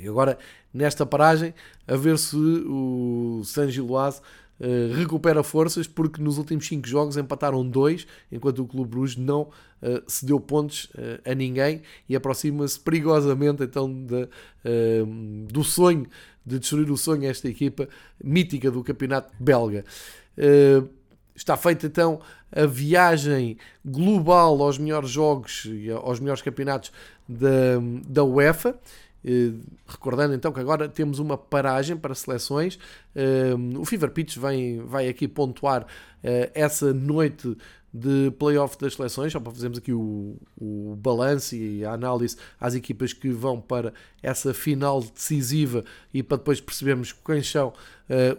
E 0.00 0.06
agora, 0.06 0.38
nesta 0.72 1.04
paragem, 1.04 1.52
a 1.88 1.96
ver 1.96 2.16
se 2.16 2.36
o 2.36 3.42
San 3.44 3.68
Giloase 3.68 4.20
uh, 4.60 4.94
recupera 4.94 5.42
forças, 5.42 5.86
porque 5.86 6.22
nos 6.22 6.38
últimos 6.38 6.66
5 6.66 6.86
jogos 6.86 7.16
empataram 7.16 7.66
2, 7.66 8.06
enquanto 8.30 8.62
o 8.62 8.66
Clube 8.66 8.90
Bruges 8.90 9.16
não 9.16 9.42
uh, 9.42 10.02
cedeu 10.06 10.38
pontos 10.40 10.84
uh, 10.94 11.30
a 11.30 11.34
ninguém 11.34 11.82
e 12.08 12.16
aproxima-se 12.16 12.78
perigosamente 12.78 13.62
então 13.62 13.92
de, 13.92 14.28
do 15.48 15.64
sonho, 15.64 16.06
de 16.44 16.58
destruir 16.58 16.90
o 16.90 16.96
sonho 16.96 17.22
a 17.22 17.26
esta 17.26 17.48
equipa 17.48 17.88
mítica 18.22 18.70
do 18.70 18.82
campeonato 18.82 19.32
belga. 19.38 19.84
Está 21.34 21.56
feita 21.56 21.86
então 21.86 22.20
a 22.54 22.66
viagem 22.66 23.56
global 23.84 24.62
aos 24.62 24.78
melhores 24.78 25.10
jogos 25.10 25.66
e 25.66 25.90
aos 25.90 26.20
melhores 26.20 26.42
campeonatos 26.42 26.92
da, 27.28 27.78
da 28.06 28.22
UEFA 28.22 28.78
recordando 29.86 30.34
então 30.34 30.52
que 30.52 30.60
agora 30.60 30.88
temos 30.88 31.18
uma 31.18 31.38
paragem 31.38 31.96
para 31.96 32.14
seleções. 32.14 32.78
o 33.78 33.84
Fever 33.84 34.10
Pitch 34.10 34.36
vem, 34.36 34.80
vai 34.84 35.08
aqui 35.08 35.28
pontuar 35.28 35.86
essa 36.54 36.92
noite 36.92 37.56
de 37.94 38.30
playoff 38.38 38.78
das 38.78 38.94
seleções, 38.94 39.32
só 39.32 39.38
para 39.38 39.52
fazermos 39.52 39.78
aqui 39.78 39.92
o, 39.92 40.36
o 40.58 40.96
balanço 40.96 41.54
e 41.54 41.84
a 41.84 41.92
análise 41.92 42.36
às 42.58 42.74
equipas 42.74 43.12
que 43.12 43.28
vão 43.28 43.60
para 43.60 43.92
essa 44.22 44.54
final 44.54 45.02
decisiva 45.02 45.84
e 46.12 46.22
para 46.22 46.38
depois 46.38 46.60
percebermos 46.60 47.12
quem 47.12 47.42
são 47.42 47.72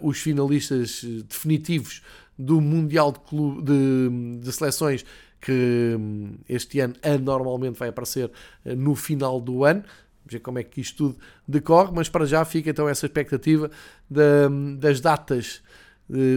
os 0.02 0.18
finalistas 0.18 1.04
definitivos 1.28 2.02
do 2.38 2.60
Mundial 2.60 3.12
de, 3.12 3.20
Clube, 3.20 3.62
de, 3.62 4.40
de 4.40 4.52
Seleções 4.52 5.04
que 5.40 5.94
um, 5.98 6.36
este 6.48 6.80
ano 6.80 6.94
anormalmente 7.02 7.78
vai 7.78 7.90
aparecer 7.90 8.30
no 8.64 8.94
final 8.94 9.40
do 9.40 9.64
ano. 9.64 9.84
Ver 10.26 10.40
como 10.40 10.58
é 10.58 10.62
que 10.62 10.80
isto 10.80 10.96
tudo 11.10 11.18
decorre, 11.46 11.92
mas 11.94 12.08
para 12.08 12.24
já 12.24 12.44
fica 12.44 12.70
então 12.70 12.88
essa 12.88 13.06
expectativa 13.06 13.70
da, 14.08 14.48
das 14.78 15.00
datas 15.00 15.62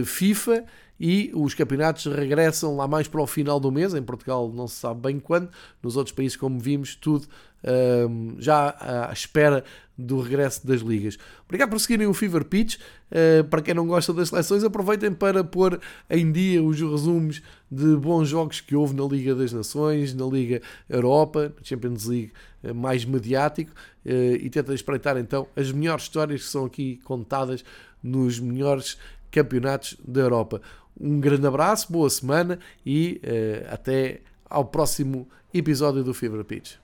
FIFA 0.04 0.64
e 1.00 1.30
os 1.34 1.54
campeonatos 1.54 2.06
regressam 2.06 2.76
lá 2.76 2.88
mais 2.88 3.06
para 3.06 3.20
o 3.20 3.26
final 3.26 3.60
do 3.60 3.70
mês. 3.70 3.94
Em 3.94 4.02
Portugal 4.02 4.52
não 4.52 4.66
se 4.66 4.76
sabe 4.76 5.00
bem 5.00 5.20
quando, 5.20 5.48
nos 5.82 5.96
outros 5.96 6.14
países, 6.14 6.36
como 6.36 6.58
vimos, 6.58 6.94
tudo 6.94 7.26
um, 7.64 8.36
já 8.38 8.76
à 9.08 9.12
espera 9.12 9.64
do 9.96 10.20
regresso 10.20 10.64
das 10.64 10.80
ligas. 10.80 11.18
Obrigado 11.44 11.70
por 11.70 11.80
seguirem 11.80 12.06
o 12.06 12.14
Fever 12.14 12.44
Pitch. 12.44 12.76
Uh, 13.10 13.42
para 13.44 13.60
quem 13.60 13.74
não 13.74 13.86
gosta 13.86 14.12
das 14.12 14.28
seleções, 14.28 14.62
aproveitem 14.62 15.12
para 15.12 15.42
pôr 15.42 15.80
em 16.08 16.30
dia 16.30 16.62
os 16.62 16.80
resumos 16.80 17.42
de 17.70 17.96
bons 17.96 18.28
jogos 18.28 18.60
que 18.60 18.76
houve 18.76 18.94
na 18.94 19.04
Liga 19.04 19.34
das 19.34 19.52
Nações, 19.52 20.14
na 20.14 20.26
Liga 20.26 20.62
Europa, 20.88 21.52
Champions 21.62 22.04
League 22.04 22.32
uh, 22.62 22.72
mais 22.74 23.04
mediático, 23.04 23.72
uh, 24.06 24.10
e 24.40 24.48
tentem 24.50 24.74
espreitar 24.74 25.16
então 25.16 25.48
as 25.56 25.72
melhores 25.72 26.04
histórias 26.04 26.42
que 26.42 26.48
são 26.48 26.64
aqui 26.64 27.00
contadas 27.02 27.64
nos 28.00 28.38
melhores 28.38 28.96
campeonatos 29.32 29.96
da 30.06 30.20
Europa. 30.20 30.60
Um 31.00 31.20
grande 31.20 31.46
abraço, 31.46 31.92
boa 31.92 32.10
semana 32.10 32.58
e 32.84 33.20
uh, 33.24 33.72
até 33.72 34.20
ao 34.48 34.64
próximo 34.64 35.28
episódio 35.52 36.02
do 36.02 36.12
Fever 36.12 36.44
Pitch. 36.44 36.76